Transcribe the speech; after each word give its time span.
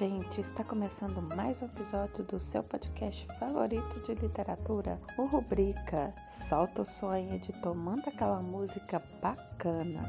Gente! 0.00 0.40
Está 0.40 0.64
começando 0.64 1.20
mais 1.20 1.60
um 1.60 1.66
episódio 1.66 2.24
do 2.24 2.40
seu 2.40 2.62
podcast 2.62 3.26
favorito 3.38 4.00
de 4.00 4.14
literatura, 4.14 4.98
o 5.18 5.26
Rubrica. 5.26 6.14
Solta 6.26 6.80
o 6.80 6.86
sonho 6.86 7.38
de 7.38 7.52
tomando 7.60 8.08
aquela 8.08 8.40
música 8.40 9.02
bacana. 9.20 10.00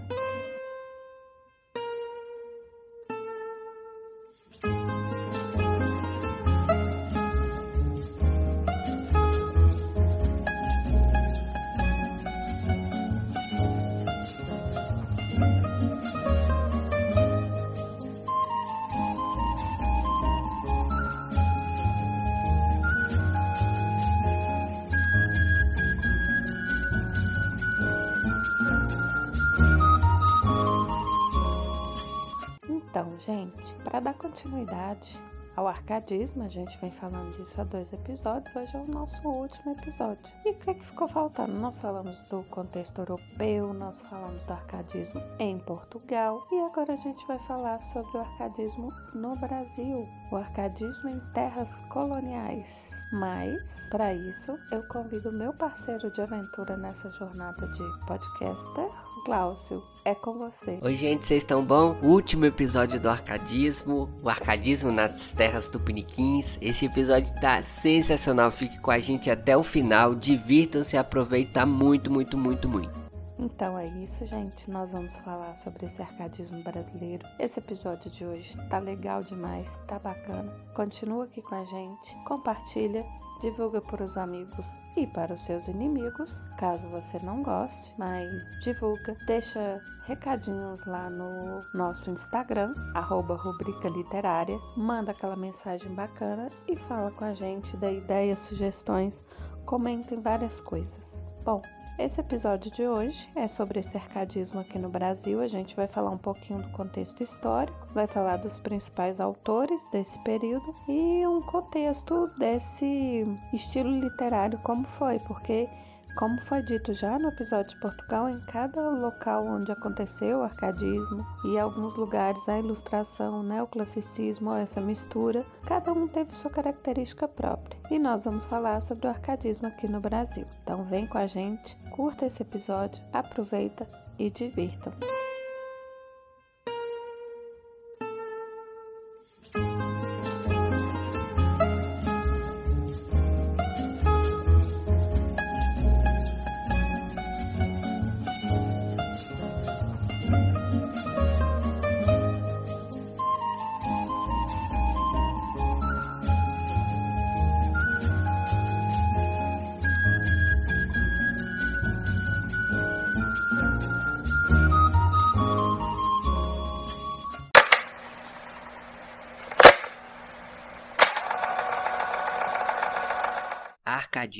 Para 34.01 34.11
dar 34.11 34.13
continuidade 34.15 35.19
ao 35.55 35.67
arcadismo, 35.67 36.43
a 36.43 36.47
gente 36.47 36.77
vem 36.79 36.91
falando 36.91 37.35
disso 37.35 37.59
há 37.59 37.63
dois 37.65 37.91
episódios, 37.91 38.55
hoje 38.55 38.75
é 38.75 38.79
o 38.79 38.91
nosso 38.91 39.21
último 39.27 39.73
episódio. 39.73 40.23
E 40.45 40.51
o 40.51 40.53
que, 40.55 40.69
é 40.71 40.73
que 40.73 40.85
ficou 40.85 41.07
faltando? 41.09 41.53
Nós 41.53 41.79
falamos 41.81 42.17
do 42.29 42.41
contexto 42.49 42.99
europeu, 42.99 43.73
nós 43.73 44.01
falamos 44.01 44.41
do 44.43 44.53
arcadismo 44.53 45.21
em 45.39 45.59
Portugal 45.59 46.47
e 46.51 46.59
agora 46.61 46.93
a 46.93 46.97
gente 46.97 47.27
vai 47.27 47.37
falar 47.39 47.81
sobre 47.81 48.17
o 48.17 48.21
arcadismo 48.21 48.89
no 49.13 49.35
Brasil, 49.35 50.07
o 50.31 50.35
arcadismo 50.37 51.09
em 51.09 51.19
terras 51.33 51.81
coloniais. 51.89 52.91
Mas, 53.13 53.89
para 53.89 54.13
isso, 54.13 54.57
eu 54.71 54.87
convido 54.87 55.33
meu 55.33 55.53
parceiro 55.53 56.09
de 56.13 56.21
aventura 56.21 56.77
nessa 56.77 57.11
jornada 57.11 57.67
de 57.67 58.05
podcaster, 58.07 58.87
Glaucio, 59.23 59.83
é 60.03 60.15
com 60.15 60.33
você. 60.33 60.79
Oi, 60.83 60.95
gente, 60.95 61.25
vocês 61.25 61.43
estão 61.43 61.63
bom? 61.63 61.95
Último 62.01 62.45
episódio 62.45 62.99
do 62.99 63.07
Arcadismo, 63.07 64.09
o 64.23 64.29
Arcadismo 64.29 64.91
nas 64.91 65.31
terras 65.33 65.69
tupiniquins. 65.69 66.57
Esse 66.59 66.87
episódio 66.87 67.31
tá 67.39 67.61
sensacional, 67.61 68.49
fique 68.49 68.79
com 68.79 68.89
a 68.89 68.97
gente 68.97 69.29
até 69.29 69.55
o 69.55 69.61
final, 69.61 70.15
divirtam-se, 70.15 70.97
aproveitem 70.97 71.65
muito, 71.67 72.11
muito, 72.11 72.35
muito, 72.35 72.67
muito. 72.67 72.99
Então 73.37 73.77
é 73.77 73.87
isso, 73.87 74.25
gente. 74.25 74.69
Nós 74.69 74.91
vamos 74.91 75.15
falar 75.17 75.55
sobre 75.55 75.85
esse 75.85 76.01
arcadismo 76.01 76.63
brasileiro. 76.63 77.27
Esse 77.39 77.59
episódio 77.59 78.09
de 78.09 78.25
hoje 78.25 78.55
tá 78.69 78.79
legal 78.79 79.21
demais, 79.21 79.79
tá 79.87 79.99
bacana. 79.99 80.51
Continua 80.73 81.25
aqui 81.25 81.43
com 81.43 81.55
a 81.55 81.63
gente, 81.65 82.15
compartilha 82.25 83.05
divulga 83.41 83.81
para 83.81 84.03
os 84.03 84.15
amigos 84.17 84.79
e 84.95 85.05
para 85.07 85.33
os 85.33 85.41
seus 85.41 85.67
inimigos, 85.67 86.43
caso 86.57 86.87
você 86.89 87.19
não 87.19 87.41
goste, 87.41 87.93
mas 87.97 88.29
divulga, 88.63 89.17
deixa 89.25 89.79
recadinhos 90.05 90.85
lá 90.85 91.09
no 91.09 91.61
nosso 91.73 92.11
Instagram, 92.11 92.73
arroba 92.93 93.35
rubrica 93.35 93.89
literária, 93.89 94.59
manda 94.77 95.11
aquela 95.11 95.35
mensagem 95.35 95.93
bacana 95.93 96.49
e 96.67 96.77
fala 96.77 97.11
com 97.11 97.25
a 97.25 97.33
gente, 97.33 97.75
dê 97.77 97.97
ideias, 97.97 98.41
sugestões, 98.41 99.25
comentem 99.65 100.21
várias 100.21 100.61
coisas. 100.61 101.23
Bom, 101.43 101.61
esse 101.97 102.19
episódio 102.19 102.71
de 102.71 102.87
hoje 102.87 103.29
é 103.35 103.47
sobre 103.47 103.79
esse 103.79 103.95
arcadismo 103.97 104.59
aqui 104.59 104.79
no 104.79 104.89
Brasil. 104.89 105.41
A 105.41 105.47
gente 105.47 105.75
vai 105.75 105.87
falar 105.87 106.11
um 106.11 106.17
pouquinho 106.17 106.61
do 106.61 106.69
contexto 106.69 107.23
histórico, 107.23 107.87
vai 107.93 108.07
falar 108.07 108.37
dos 108.37 108.59
principais 108.59 109.19
autores 109.19 109.85
desse 109.91 110.17
período 110.19 110.73
e 110.87 111.25
um 111.27 111.41
contexto 111.41 112.27
desse 112.37 113.25
estilo 113.53 113.91
literário 113.99 114.57
como 114.59 114.85
foi, 114.85 115.19
porque 115.19 115.69
como 116.15 116.39
foi 116.41 116.61
dito 116.61 116.93
já 116.93 117.17
no 117.17 117.29
episódio 117.29 117.71
de 117.71 117.79
Portugal, 117.79 118.29
em 118.29 118.39
cada 118.45 118.89
local 118.89 119.45
onde 119.45 119.71
aconteceu 119.71 120.39
o 120.39 120.43
arcadismo 120.43 121.25
e 121.45 121.57
alguns 121.57 121.95
lugares 121.95 122.47
a 122.49 122.59
ilustração, 122.59 123.39
o 123.39 123.43
neoclassicismo, 123.43 124.53
essa 124.53 124.81
mistura, 124.81 125.45
cada 125.65 125.91
um 125.91 126.07
teve 126.07 126.35
sua 126.35 126.51
característica 126.51 127.27
própria. 127.27 127.79
E 127.89 127.99
nós 127.99 128.25
vamos 128.25 128.45
falar 128.45 128.81
sobre 128.81 129.07
o 129.07 129.09
arcadismo 129.09 129.67
aqui 129.67 129.87
no 129.87 129.99
Brasil. 129.99 130.45
Então 130.63 130.83
vem 130.85 131.07
com 131.07 131.17
a 131.17 131.27
gente, 131.27 131.77
curta 131.91 132.25
esse 132.25 132.41
episódio, 132.41 133.01
aproveita 133.13 133.87
e 134.17 134.29
divirtam. 134.29 135.20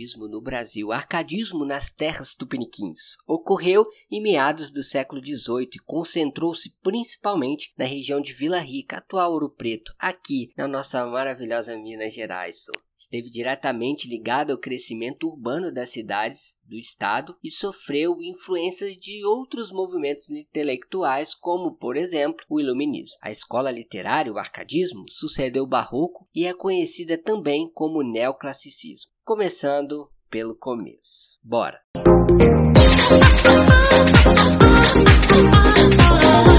Arcadismo 0.01 0.27
no 0.27 0.41
Brasil, 0.41 0.91
arcadismo 0.91 1.63
nas 1.63 1.89
terras 1.89 2.33
tupiniquins, 2.33 3.17
ocorreu 3.27 3.85
em 4.09 4.21
meados 4.21 4.71
do 4.71 4.81
século 4.81 5.21
XVIII 5.21 5.69
e 5.75 5.79
concentrou-se 5.85 6.75
principalmente 6.81 7.71
na 7.77 7.85
região 7.85 8.19
de 8.19 8.33
Vila 8.33 8.59
Rica, 8.59 8.97
atual 8.97 9.31
Ouro 9.33 9.49
Preto, 9.49 9.93
aqui 9.99 10.51
na 10.57 10.67
nossa 10.67 11.05
maravilhosa 11.05 11.77
Minas 11.77 12.13
Gerais. 12.13 12.65
Esteve 12.97 13.29
diretamente 13.29 14.07
ligado 14.07 14.51
ao 14.51 14.59
crescimento 14.59 15.27
urbano 15.27 15.71
das 15.71 15.89
cidades 15.89 16.55
do 16.63 16.75
estado 16.75 17.35
e 17.43 17.49
sofreu 17.49 18.21
influências 18.21 18.95
de 18.95 19.25
outros 19.25 19.71
movimentos 19.71 20.29
intelectuais, 20.29 21.33
como, 21.33 21.75
por 21.75 21.97
exemplo, 21.97 22.45
o 22.47 22.59
Iluminismo. 22.59 23.17
A 23.21 23.31
escola 23.31 23.71
literária, 23.71 24.31
o 24.31 24.37
arcadismo, 24.37 25.05
sucedeu 25.09 25.63
o 25.63 25.67
barroco 25.67 26.27
e 26.33 26.45
é 26.45 26.53
conhecida 26.53 27.17
também 27.17 27.69
como 27.71 28.03
neoclassicismo 28.03 29.10
começando 29.23 30.09
pelo 30.29 30.55
começo. 30.55 31.37
Bora! 31.43 31.79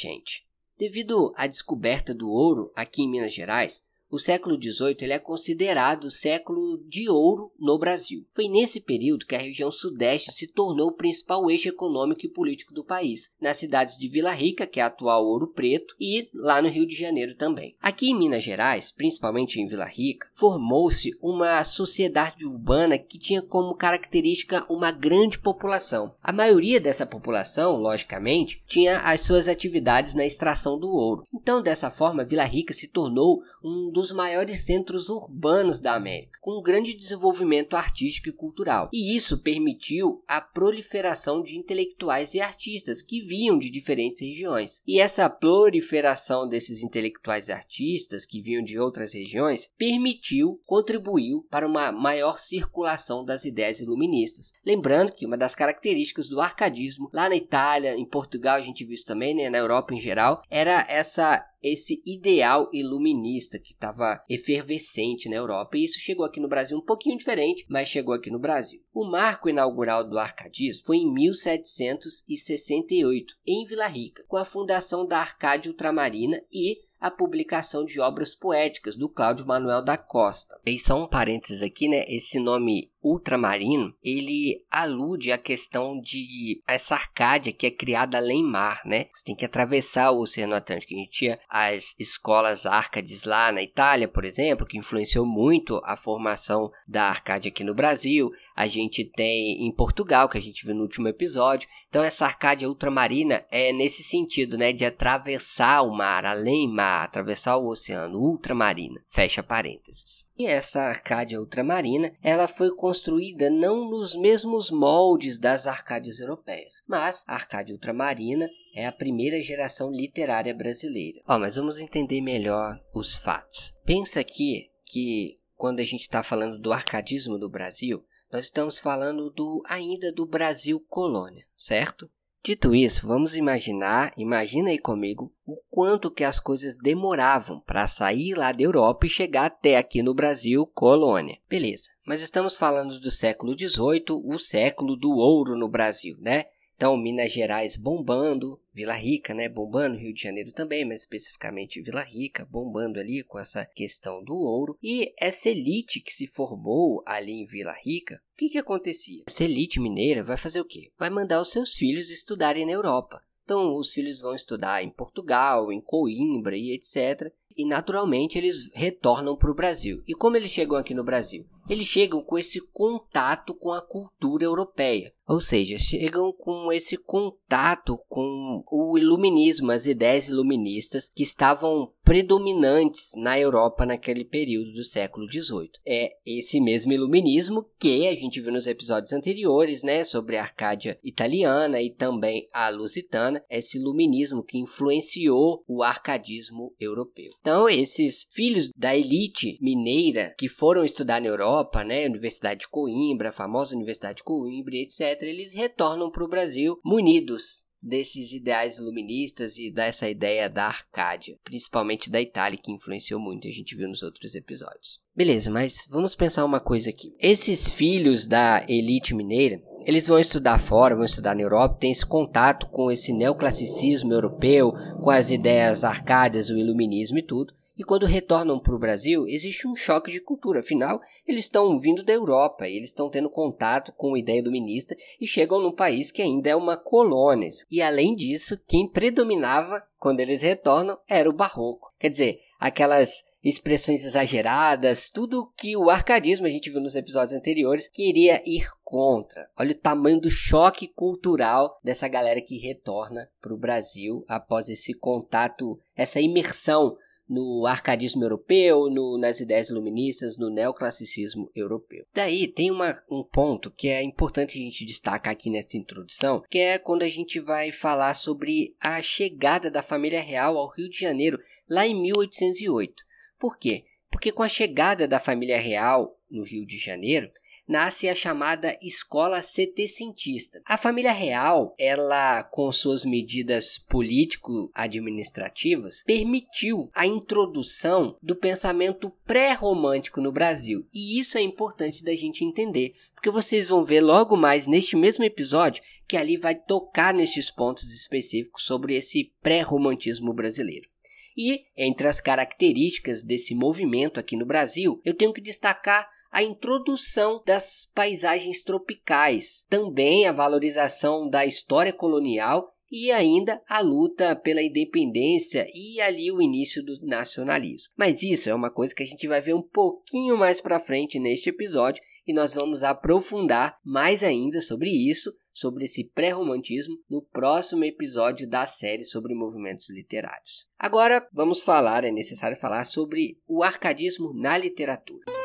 gente, 0.00 0.46
devido 0.78 1.32
à 1.36 1.46
descoberta 1.46 2.14
do 2.14 2.30
ouro 2.30 2.72
aqui 2.74 3.02
em 3.02 3.08
Minas 3.08 3.34
Gerais, 3.34 3.84
o 4.10 4.18
século 4.18 4.60
XVIII 4.60 4.96
ele 5.02 5.12
é 5.12 5.18
considerado 5.18 6.04
o 6.04 6.10
século 6.10 6.78
de 6.86 7.08
ouro 7.08 7.52
no 7.58 7.78
Brasil. 7.78 8.26
Foi 8.34 8.48
nesse 8.48 8.80
período 8.80 9.24
que 9.24 9.34
a 9.34 9.40
região 9.40 9.70
sudeste 9.70 10.32
se 10.32 10.48
tornou 10.48 10.88
o 10.88 10.94
principal 10.94 11.48
eixo 11.50 11.68
econômico 11.68 12.26
e 12.26 12.28
político 12.28 12.74
do 12.74 12.84
país, 12.84 13.32
nas 13.40 13.56
cidades 13.56 13.96
de 13.96 14.08
Vila 14.08 14.32
Rica, 14.32 14.66
que 14.66 14.80
é 14.80 14.82
a 14.82 14.86
atual 14.86 15.24
Ouro 15.24 15.46
Preto, 15.46 15.94
e 16.00 16.28
lá 16.34 16.60
no 16.60 16.68
Rio 16.68 16.86
de 16.86 16.94
Janeiro 16.94 17.36
também. 17.36 17.76
Aqui 17.80 18.10
em 18.10 18.18
Minas 18.18 18.42
Gerais, 18.42 18.90
principalmente 18.90 19.60
em 19.60 19.68
Vila 19.68 19.84
Rica, 19.84 20.28
formou-se 20.34 21.16
uma 21.22 21.62
sociedade 21.62 22.44
urbana 22.44 22.98
que 22.98 23.18
tinha 23.18 23.40
como 23.40 23.76
característica 23.76 24.64
uma 24.68 24.90
grande 24.90 25.38
população. 25.38 26.14
A 26.22 26.32
maioria 26.32 26.80
dessa 26.80 27.06
população, 27.06 27.76
logicamente, 27.76 28.62
tinha 28.66 28.98
as 28.98 29.20
suas 29.20 29.48
atividades 29.48 30.14
na 30.14 30.24
extração 30.24 30.78
do 30.78 30.88
ouro. 30.88 31.26
Então, 31.32 31.62
dessa 31.62 31.90
forma, 31.90 32.24
Vila 32.24 32.44
Rica 32.44 32.74
se 32.74 32.88
tornou 32.88 33.42
um 33.62 33.90
dos 33.90 34.12
maiores 34.12 34.64
centros 34.64 35.08
urbanos 35.08 35.80
da 35.80 35.94
América, 35.94 36.38
com 36.40 36.58
um 36.58 36.62
grande 36.62 36.94
desenvolvimento 36.94 37.76
artístico 37.76 38.28
e 38.28 38.32
cultural. 38.32 38.88
E 38.92 39.16
isso 39.16 39.42
permitiu 39.42 40.22
a 40.26 40.40
proliferação 40.40 41.42
de 41.42 41.56
intelectuais 41.56 42.34
e 42.34 42.40
artistas 42.40 43.02
que 43.02 43.20
vinham 43.20 43.58
de 43.58 43.70
diferentes 43.70 44.20
regiões. 44.20 44.82
E 44.86 44.98
essa 45.00 45.28
proliferação 45.28 46.48
desses 46.48 46.82
intelectuais 46.82 47.48
e 47.48 47.52
artistas 47.52 48.26
que 48.26 48.40
vinham 48.40 48.62
de 48.62 48.78
outras 48.78 49.14
regiões 49.14 49.70
permitiu, 49.78 50.60
contribuiu 50.64 51.46
para 51.50 51.66
uma 51.66 51.92
maior 51.92 52.38
circulação 52.38 53.24
das 53.24 53.44
ideias 53.44 53.80
iluministas. 53.80 54.52
Lembrando 54.64 55.12
que 55.12 55.26
uma 55.26 55.36
das 55.36 55.54
características 55.54 56.28
do 56.28 56.40
arcadismo 56.40 57.10
lá 57.12 57.28
na 57.28 57.36
Itália, 57.36 57.96
em 57.96 58.06
Portugal, 58.06 58.56
a 58.56 58.60
gente 58.60 58.84
viu 58.84 58.94
isso 58.94 59.06
também, 59.06 59.34
né, 59.34 59.50
na 59.50 59.58
Europa 59.58 59.94
em 59.94 60.00
geral, 60.00 60.42
era 60.50 60.84
essa 60.88 61.46
esse 61.62 62.02
ideal 62.06 62.70
iluminista 62.72 63.49
que 63.58 63.72
estava 63.72 64.22
efervescente 64.28 65.28
na 65.28 65.36
Europa. 65.36 65.76
E 65.76 65.84
isso 65.84 65.98
chegou 65.98 66.24
aqui 66.24 66.40
no 66.40 66.48
Brasil 66.48 66.76
um 66.76 66.84
pouquinho 66.84 67.18
diferente, 67.18 67.64
mas 67.68 67.88
chegou 67.88 68.14
aqui 68.14 68.30
no 68.30 68.38
Brasil. 68.38 68.80
O 68.92 69.04
marco 69.04 69.48
inaugural 69.48 70.08
do 70.08 70.18
arcadismo 70.18 70.86
foi 70.86 70.98
em 70.98 71.12
1768, 71.12 73.34
em 73.46 73.66
Vila 73.66 73.86
Rica, 73.86 74.24
com 74.28 74.36
a 74.36 74.44
fundação 74.44 75.06
da 75.06 75.18
Arcádia 75.18 75.70
Ultramarina 75.70 76.42
e 76.52 76.78
a 77.00 77.10
publicação 77.10 77.84
de 77.84 77.98
obras 78.00 78.34
poéticas 78.34 78.94
do 78.94 79.08
Cláudio 79.08 79.46
Manuel 79.46 79.82
da 79.82 79.96
Costa. 79.96 80.60
E 80.66 80.78
só 80.78 81.02
um 81.02 81.08
parênteses 81.08 81.62
aqui, 81.62 81.88
né? 81.88 82.04
Esse 82.06 82.38
nome 82.38 82.90
ultramarino, 83.02 83.94
ele 84.02 84.62
alude 84.70 85.32
à 85.32 85.38
questão 85.38 85.98
de 85.98 86.62
essa 86.68 86.94
Arcádia 86.94 87.52
que 87.52 87.66
é 87.66 87.70
criada 87.70 88.18
além 88.18 88.44
mar, 88.44 88.82
né? 88.84 89.06
Você 89.12 89.24
tem 89.24 89.34
que 89.34 89.44
atravessar 89.44 90.10
o 90.10 90.20
Oceano 90.20 90.54
Atlântico. 90.54 90.92
A 90.92 90.96
gente 90.98 91.10
tinha 91.10 91.40
as 91.48 91.94
escolas 91.98 92.66
Arcades 92.66 93.24
lá 93.24 93.50
na 93.50 93.62
Itália, 93.62 94.06
por 94.06 94.24
exemplo, 94.24 94.66
que 94.66 94.76
influenciou 94.76 95.24
muito 95.24 95.80
a 95.84 95.96
formação 95.96 96.70
da 96.86 97.04
Arcádia 97.04 97.48
aqui 97.48 97.64
no 97.64 97.74
Brasil. 97.74 98.30
A 98.60 98.68
gente 98.68 99.06
tem 99.06 99.66
em 99.66 99.72
Portugal, 99.72 100.28
que 100.28 100.36
a 100.36 100.40
gente 100.40 100.66
viu 100.66 100.74
no 100.74 100.82
último 100.82 101.08
episódio. 101.08 101.66
Então 101.88 102.02
essa 102.02 102.26
Arcádia 102.26 102.68
ultramarina 102.68 103.42
é 103.50 103.72
nesse 103.72 104.02
sentido, 104.02 104.58
né, 104.58 104.70
de 104.70 104.84
atravessar 104.84 105.80
o 105.80 105.90
mar, 105.90 106.26
além 106.26 106.68
mar, 106.68 107.04
atravessar 107.04 107.56
o 107.56 107.68
oceano, 107.68 108.18
ultramarina. 108.18 109.00
Fecha 109.08 109.42
parênteses. 109.42 110.26
E 110.38 110.44
essa 110.44 110.78
Arcádia 110.82 111.40
ultramarina, 111.40 112.12
ela 112.22 112.46
foi 112.46 112.70
construída 112.76 113.48
não 113.48 113.88
nos 113.88 114.14
mesmos 114.14 114.70
moldes 114.70 115.38
das 115.38 115.66
Arcádias 115.66 116.20
europeias, 116.20 116.82
mas 116.86 117.24
a 117.26 117.36
Arcádia 117.36 117.74
Ultramarina 117.74 118.46
é 118.76 118.86
a 118.86 118.92
primeira 118.92 119.42
geração 119.42 119.90
literária 119.90 120.54
brasileira. 120.54 121.22
Ó, 121.26 121.38
mas 121.38 121.56
vamos 121.56 121.80
entender 121.80 122.20
melhor 122.20 122.78
os 122.94 123.16
fatos. 123.16 123.74
Pensa 123.86 124.20
aqui 124.20 124.68
que 124.84 125.38
quando 125.56 125.80
a 125.80 125.84
gente 125.84 126.02
está 126.02 126.22
falando 126.22 126.58
do 126.58 126.72
arcadismo 126.72 127.38
do 127.38 127.48
Brasil, 127.48 128.04
nós 128.32 128.46
estamos 128.46 128.78
falando 128.78 129.30
do 129.30 129.62
ainda 129.66 130.12
do 130.12 130.26
Brasil 130.26 130.78
colônia, 130.88 131.44
certo? 131.56 132.10
Dito 132.42 132.74
isso, 132.74 133.06
vamos 133.06 133.36
imaginar, 133.36 134.14
imagina 134.16 134.70
aí 134.70 134.78
comigo, 134.78 135.30
o 135.44 135.58
quanto 135.68 136.10
que 136.10 136.24
as 136.24 136.40
coisas 136.40 136.74
demoravam 136.78 137.60
para 137.60 137.86
sair 137.86 138.34
lá 138.34 138.50
da 138.50 138.62
Europa 138.62 139.04
e 139.04 139.10
chegar 139.10 139.44
até 139.44 139.76
aqui 139.76 140.02
no 140.02 140.14
Brasil, 140.14 140.66
colônia. 140.66 141.38
Beleza, 141.46 141.90
mas 142.06 142.22
estamos 142.22 142.56
falando 142.56 142.98
do 142.98 143.10
século 143.10 143.52
XVIII, 143.52 144.04
o 144.24 144.38
século 144.38 144.96
do 144.96 145.10
ouro 145.10 145.54
no 145.54 145.68
Brasil, 145.68 146.16
né? 146.18 146.46
Então, 146.80 146.96
Minas 146.96 147.30
Gerais 147.30 147.76
bombando, 147.76 148.58
Vila 148.72 148.94
Rica, 148.94 149.34
né, 149.34 149.50
bombando, 149.50 149.98
Rio 149.98 150.14
de 150.14 150.22
Janeiro 150.22 150.50
também, 150.50 150.82
mas 150.82 151.00
especificamente 151.00 151.82
Vila 151.82 152.02
Rica, 152.02 152.48
bombando 152.50 152.98
ali 152.98 153.22
com 153.22 153.38
essa 153.38 153.66
questão 153.66 154.24
do 154.24 154.32
ouro. 154.32 154.78
E 154.82 155.12
essa 155.20 155.50
elite 155.50 156.00
que 156.00 156.10
se 156.10 156.26
formou 156.26 157.02
ali 157.04 157.32
em 157.32 157.44
Vila 157.44 157.74
Rica, 157.84 158.14
o 158.32 158.38
que, 158.38 158.48
que 158.48 158.56
acontecia? 158.56 159.24
Essa 159.26 159.44
elite 159.44 159.78
mineira 159.78 160.24
vai 160.24 160.38
fazer 160.38 160.58
o 160.62 160.64
quê? 160.64 160.90
Vai 160.98 161.10
mandar 161.10 161.42
os 161.42 161.50
seus 161.50 161.74
filhos 161.74 162.08
estudarem 162.08 162.64
na 162.64 162.72
Europa. 162.72 163.20
Então, 163.44 163.76
os 163.76 163.92
filhos 163.92 164.18
vão 164.18 164.34
estudar 164.34 164.82
em 164.82 164.88
Portugal, 164.88 165.70
em 165.70 165.82
Coimbra 165.82 166.56
e 166.56 166.72
etc. 166.72 167.30
E 167.56 167.66
naturalmente 167.66 168.38
eles 168.38 168.70
retornam 168.72 169.36
para 169.36 169.50
o 169.50 169.54
Brasil. 169.54 170.02
E 170.06 170.14
como 170.14 170.36
eles 170.36 170.50
chegam 170.50 170.76
aqui 170.76 170.94
no 170.94 171.04
Brasil? 171.04 171.44
Eles 171.68 171.86
chegam 171.86 172.22
com 172.22 172.36
esse 172.36 172.60
contato 172.72 173.54
com 173.54 173.70
a 173.72 173.80
cultura 173.80 174.44
europeia. 174.44 175.12
Ou 175.28 175.38
seja, 175.38 175.78
chegam 175.78 176.32
com 176.32 176.72
esse 176.72 176.96
contato 176.96 177.96
com 178.08 178.64
o 178.68 178.98
iluminismo, 178.98 179.70
as 179.70 179.86
ideias 179.86 180.26
iluministas 180.26 181.08
que 181.14 181.22
estavam 181.22 181.92
predominantes 182.02 183.12
na 183.16 183.38
Europa 183.38 183.86
naquele 183.86 184.24
período 184.24 184.72
do 184.72 184.82
século 184.82 185.30
XVIII. 185.30 185.70
É 185.86 186.10
esse 186.26 186.60
mesmo 186.60 186.92
iluminismo 186.92 187.64
que 187.78 188.08
a 188.08 188.14
gente 188.14 188.40
viu 188.40 188.50
nos 188.50 188.66
episódios 188.66 189.12
anteriores, 189.12 189.84
né, 189.84 190.02
sobre 190.02 190.36
a 190.36 190.42
Arcádia 190.42 190.98
italiana 191.04 191.80
e 191.80 191.94
também 191.94 192.48
a 192.52 192.68
lusitana, 192.68 193.40
esse 193.48 193.78
iluminismo 193.78 194.42
que 194.42 194.58
influenciou 194.58 195.62
o 195.68 195.84
arcadismo 195.84 196.74
europeu. 196.80 197.30
Então, 197.40 197.49
esses 197.68 198.26
filhos 198.32 198.70
da 198.76 198.96
elite 198.96 199.58
mineira 199.60 200.34
que 200.38 200.48
foram 200.48 200.84
estudar 200.84 201.20
na 201.20 201.28
Europa, 201.28 201.84
né, 201.84 202.06
Universidade 202.06 202.60
de 202.60 202.68
Coimbra, 202.68 203.30
a 203.30 203.32
famosa 203.32 203.74
Universidade 203.74 204.18
de 204.18 204.24
Coimbra, 204.24 204.76
etc 204.76 205.22
eles 205.22 205.54
retornam 205.54 206.10
para 206.10 206.24
o 206.24 206.28
Brasil 206.28 206.78
munidos 206.84 207.64
desses 207.82 208.32
ideais 208.32 208.76
iluministas 208.76 209.56
e 209.58 209.72
dessa 209.72 210.08
ideia 210.08 210.48
da 210.48 210.66
Arcádia, 210.66 211.38
principalmente 211.42 212.10
da 212.10 212.20
Itália, 212.20 212.58
que 212.62 212.72
influenciou 212.72 213.18
muito, 213.18 213.48
a 213.48 213.50
gente 213.50 213.74
viu 213.74 213.88
nos 213.88 214.02
outros 214.02 214.34
episódios. 214.34 215.00
Beleza, 215.16 215.50
mas 215.50 215.86
vamos 215.88 216.14
pensar 216.14 216.44
uma 216.44 216.60
coisa 216.60 216.90
aqui. 216.90 217.14
Esses 217.18 217.72
filhos 217.72 218.26
da 218.26 218.64
elite 218.68 219.14
mineira, 219.14 219.62
eles 219.86 220.06
vão 220.06 220.18
estudar 220.18 220.60
fora, 220.60 220.94
vão 220.94 221.04
estudar 221.04 221.34
na 221.34 221.42
Europa, 221.42 221.78
têm 221.80 221.90
esse 221.90 222.06
contato 222.06 222.66
com 222.68 222.90
esse 222.90 223.12
neoclassicismo 223.12 224.12
europeu, 224.12 224.72
com 225.02 225.10
as 225.10 225.30
ideias 225.30 225.84
arcádias, 225.84 226.50
o 226.50 226.56
iluminismo 226.56 227.18
e 227.18 227.22
tudo. 227.22 227.54
E 227.80 227.82
quando 227.82 228.04
retornam 228.04 228.60
para 228.60 228.74
o 228.74 228.78
Brasil, 228.78 229.26
existe 229.26 229.66
um 229.66 229.74
choque 229.74 230.10
de 230.12 230.20
cultura. 230.20 230.60
Afinal, 230.60 231.00
eles 231.26 231.46
estão 231.46 231.78
vindo 231.78 232.04
da 232.04 232.12
Europa, 232.12 232.68
eles 232.68 232.90
estão 232.90 233.08
tendo 233.08 233.30
contato 233.30 233.90
com 233.96 234.14
a 234.14 234.18
ideia 234.18 234.42
dominista 234.42 234.94
e 235.18 235.26
chegam 235.26 235.62
num 235.62 235.74
país 235.74 236.10
que 236.10 236.20
ainda 236.20 236.50
é 236.50 236.54
uma 236.54 236.76
colônia. 236.76 237.48
E 237.70 237.80
além 237.80 238.14
disso, 238.14 238.60
quem 238.68 238.86
predominava 238.86 239.82
quando 239.98 240.20
eles 240.20 240.42
retornam 240.42 240.98
era 241.08 241.30
o 241.30 241.32
barroco. 241.32 241.90
Quer 241.98 242.10
dizer, 242.10 242.40
aquelas 242.58 243.22
expressões 243.42 244.04
exageradas, 244.04 245.08
tudo 245.08 245.50
que 245.56 245.76
o 245.76 245.88
arcadismo, 245.88 246.46
a 246.46 246.50
gente 246.50 246.70
viu 246.70 246.80
nos 246.80 246.94
episódios 246.94 247.32
anteriores, 247.32 247.88
queria 247.88 248.42
ir 248.44 248.68
contra. 248.82 249.48
Olha 249.58 249.72
o 249.72 249.78
tamanho 249.78 250.20
do 250.20 250.30
choque 250.30 250.88
cultural 250.88 251.78
dessa 251.82 252.06
galera 252.08 252.40
que 252.40 252.58
retorna 252.58 253.28
para 253.40 253.54
o 253.54 253.58
Brasil 253.58 254.24
após 254.28 254.68
esse 254.68 254.92
contato, 254.92 255.80
essa 255.96 256.20
imersão 256.20 256.96
no 257.30 257.64
arcadismo 257.64 258.24
europeu, 258.24 258.90
no, 258.90 259.16
nas 259.16 259.40
ideias 259.40 259.70
iluministas, 259.70 260.36
no 260.36 260.50
neoclassicismo 260.50 261.48
europeu. 261.54 262.04
Daí 262.12 262.48
tem 262.48 262.72
uma, 262.72 263.00
um 263.08 263.22
ponto 263.22 263.70
que 263.70 263.88
é 263.88 264.02
importante 264.02 264.58
a 264.58 264.60
gente 264.60 264.84
destacar 264.84 265.32
aqui 265.32 265.48
nessa 265.48 265.76
introdução, 265.76 266.42
que 266.50 266.58
é 266.58 266.76
quando 266.76 267.02
a 267.02 267.08
gente 267.08 267.38
vai 267.38 267.70
falar 267.70 268.14
sobre 268.14 268.74
a 268.80 269.00
chegada 269.00 269.70
da 269.70 269.80
família 269.80 270.20
real 270.20 270.58
ao 270.58 270.70
Rio 270.70 270.90
de 270.90 270.98
Janeiro, 270.98 271.38
lá 271.68 271.86
em 271.86 271.94
1808. 272.02 273.09
Por 273.40 273.58
quê? 273.58 273.84
Porque 274.10 274.30
com 274.30 274.42
a 274.42 274.48
chegada 274.48 275.08
da 275.08 275.18
família 275.18 275.58
real 275.58 276.20
no 276.30 276.44
Rio 276.44 276.66
de 276.66 276.76
Janeiro, 276.78 277.30
nasce 277.66 278.06
a 278.08 278.14
chamada 278.14 278.78
escola 278.82 279.40
setecentista. 279.40 280.60
A 280.66 280.76
família 280.76 281.12
real, 281.12 281.74
ela 281.78 282.42
com 282.42 282.70
suas 282.70 283.02
medidas 283.04 283.78
político-administrativas, 283.78 286.02
permitiu 286.04 286.90
a 286.92 287.06
introdução 287.06 288.18
do 288.20 288.36
pensamento 288.36 289.10
pré-romântico 289.24 290.20
no 290.20 290.32
Brasil. 290.32 290.86
E 290.92 291.18
isso 291.18 291.38
é 291.38 291.40
importante 291.40 292.04
da 292.04 292.14
gente 292.14 292.44
entender, 292.44 292.94
porque 293.14 293.30
vocês 293.30 293.68
vão 293.68 293.84
ver 293.84 294.00
logo 294.00 294.36
mais 294.36 294.66
neste 294.66 294.96
mesmo 294.96 295.24
episódio 295.24 295.82
que 296.06 296.16
ali 296.16 296.36
vai 296.36 296.56
tocar 296.56 297.14
nestes 297.14 297.50
pontos 297.50 297.94
específicos 297.94 298.64
sobre 298.64 298.96
esse 298.96 299.32
pré-romantismo 299.40 300.34
brasileiro. 300.34 300.90
E 301.36 301.64
entre 301.76 302.06
as 302.06 302.20
características 302.20 303.22
desse 303.22 303.54
movimento 303.54 304.18
aqui 304.18 304.36
no 304.36 304.46
Brasil, 304.46 305.00
eu 305.04 305.14
tenho 305.14 305.32
que 305.32 305.40
destacar 305.40 306.08
a 306.30 306.42
introdução 306.42 307.42
das 307.44 307.90
paisagens 307.94 308.62
tropicais, 308.62 309.64
também 309.68 310.26
a 310.26 310.32
valorização 310.32 311.28
da 311.28 311.44
história 311.44 311.92
colonial 311.92 312.72
e 312.90 313.10
ainda 313.12 313.62
a 313.68 313.80
luta 313.80 314.34
pela 314.34 314.62
independência 314.62 315.66
e 315.72 316.00
ali 316.00 316.30
o 316.32 316.42
início 316.42 316.84
do 316.84 316.94
nacionalismo. 317.06 317.92
Mas 317.96 318.22
isso 318.22 318.50
é 318.50 318.54
uma 318.54 318.70
coisa 318.70 318.94
que 318.94 319.02
a 319.02 319.06
gente 319.06 319.28
vai 319.28 319.40
ver 319.40 319.54
um 319.54 319.62
pouquinho 319.62 320.36
mais 320.36 320.60
para 320.60 320.80
frente 320.80 321.18
neste 321.18 321.50
episódio 321.50 322.02
e 322.26 322.32
nós 322.32 322.54
vamos 322.54 322.82
aprofundar 322.82 323.78
mais 323.84 324.22
ainda 324.22 324.60
sobre 324.60 324.90
isso, 324.90 325.32
sobre 325.52 325.84
esse 325.84 326.04
pré-romantismo, 326.04 326.96
no 327.08 327.22
próximo 327.22 327.84
episódio 327.84 328.48
da 328.48 328.66
série 328.66 329.04
sobre 329.04 329.34
movimentos 329.34 329.90
literários. 329.90 330.66
Agora 330.78 331.26
vamos 331.32 331.62
falar, 331.62 332.04
é 332.04 332.10
necessário 332.10 332.58
falar 332.58 332.84
sobre 332.84 333.38
o 333.46 333.62
arcadismo 333.62 334.32
na 334.34 334.56
literatura. 334.56 335.39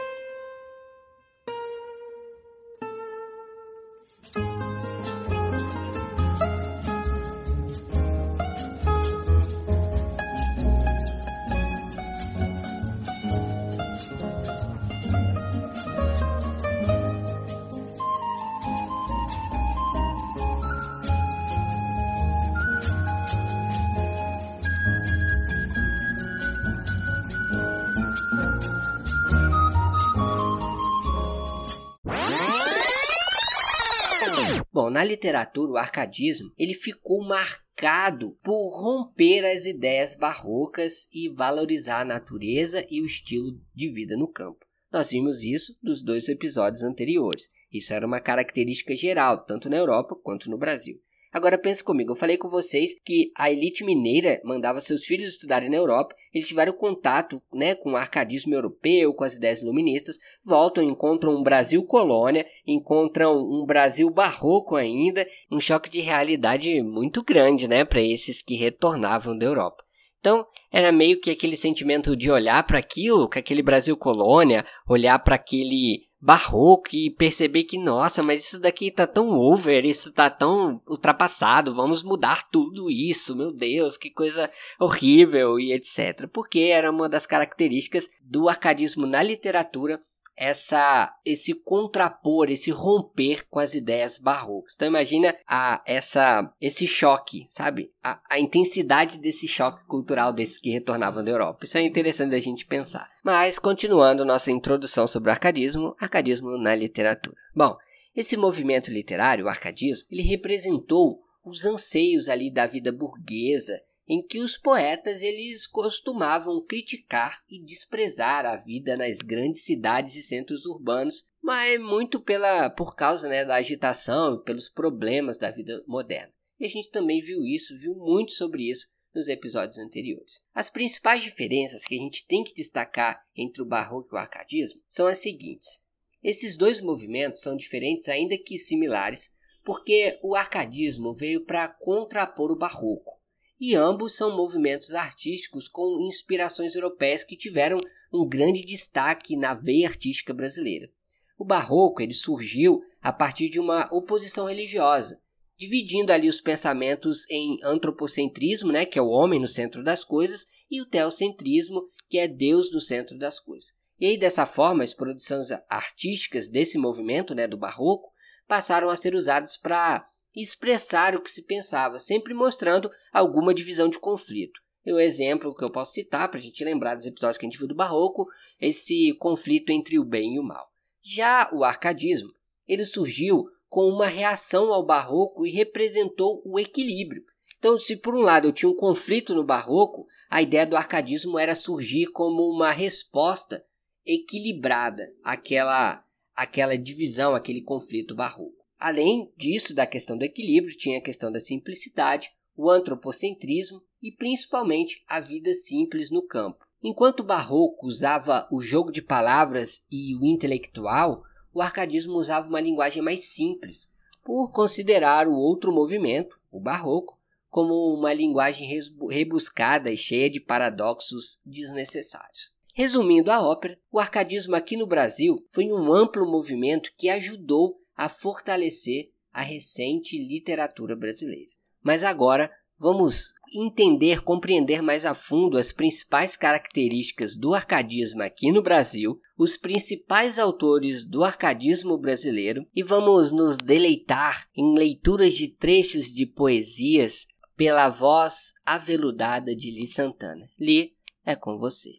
Bom, 34.85 34.91
na 34.91 35.03
literatura, 35.03 35.71
o 35.71 35.77
arcadismo 35.77 36.51
ele 36.55 36.75
ficou 36.75 37.27
marcado 37.27 38.37
por 38.43 38.69
romper 38.69 39.43
as 39.43 39.65
ideias 39.65 40.15
barrocas 40.15 41.07
e 41.11 41.27
valorizar 41.27 42.01
a 42.01 42.05
natureza 42.05 42.85
e 42.87 43.01
o 43.01 43.05
estilo 43.07 43.59
de 43.73 43.91
vida 43.91 44.15
no 44.15 44.27
campo. 44.27 44.63
Nós 44.93 45.09
vimos 45.09 45.43
isso 45.43 45.75
dos 45.81 46.03
dois 46.03 46.29
episódios 46.29 46.83
anteriores. 46.83 47.49
Isso 47.73 47.95
era 47.95 48.05
uma 48.05 48.19
característica 48.19 48.95
geral, 48.95 49.43
tanto 49.43 49.71
na 49.71 49.77
Europa 49.77 50.15
quanto 50.21 50.51
no 50.51 50.57
Brasil. 50.57 51.01
Agora 51.35 51.57
pense 51.57 51.83
comigo, 51.83 52.13
eu 52.13 52.15
falei 52.15 52.37
com 52.37 52.47
vocês 52.49 52.97
que 53.03 53.29
a 53.37 53.51
elite 53.51 53.83
mineira 53.83 54.39
mandava 54.45 54.79
seus 54.79 55.03
filhos 55.03 55.27
estudarem 55.27 55.69
na 55.69 55.75
Europa, 55.75 56.15
eles 56.33 56.47
tiveram 56.47 56.71
contato 56.71 57.41
né, 57.53 57.75
com 57.75 57.91
o 57.91 57.97
arcadismo 57.97 58.53
europeu, 58.53 59.13
com 59.13 59.25
as 59.25 59.33
ideias 59.33 59.61
iluministas, 59.61 60.17
voltam, 60.45 60.81
encontram 60.81 61.35
um 61.35 61.43
Brasil 61.43 61.83
colônia, 61.83 62.45
encontram 62.65 63.37
um 63.37 63.65
Brasil 63.65 64.09
barroco 64.09 64.77
ainda, 64.77 65.27
um 65.51 65.59
choque 65.59 65.89
de 65.89 65.99
realidade 65.99 66.81
muito 66.81 67.21
grande 67.21 67.67
né, 67.67 67.83
para 67.83 67.99
esses 67.99 68.41
que 68.41 68.55
retornavam 68.55 69.37
da 69.37 69.45
Europa. 69.45 69.83
Então, 70.21 70.47
era 70.71 70.89
meio 70.89 71.19
que 71.19 71.29
aquele 71.29 71.57
sentimento 71.57 72.15
de 72.15 72.31
olhar 72.31 72.65
para 72.65 72.79
aquilo, 72.79 73.29
com 73.29 73.37
aquele 73.37 73.61
Brasil 73.61 73.97
colônia, 73.97 74.65
olhar 74.87 75.19
para 75.19 75.35
aquele 75.35 76.04
barroco 76.21 76.89
e 76.93 77.09
perceber 77.09 77.65
que, 77.65 77.77
nossa, 77.77 78.23
mas 78.23 78.45
isso 78.45 78.59
daqui 78.59 78.91
tá 78.91 79.05
tão 79.05 79.37
over, 79.37 79.85
isso 79.85 80.11
tá 80.11 80.29
tão 80.29 80.81
ultrapassado, 80.87 81.75
vamos 81.75 82.01
mudar 82.03 82.49
tudo 82.49 82.89
isso, 82.89 83.35
meu 83.35 83.51
Deus, 83.51 83.97
que 83.97 84.09
coisa 84.09 84.49
horrível 84.79 85.59
e 85.59 85.73
etc. 85.73 86.27
Porque 86.31 86.59
era 86.59 86.89
uma 86.89 87.07
das 87.07 87.25
características 87.25 88.09
do 88.21 88.49
arcadismo 88.49 89.05
na 89.05 89.21
literatura 89.21 90.01
essa 90.37 91.13
esse 91.25 91.53
contrapor, 91.53 92.49
esse 92.49 92.71
romper 92.71 93.45
com 93.49 93.59
as 93.59 93.73
ideias 93.73 94.17
barrocas. 94.17 94.73
Então 94.75 94.87
imagina 94.87 95.35
a, 95.47 95.81
essa 95.85 96.51
esse 96.59 96.85
choque, 96.87 97.47
sabe? 97.49 97.91
A, 98.03 98.19
a 98.29 98.39
intensidade 98.39 99.19
desse 99.19 99.47
choque 99.47 99.85
cultural 99.85 100.33
desses 100.33 100.59
que 100.59 100.69
retornavam 100.69 101.23
da 101.23 101.31
Europa. 101.31 101.63
Isso 101.63 101.77
é 101.77 101.81
interessante 101.81 102.31
da 102.31 102.39
gente 102.39 102.65
pensar. 102.65 103.09
Mas 103.23 103.57
continuando 103.57 104.25
nossa 104.25 104.51
introdução 104.51 105.07
sobre 105.07 105.29
o 105.29 105.33
arcadismo, 105.33 105.95
arcadismo 105.99 106.57
na 106.57 106.75
literatura. 106.75 107.35
Bom, 107.55 107.77
esse 108.15 108.37
movimento 108.37 108.91
literário, 108.91 109.45
o 109.45 109.49
arcadismo, 109.49 110.07
ele 110.11 110.21
representou 110.21 111.19
os 111.43 111.65
anseios 111.65 112.27
ali 112.27 112.51
da 112.51 112.65
vida 112.65 112.91
burguesa 112.91 113.79
em 114.07 114.21
que 114.21 114.39
os 114.39 114.57
poetas 114.57 115.21
eles 115.21 115.65
costumavam 115.65 116.63
criticar 116.63 117.43
e 117.49 117.59
desprezar 117.59 118.45
a 118.45 118.55
vida 118.55 118.95
nas 118.95 119.17
grandes 119.17 119.63
cidades 119.63 120.15
e 120.15 120.21
centros 120.21 120.65
urbanos, 120.65 121.27
mas 121.41 121.81
muito 121.81 122.19
pela 122.19 122.69
por 122.69 122.95
causa 122.95 123.27
né, 123.27 123.43
da 123.43 123.55
agitação 123.55 124.35
e 124.35 124.43
pelos 124.43 124.69
problemas 124.69 125.37
da 125.37 125.49
vida 125.49 125.83
moderna. 125.87 126.33
E 126.59 126.65
a 126.65 126.69
gente 126.69 126.91
também 126.91 127.21
viu 127.21 127.43
isso, 127.43 127.77
viu 127.79 127.95
muito 127.95 128.31
sobre 128.33 128.69
isso 128.69 128.87
nos 129.13 129.27
episódios 129.27 129.77
anteriores. 129.77 130.39
As 130.53 130.69
principais 130.69 131.23
diferenças 131.23 131.83
que 131.83 131.95
a 131.95 131.97
gente 131.97 132.25
tem 132.27 132.43
que 132.43 132.53
destacar 132.53 133.19
entre 133.35 133.61
o 133.61 133.65
barroco 133.65 134.09
e 134.11 134.15
o 134.15 134.19
arcadismo 134.19 134.81
são 134.87 135.07
as 135.07 135.19
seguintes. 135.19 135.79
Esses 136.21 136.55
dois 136.55 136.81
movimentos 136.81 137.41
são 137.41 137.55
diferentes, 137.55 138.09
ainda 138.09 138.37
que 138.37 138.57
similares, 138.57 139.33
porque 139.63 140.19
o 140.21 140.35
arcadismo 140.35 141.13
veio 141.13 141.45
para 141.45 141.67
contrapor 141.67 142.51
o 142.51 142.57
barroco 142.57 143.15
e 143.59 143.75
ambos 143.75 144.15
são 144.15 144.35
movimentos 144.35 144.93
artísticos 144.93 145.67
com 145.67 146.05
inspirações 146.07 146.75
europeias 146.75 147.23
que 147.23 147.37
tiveram 147.37 147.77
um 148.11 148.27
grande 148.27 148.63
destaque 148.63 149.35
na 149.35 149.53
veia 149.53 149.87
artística 149.87 150.33
brasileira. 150.33 150.89
O 151.37 151.45
barroco 151.45 152.01
ele 152.01 152.13
surgiu 152.13 152.81
a 153.01 153.11
partir 153.11 153.49
de 153.49 153.59
uma 153.59 153.89
oposição 153.91 154.45
religiosa, 154.45 155.19
dividindo 155.57 156.11
ali 156.11 156.27
os 156.27 156.41
pensamentos 156.41 157.29
em 157.29 157.59
antropocentrismo, 157.63 158.71
né, 158.71 158.85
que 158.85 158.99
é 158.99 159.01
o 159.01 159.09
homem 159.09 159.39
no 159.39 159.47
centro 159.47 159.83
das 159.83 160.03
coisas, 160.03 160.45
e 160.69 160.81
o 160.81 160.85
teocentrismo, 160.85 161.83
que 162.09 162.17
é 162.17 162.27
Deus 162.27 162.71
no 162.71 162.79
centro 162.79 163.17
das 163.17 163.39
coisas. 163.39 163.73
E 163.99 164.05
aí 164.05 164.17
dessa 164.17 164.45
forma, 164.45 164.83
as 164.83 164.93
produções 164.93 165.49
artísticas 165.69 166.49
desse 166.49 166.77
movimento, 166.77 167.33
né, 167.33 167.47
do 167.47 167.57
barroco, 167.57 168.11
passaram 168.47 168.89
a 168.89 168.95
ser 168.95 169.15
usadas 169.15 169.57
para 169.57 170.07
e 170.35 170.41
expressar 170.41 171.15
o 171.15 171.21
que 171.21 171.31
se 171.31 171.43
pensava, 171.43 171.97
sempre 171.97 172.33
mostrando 172.33 172.91
alguma 173.13 173.53
divisão 173.53 173.87
de 173.87 173.97
conflito. 173.97 174.59
E 174.85 174.91
o 174.91 174.99
exemplo 174.99 175.55
que 175.55 175.63
eu 175.63 175.71
posso 175.71 175.93
citar, 175.93 176.29
para 176.29 176.39
a 176.39 176.41
gente 176.41 176.63
lembrar 176.63 176.95
dos 176.95 177.05
episódios 177.05 177.37
que 177.37 177.45
a 177.45 177.49
gente 177.49 177.57
viu 177.57 177.67
do 177.67 177.75
Barroco, 177.75 178.27
esse 178.59 179.13
conflito 179.13 179.71
entre 179.71 179.97
o 179.97 180.05
bem 180.05 180.35
e 180.35 180.39
o 180.39 180.43
mal. 180.43 180.69
Já 181.01 181.49
o 181.53 181.63
arcadismo, 181.63 182.31
ele 182.67 182.85
surgiu 182.85 183.45
com 183.67 183.87
uma 183.89 184.07
reação 184.07 184.71
ao 184.71 184.85
Barroco 184.85 185.45
e 185.45 185.51
representou 185.51 186.41
o 186.45 186.59
equilíbrio. 186.59 187.23
Então, 187.57 187.77
se 187.77 187.97
por 187.97 188.13
um 188.13 188.21
lado 188.21 188.47
eu 188.47 188.53
tinha 188.53 188.69
um 188.69 188.75
conflito 188.75 189.33
no 189.33 189.43
Barroco, 189.43 190.05
a 190.29 190.41
ideia 190.41 190.67
do 190.67 190.75
arcadismo 190.75 191.39
era 191.39 191.55
surgir 191.55 192.07
como 192.07 192.43
uma 192.43 192.71
resposta 192.71 193.65
equilibrada 194.05 195.11
àquela, 195.23 196.03
àquela 196.35 196.77
divisão, 196.77 197.33
aquele 197.33 197.61
conflito 197.61 198.15
barroco. 198.15 198.64
Além 198.79 199.31
disso, 199.37 199.73
da 199.73 199.87
questão 199.87 200.17
do 200.17 200.23
equilíbrio, 200.23 200.77
tinha 200.77 200.99
a 200.99 201.03
questão 201.03 201.31
da 201.31 201.39
simplicidade, 201.39 202.29
o 202.55 202.69
antropocentrismo 202.69 203.81
e 204.01 204.11
principalmente 204.11 205.03
a 205.07 205.19
vida 205.19 205.53
simples 205.53 206.11
no 206.11 206.21
campo. 206.21 206.65
Enquanto 206.83 207.21
o 207.21 207.25
barroco 207.25 207.87
usava 207.87 208.47
o 208.51 208.61
jogo 208.61 208.91
de 208.91 209.01
palavras 209.01 209.83
e 209.91 210.15
o 210.15 210.25
intelectual, 210.25 211.23
o 211.53 211.61
arcadismo 211.61 212.13
usava 212.13 212.47
uma 212.47 212.61
linguagem 212.61 213.01
mais 213.01 213.33
simples, 213.33 213.89
por 214.23 214.51
considerar 214.51 215.27
o 215.27 215.33
outro 215.33 215.71
movimento, 215.71 216.37
o 216.51 216.59
barroco, 216.59 217.17
como 217.49 217.73
uma 217.93 218.13
linguagem 218.13 218.67
rebuscada 219.09 219.89
e 219.89 219.95
cheia 219.95 220.29
de 220.29 220.39
paradoxos 220.39 221.39
desnecessários. 221.45 222.53
Resumindo 222.73 223.31
a 223.31 223.41
ópera, 223.41 223.79
o 223.89 223.97
arcadismo 223.97 224.55
aqui 224.55 224.75
no 224.75 224.85
Brasil 224.85 225.47
foi 225.53 225.71
um 225.71 225.93
amplo 225.93 226.29
movimento 226.29 226.91
que 226.97 227.07
ajudou 227.07 227.79
a 227.95 228.09
fortalecer 228.09 229.09
a 229.31 229.41
recente 229.41 230.17
literatura 230.17 230.95
brasileira. 230.95 231.51
Mas 231.83 232.03
agora 232.03 232.51
vamos 232.77 233.33
entender, 233.53 234.21
compreender 234.21 234.81
mais 234.81 235.05
a 235.05 235.13
fundo 235.13 235.57
as 235.57 235.71
principais 235.71 236.35
características 236.35 237.35
do 237.35 237.53
arcadismo 237.53 238.21
aqui 238.21 238.51
no 238.51 238.61
Brasil, 238.61 239.19
os 239.37 239.55
principais 239.55 240.39
autores 240.39 241.03
do 241.07 241.23
arcadismo 241.23 241.97
brasileiro 241.97 242.65
e 242.75 242.83
vamos 242.83 243.31
nos 243.31 243.57
deleitar 243.57 244.47
em 244.55 244.77
leituras 244.77 245.33
de 245.33 245.47
trechos 245.47 246.07
de 246.07 246.25
poesias 246.25 247.27
pela 247.55 247.89
voz 247.89 248.53
aveludada 248.65 249.55
de 249.55 249.71
Li 249.71 249.87
Santana. 249.87 250.49
Li, 250.59 250.93
é 251.25 251.35
com 251.35 251.57
você. 251.57 251.91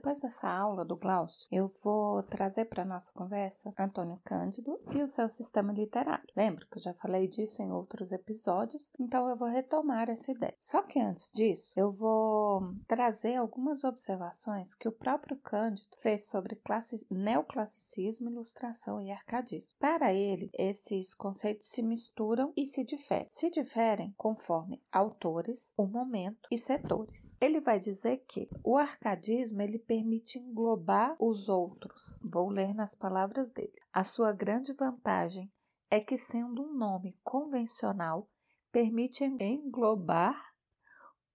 Depois 0.00 0.18
dessa 0.18 0.48
aula 0.48 0.82
do 0.82 0.96
Glaucio, 0.96 1.46
eu 1.52 1.70
vou 1.84 2.22
trazer 2.22 2.64
para 2.64 2.86
nossa 2.86 3.12
conversa 3.12 3.74
Antônio 3.78 4.18
Cândido 4.24 4.80
e 4.94 5.02
o 5.02 5.06
seu 5.06 5.28
sistema 5.28 5.74
literário. 5.74 6.26
Lembra 6.34 6.64
que 6.70 6.78
eu 6.78 6.82
já 6.82 6.94
falei 6.94 7.28
disso 7.28 7.60
em 7.60 7.70
outros 7.70 8.10
episódios, 8.10 8.94
então 8.98 9.28
eu 9.28 9.36
vou 9.36 9.48
retomar 9.48 10.08
essa 10.08 10.32
ideia. 10.32 10.54
Só 10.58 10.80
que 10.80 10.98
antes 10.98 11.30
disso, 11.34 11.78
eu 11.78 11.92
vou 11.92 12.74
trazer 12.88 13.36
algumas 13.36 13.84
observações 13.84 14.74
que 14.74 14.88
o 14.88 14.92
próprio 14.92 15.36
Cândido 15.36 15.94
fez 15.98 16.30
sobre 16.30 16.56
classi 16.56 17.06
neoclassicismo, 17.10 18.30
ilustração 18.30 19.02
e 19.02 19.12
arcadismo. 19.12 19.76
Para 19.78 20.14
ele, 20.14 20.48
esses 20.54 21.12
conceitos 21.12 21.68
se 21.68 21.82
misturam 21.82 22.54
e 22.56 22.64
se 22.64 22.82
diferem. 22.84 23.26
Se 23.28 23.50
diferem 23.50 24.14
conforme 24.16 24.82
autores, 24.90 25.74
o 25.76 25.86
momento 25.86 26.48
e 26.50 26.56
setores. 26.56 27.36
Ele 27.38 27.60
vai 27.60 27.78
dizer 27.78 28.24
que 28.26 28.48
o 28.64 28.78
arcadismo 28.78 29.60
ele 29.60 29.89
permite 29.90 30.38
englobar 30.38 31.16
os 31.18 31.48
outros. 31.48 32.22
Vou 32.24 32.48
ler 32.48 32.72
nas 32.72 32.94
palavras 32.94 33.50
dele. 33.50 33.74
A 33.92 34.04
sua 34.04 34.32
grande 34.32 34.72
vantagem 34.72 35.52
é 35.90 35.98
que, 35.98 36.16
sendo 36.16 36.62
um 36.62 36.72
nome 36.72 37.18
convencional, 37.24 38.30
permite 38.70 39.24
englobar 39.24 40.40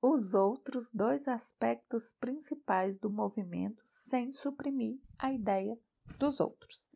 os 0.02 0.34
outros 0.34 0.94
dois 0.94 1.28
aspectos 1.28 2.14
principais 2.14 2.98
do 2.98 3.10
movimento 3.10 3.84
sem 3.86 4.32
suprimir 4.32 5.02
a 5.20 5.34
ideia 5.34 5.78
dos 6.18 6.40
outros. 6.40 6.88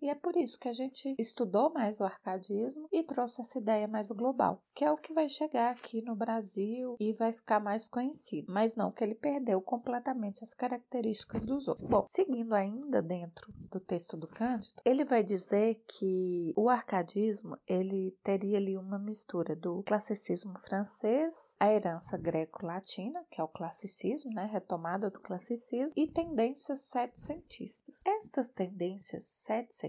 E 0.00 0.10
é 0.10 0.14
por 0.14 0.36
isso 0.36 0.58
que 0.58 0.68
a 0.68 0.72
gente 0.72 1.14
estudou 1.18 1.72
mais 1.72 2.00
o 2.00 2.04
arcadismo 2.04 2.88
e 2.92 3.02
trouxe 3.02 3.40
essa 3.40 3.58
ideia 3.58 3.88
mais 3.88 4.10
global, 4.10 4.62
que 4.74 4.84
é 4.84 4.92
o 4.92 4.96
que 4.96 5.12
vai 5.12 5.28
chegar 5.28 5.70
aqui 5.70 6.02
no 6.02 6.14
Brasil 6.14 6.96
e 7.00 7.12
vai 7.12 7.32
ficar 7.32 7.60
mais 7.60 7.88
conhecido. 7.88 8.52
Mas 8.52 8.76
não 8.76 8.92
que 8.92 9.02
ele 9.02 9.14
perdeu 9.14 9.60
completamente 9.60 10.42
as 10.42 10.52
características 10.54 11.42
dos 11.42 11.66
outros. 11.66 11.88
Bom, 11.88 12.04
seguindo 12.06 12.54
ainda 12.54 13.00
dentro 13.00 13.52
do 13.70 13.80
texto 13.80 14.16
do 14.16 14.28
Cândido, 14.28 14.74
ele 14.84 15.04
vai 15.04 15.22
dizer 15.22 15.82
que 15.88 16.52
o 16.56 16.68
arcadismo 16.68 17.56
ele 17.66 18.16
teria 18.22 18.58
ali 18.58 18.76
uma 18.76 18.98
mistura 18.98 19.56
do 19.56 19.82
classicismo 19.82 20.58
francês, 20.60 21.56
a 21.58 21.72
herança 21.72 22.18
greco-latina, 22.18 23.24
que 23.30 23.40
é 23.40 23.44
o 23.44 23.48
classicismo, 23.48 24.32
né, 24.32 24.48
retomada 24.52 25.10
do 25.10 25.20
classicismo, 25.20 25.92
e 25.96 26.06
tendências 26.06 26.82
setecentistas. 26.82 28.02
Essas 28.06 28.48
tendências 28.48 29.24
setecentistas 29.24 29.85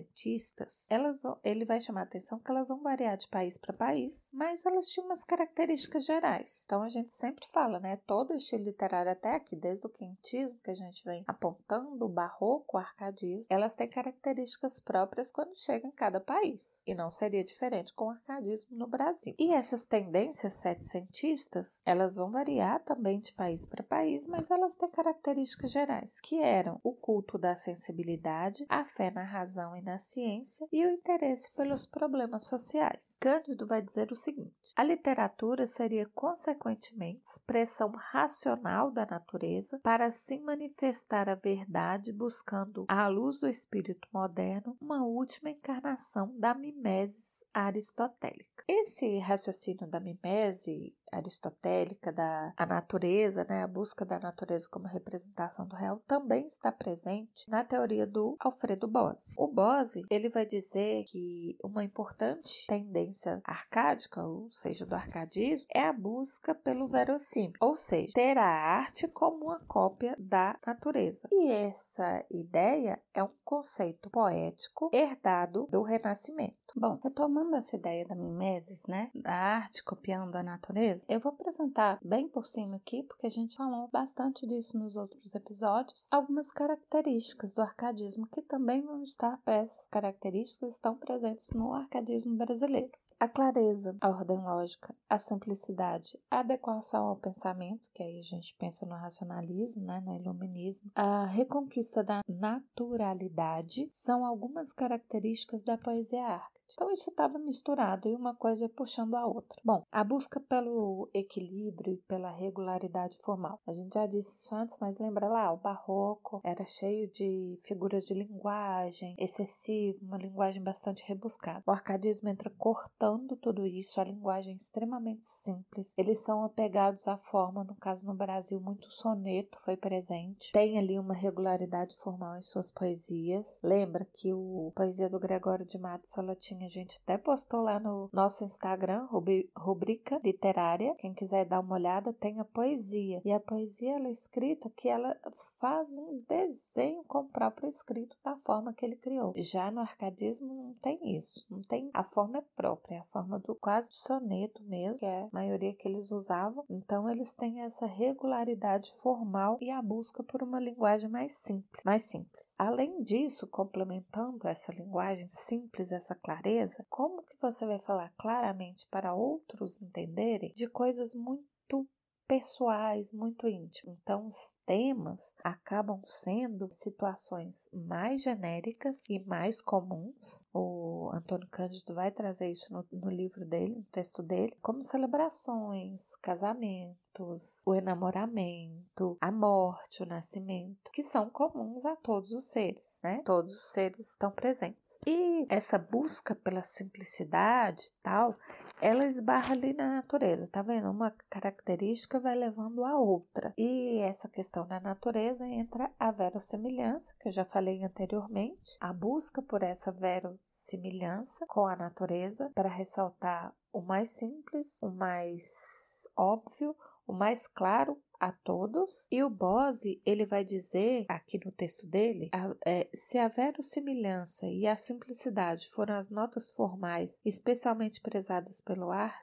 elas, 0.89 1.23
ele 1.43 1.65
vai 1.65 1.79
chamar 1.79 2.01
a 2.01 2.03
atenção 2.03 2.39
que 2.39 2.51
elas 2.51 2.69
vão 2.69 2.81
variar 2.81 3.17
de 3.17 3.27
país 3.27 3.57
para 3.57 3.73
país, 3.73 4.31
mas 4.33 4.65
elas 4.65 4.87
tinham 4.87 5.05
umas 5.05 5.23
características 5.23 6.05
gerais. 6.05 6.63
Então 6.65 6.81
a 6.81 6.89
gente 6.89 7.13
sempre 7.13 7.45
fala, 7.51 7.79
né? 7.79 7.97
Todo 8.05 8.35
estilo 8.35 8.63
literário 8.63 9.11
até 9.11 9.35
aqui, 9.35 9.55
desde 9.55 9.85
o 9.85 9.89
quentismo 9.89 10.59
que 10.59 10.71
a 10.71 10.75
gente 10.75 11.03
vem 11.03 11.23
apontando, 11.27 12.05
o 12.05 12.09
barroco, 12.09 12.77
o 12.77 12.79
arcadismo, 12.79 13.47
elas 13.49 13.75
têm 13.75 13.87
características 13.87 14.79
próprias 14.79 15.31
quando 15.31 15.57
chegam 15.57 15.89
em 15.89 15.93
cada 15.93 16.19
país. 16.19 16.83
E 16.85 16.93
não 16.93 17.09
seria 17.11 17.43
diferente 17.43 17.93
com 17.93 18.05
o 18.05 18.09
arcadismo 18.09 18.77
no 18.77 18.87
Brasil. 18.87 19.35
E 19.37 19.53
essas 19.53 19.83
tendências 19.83 20.53
setecentistas, 20.53 21.81
elas 21.85 22.15
vão 22.15 22.31
variar 22.31 22.83
também 22.83 23.19
de 23.19 23.33
país 23.33 23.65
para 23.65 23.83
país, 23.83 24.27
mas 24.27 24.51
elas 24.51 24.75
têm 24.75 24.89
características 24.89 25.71
gerais, 25.71 26.19
que 26.19 26.39
eram 26.39 26.79
o 26.83 26.93
culto 26.93 27.37
da 27.37 27.55
sensibilidade, 27.55 28.65
a 28.69 28.85
fé 28.85 29.11
na 29.11 29.23
razão 29.23 29.75
e 29.75 29.81
na 29.87 29.97
ciência 29.97 30.67
e 30.71 30.85
o 30.85 30.91
interesse 30.91 31.49
pelos 31.53 31.87
problemas 31.87 32.45
sociais. 32.45 33.17
Cândido 33.21 33.65
vai 33.65 33.81
dizer 33.81 34.11
o 34.11 34.15
seguinte: 34.15 34.73
a 34.75 34.83
literatura 34.83 35.65
seria 35.65 36.05
consequentemente 36.13 37.21
expressão 37.23 37.91
racional 37.95 38.91
da 38.91 39.05
natureza 39.05 39.79
para 39.79 40.05
assim 40.05 40.41
manifestar 40.41 41.29
a 41.29 41.35
verdade, 41.35 42.11
buscando, 42.11 42.85
à 42.87 43.07
luz 43.07 43.39
do 43.39 43.47
espírito 43.47 44.07
moderno, 44.13 44.77
uma 44.81 45.05
última 45.05 45.49
encarnação 45.49 46.37
da 46.37 46.53
mimesis 46.53 47.45
aristotélica. 47.53 48.63
Esse 48.67 49.17
raciocínio 49.19 49.87
da 49.87 49.99
mimese 49.99 50.93
aristotélica 51.11 52.11
da 52.11 52.53
a 52.55 52.65
natureza, 52.65 53.45
né, 53.49 53.63
a 53.63 53.67
busca 53.67 54.05
da 54.05 54.19
natureza 54.19 54.67
como 54.69 54.87
representação 54.87 55.67
do 55.67 55.75
real, 55.75 56.01
também 56.07 56.47
está 56.47 56.71
presente 56.71 57.49
na 57.49 57.63
teoria 57.63 58.05
do 58.05 58.35
Alfredo 58.39 58.87
Bose. 58.87 59.33
O 59.37 59.47
Bose 59.47 60.03
ele 60.09 60.29
vai 60.29 60.45
dizer 60.45 61.03
que 61.05 61.57
uma 61.63 61.83
importante 61.83 62.65
tendência 62.67 63.41
arcádica, 63.43 64.23
ou 64.23 64.49
seja, 64.51 64.85
do 64.85 64.95
arcadismo, 64.95 65.67
é 65.73 65.83
a 65.83 65.93
busca 65.93 66.53
pelo 66.55 66.87
verossímil, 66.87 67.53
ou 67.59 67.75
seja, 67.75 68.13
ter 68.13 68.37
a 68.37 68.45
arte 68.45 69.07
como 69.07 69.45
uma 69.45 69.59
cópia 69.67 70.15
da 70.17 70.57
natureza. 70.65 71.27
E 71.31 71.51
essa 71.51 72.25
ideia 72.29 73.01
é 73.13 73.23
um 73.23 73.29
conceito 73.43 74.09
poético 74.09 74.89
herdado 74.93 75.67
do 75.69 75.81
Renascimento. 75.81 76.66
Bom, 76.79 76.99
retomando 77.03 77.55
essa 77.55 77.75
ideia 77.75 78.05
da 78.05 78.13
mimesis, 78.13 78.85
né, 78.85 79.09
da 79.15 79.33
arte 79.33 79.83
copiando 79.83 80.35
a 80.35 80.43
natureza, 80.43 81.03
eu 81.09 81.19
vou 81.19 81.31
apresentar 81.31 81.97
bem 82.05 82.29
por 82.29 82.45
cima 82.45 82.75
aqui, 82.75 83.01
porque 83.01 83.25
a 83.25 83.31
gente 83.31 83.57
falou 83.57 83.87
bastante 83.87 84.45
disso 84.45 84.77
nos 84.77 84.95
outros 84.95 85.33
episódios, 85.33 86.07
algumas 86.11 86.51
características 86.51 87.55
do 87.55 87.63
arcadismo 87.63 88.27
que 88.27 88.43
também 88.43 88.83
vão 88.83 89.01
estar, 89.01 89.41
essas 89.47 89.87
características 89.87 90.75
estão 90.75 90.95
presentes 90.95 91.49
no 91.49 91.73
arcadismo 91.73 92.37
brasileiro. 92.37 92.91
A 93.19 93.27
clareza, 93.27 93.97
a 93.99 94.09
ordem 94.09 94.37
lógica, 94.37 94.93
a 95.09 95.17
simplicidade, 95.17 96.19
a 96.29 96.41
adequação 96.41 97.07
ao 97.07 97.15
pensamento, 97.15 97.89
que 97.91 98.03
aí 98.03 98.19
a 98.19 98.23
gente 98.23 98.55
pensa 98.59 98.85
no 98.85 98.93
racionalismo, 98.93 99.83
né, 99.83 99.99
no 100.05 100.13
iluminismo, 100.13 100.91
a 100.93 101.25
reconquista 101.25 102.03
da 102.03 102.21
naturalidade 102.29 103.89
são 103.91 104.23
algumas 104.23 104.71
características 104.71 105.63
da 105.63 105.75
poesia 105.75 106.23
arte. 106.23 106.56
Então 106.73 106.91
isso 106.91 107.09
estava 107.09 107.39
misturado 107.39 108.07
e 108.07 108.15
uma 108.15 108.35
coisa 108.35 108.69
puxando 108.69 109.15
a 109.15 109.25
outra. 109.25 109.61
Bom, 109.63 109.85
a 109.91 110.03
busca 110.03 110.39
pelo 110.39 111.09
equilíbrio 111.13 111.93
e 111.93 111.97
pela 111.97 112.31
regularidade 112.31 113.17
formal. 113.19 113.59
A 113.65 113.71
gente 113.71 113.93
já 113.93 114.05
disse 114.05 114.37
isso 114.37 114.55
antes, 114.55 114.77
mas 114.79 114.97
lembra 114.97 115.27
lá, 115.27 115.51
o 115.51 115.57
barroco 115.57 116.41
era 116.43 116.65
cheio 116.65 117.09
de 117.11 117.57
figuras 117.63 118.05
de 118.05 118.13
linguagem 118.13 119.15
excessivo, 119.17 119.99
uma 120.01 120.17
linguagem 120.17 120.61
bastante 120.61 121.03
rebuscada. 121.07 121.63
O 121.65 121.71
arcadismo 121.71 122.29
entra 122.29 122.49
cortando 122.57 123.35
tudo 123.37 123.65
isso, 123.65 123.99
a 123.99 124.03
linguagem 124.03 124.53
é 124.53 124.57
extremamente 124.57 125.27
simples. 125.27 125.97
Eles 125.97 126.19
são 126.19 126.43
apegados 126.43 127.07
à 127.07 127.17
forma, 127.17 127.63
no 127.63 127.75
caso 127.75 128.05
no 128.05 128.13
Brasil, 128.13 128.59
muito 128.59 128.91
soneto 128.91 129.59
foi 129.61 129.77
presente. 129.77 130.51
Tem 130.51 130.77
ali 130.77 130.99
uma 130.99 131.13
regularidade 131.13 131.95
formal 131.97 132.37
em 132.37 132.43
suas 132.43 132.71
poesias. 132.71 133.59
Lembra 133.63 134.05
que 134.13 134.33
o 134.33 134.71
poesia 134.75 135.09
do 135.09 135.19
Gregório 135.19 135.65
de 135.65 135.77
Matos 135.77 136.17
ela 136.17 136.35
tinha 136.35 136.56
a 136.65 136.69
gente 136.69 136.99
até 137.03 137.17
postou 137.17 137.61
lá 137.61 137.79
no 137.79 138.09
nosso 138.11 138.43
Instagram, 138.43 139.07
rubrica 139.55 140.19
literária. 140.23 140.95
Quem 140.95 141.13
quiser 141.13 141.45
dar 141.45 141.59
uma 141.59 141.75
olhada, 141.75 142.13
tem 142.13 142.39
a 142.39 142.45
poesia. 142.45 143.21
E 143.23 143.31
a 143.31 143.39
poesia 143.39 143.95
ela 143.95 144.07
é 144.07 144.11
escrita 144.11 144.69
que 144.69 144.87
ela 144.87 145.15
faz 145.59 145.97
um 145.97 146.23
desenho 146.27 147.03
com 147.05 147.19
o 147.19 147.29
próprio 147.29 147.69
escrito 147.69 148.15
da 148.23 148.35
forma 148.37 148.73
que 148.73 148.85
ele 148.85 148.95
criou. 148.95 149.33
Já 149.37 149.69
no 149.71 149.81
arcadismo 149.81 150.53
não 150.53 150.73
tem 150.81 151.17
isso. 151.17 151.45
Não 151.49 151.61
tem 151.61 151.89
a 151.93 152.03
forma 152.03 152.37
é 152.37 152.43
própria, 152.55 152.95
é 152.95 152.99
a 152.99 153.05
forma 153.05 153.39
do 153.39 153.55
quase 153.55 153.93
soneto 153.93 154.61
mesmo, 154.63 154.99
que 154.99 155.05
é 155.05 155.23
a 155.23 155.29
maioria 155.31 155.73
que 155.73 155.87
eles 155.87 156.11
usavam. 156.11 156.65
Então 156.69 157.09
eles 157.09 157.33
têm 157.33 157.61
essa 157.61 157.85
regularidade 157.85 158.91
formal 159.01 159.57
e 159.61 159.71
a 159.71 159.81
busca 159.81 160.23
por 160.23 160.43
uma 160.43 160.59
linguagem 160.59 161.09
mais 161.09 161.35
simples, 161.35 161.83
mais 161.83 162.03
simples. 162.03 162.55
Além 162.57 163.03
disso, 163.03 163.47
complementando 163.47 164.47
essa 164.47 164.71
linguagem 164.71 165.29
simples, 165.31 165.91
essa 165.91 166.15
clareza 166.15 166.46
clareza, 166.47 166.85
como 166.89 167.23
que 167.23 167.35
você 167.41 167.65
vai 167.65 167.79
falar 167.79 168.11
claramente 168.17 168.87
para 168.89 169.13
outros 169.13 169.81
entenderem 169.81 170.53
de 170.55 170.67
coisas 170.67 171.13
muito 171.13 171.87
pessoais, 172.25 173.13
muito 173.13 173.47
íntimas. 173.47 173.97
Então, 174.01 174.27
os 174.27 174.53
temas 174.65 175.33
acabam 175.43 176.01
sendo 176.05 176.67
situações 176.73 177.69
mais 177.73 178.21
genéricas 178.21 179.05
e 179.09 179.19
mais 179.19 179.61
comuns. 179.61 180.45
O 180.53 181.09
Antônio 181.13 181.47
Cândido 181.49 181.93
vai 181.93 182.11
trazer 182.11 182.51
isso 182.51 182.71
no, 182.71 182.85
no 182.91 183.09
livro 183.09 183.45
dele, 183.45 183.75
no 183.75 183.83
texto 183.85 184.21
dele, 184.21 184.57
como 184.61 184.83
celebrações, 184.83 186.17
casamentos, 186.17 187.61
o 187.65 187.73
enamoramento, 187.73 189.17
a 189.21 189.31
morte, 189.31 190.03
o 190.03 190.05
nascimento, 190.05 190.91
que 190.91 191.03
são 191.03 191.29
comuns 191.29 191.85
a 191.85 191.95
todos 191.95 192.31
os 192.33 192.49
seres, 192.49 192.99
né? 193.03 193.21
Todos 193.25 193.55
os 193.55 193.65
seres 193.67 193.99
estão 193.99 194.31
presentes. 194.31 194.86
E 195.09 195.45
essa 195.47 195.77
busca 195.77 196.35
pela 196.35 196.63
simplicidade 196.63 197.81
tal, 198.03 198.35
ela 198.81 199.05
esbarra 199.05 199.53
ali 199.53 199.71
na 199.71 199.95
natureza, 199.95 200.49
tá 200.51 200.61
vendo? 200.61 200.91
Uma 200.91 201.15
característica 201.29 202.19
vai 202.19 202.35
levando 202.35 202.83
a 202.83 202.99
outra. 202.99 203.53
E 203.57 203.99
essa 203.99 204.27
questão 204.27 204.67
da 204.67 204.81
natureza 204.81 205.47
entra 205.47 205.89
a 205.97 206.11
verossimilhança, 206.11 207.13
que 207.21 207.29
eu 207.29 207.31
já 207.31 207.45
falei 207.45 207.85
anteriormente, 207.85 208.75
a 208.81 208.91
busca 208.91 209.41
por 209.41 209.63
essa 209.63 209.93
verossimilhança 209.93 211.45
com 211.47 211.65
a 211.65 211.77
natureza 211.77 212.51
para 212.53 212.67
ressaltar 212.67 213.55
o 213.71 213.79
mais 213.79 214.09
simples, 214.09 214.83
o 214.83 214.89
mais 214.89 216.05
óbvio, 216.17 216.75
o 217.07 217.13
mais 217.13 217.47
claro 217.47 217.97
a 218.19 218.31
todos. 218.31 219.07
E 219.11 219.23
o 219.23 219.29
Bose, 219.29 220.01
ele 220.05 220.25
vai 220.25 220.43
dizer 220.43 221.05
aqui 221.07 221.39
no 221.43 221.51
texto 221.51 221.87
dele, 221.87 222.29
a, 222.31 222.55
é, 222.65 222.89
se 222.93 223.17
a 223.17 223.27
verossimilhança 223.27 224.47
e 224.47 224.67
a 224.67 224.75
simplicidade 224.75 225.69
foram 225.69 225.95
as 225.95 226.09
notas 226.09 226.51
formais 226.51 227.21
especialmente 227.25 228.01
prezadas 228.01 228.61
pelo 228.61 228.91
ar, 228.91 229.15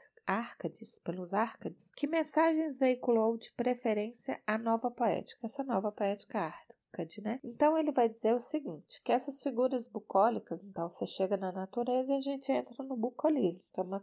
pelos 1.05 1.35
Árcades, 1.35 1.91
que 1.95 2.07
mensagens 2.07 2.79
veiculou 2.79 3.37
de 3.37 3.53
preferência 3.53 4.41
a 4.47 4.57
nova 4.57 4.91
poética, 4.91 5.41
essa 5.45 5.63
nova 5.63 5.93
poética 5.93 6.39
Árcade, 6.39 6.64
né? 7.21 7.41
Então 7.43 7.77
ele 7.77 7.93
vai 7.93 8.09
dizer 8.09 8.35
o 8.35 8.41
seguinte, 8.41 9.01
que 9.03 9.13
essas 9.13 9.43
figuras 9.43 9.89
bucólicas, 9.89 10.65
então 10.65 10.91
você 10.91 11.07
chega 11.07 11.37
na 11.37 11.53
natureza 11.53 12.13
e 12.13 12.17
a 12.17 12.21
gente 12.21 12.51
entra 12.53 12.85
no 12.85 12.97
bucolismo, 12.97 13.65
que 13.73 13.81
é 13.81 13.83
uma 13.83 14.03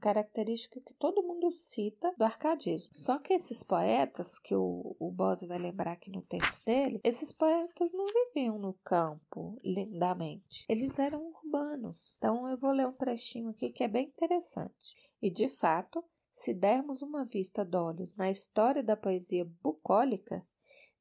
característica 0.00 0.80
que 0.80 0.94
todo 0.94 1.22
mundo 1.22 1.50
cita 1.52 2.12
do 2.16 2.24
arcadismo. 2.24 2.92
Só 2.94 3.18
que 3.18 3.34
esses 3.34 3.62
poetas, 3.62 4.38
que 4.38 4.54
o, 4.54 4.96
o 4.98 5.10
Bose 5.10 5.46
vai 5.46 5.58
lembrar 5.58 5.92
aqui 5.92 6.10
no 6.10 6.22
texto 6.22 6.64
dele, 6.64 7.00
esses 7.04 7.32
poetas 7.32 7.92
não 7.92 8.06
viviam 8.06 8.58
no 8.58 8.74
campo 8.84 9.58
lindamente, 9.64 10.64
eles 10.68 10.98
eram 10.98 11.32
urbanos. 11.44 12.16
Então 12.16 12.48
eu 12.48 12.56
vou 12.56 12.72
ler 12.72 12.88
um 12.88 12.92
trechinho 12.92 13.50
aqui 13.50 13.70
que 13.70 13.84
é 13.84 13.88
bem 13.88 14.06
interessante. 14.06 14.94
E 15.22 15.30
de 15.30 15.48
fato, 15.48 16.02
se 16.32 16.54
dermos 16.54 17.02
uma 17.02 17.24
vista 17.24 17.64
d'olhos 17.64 18.16
na 18.16 18.30
história 18.30 18.82
da 18.82 18.96
poesia 18.96 19.44
bucólica, 19.62 20.46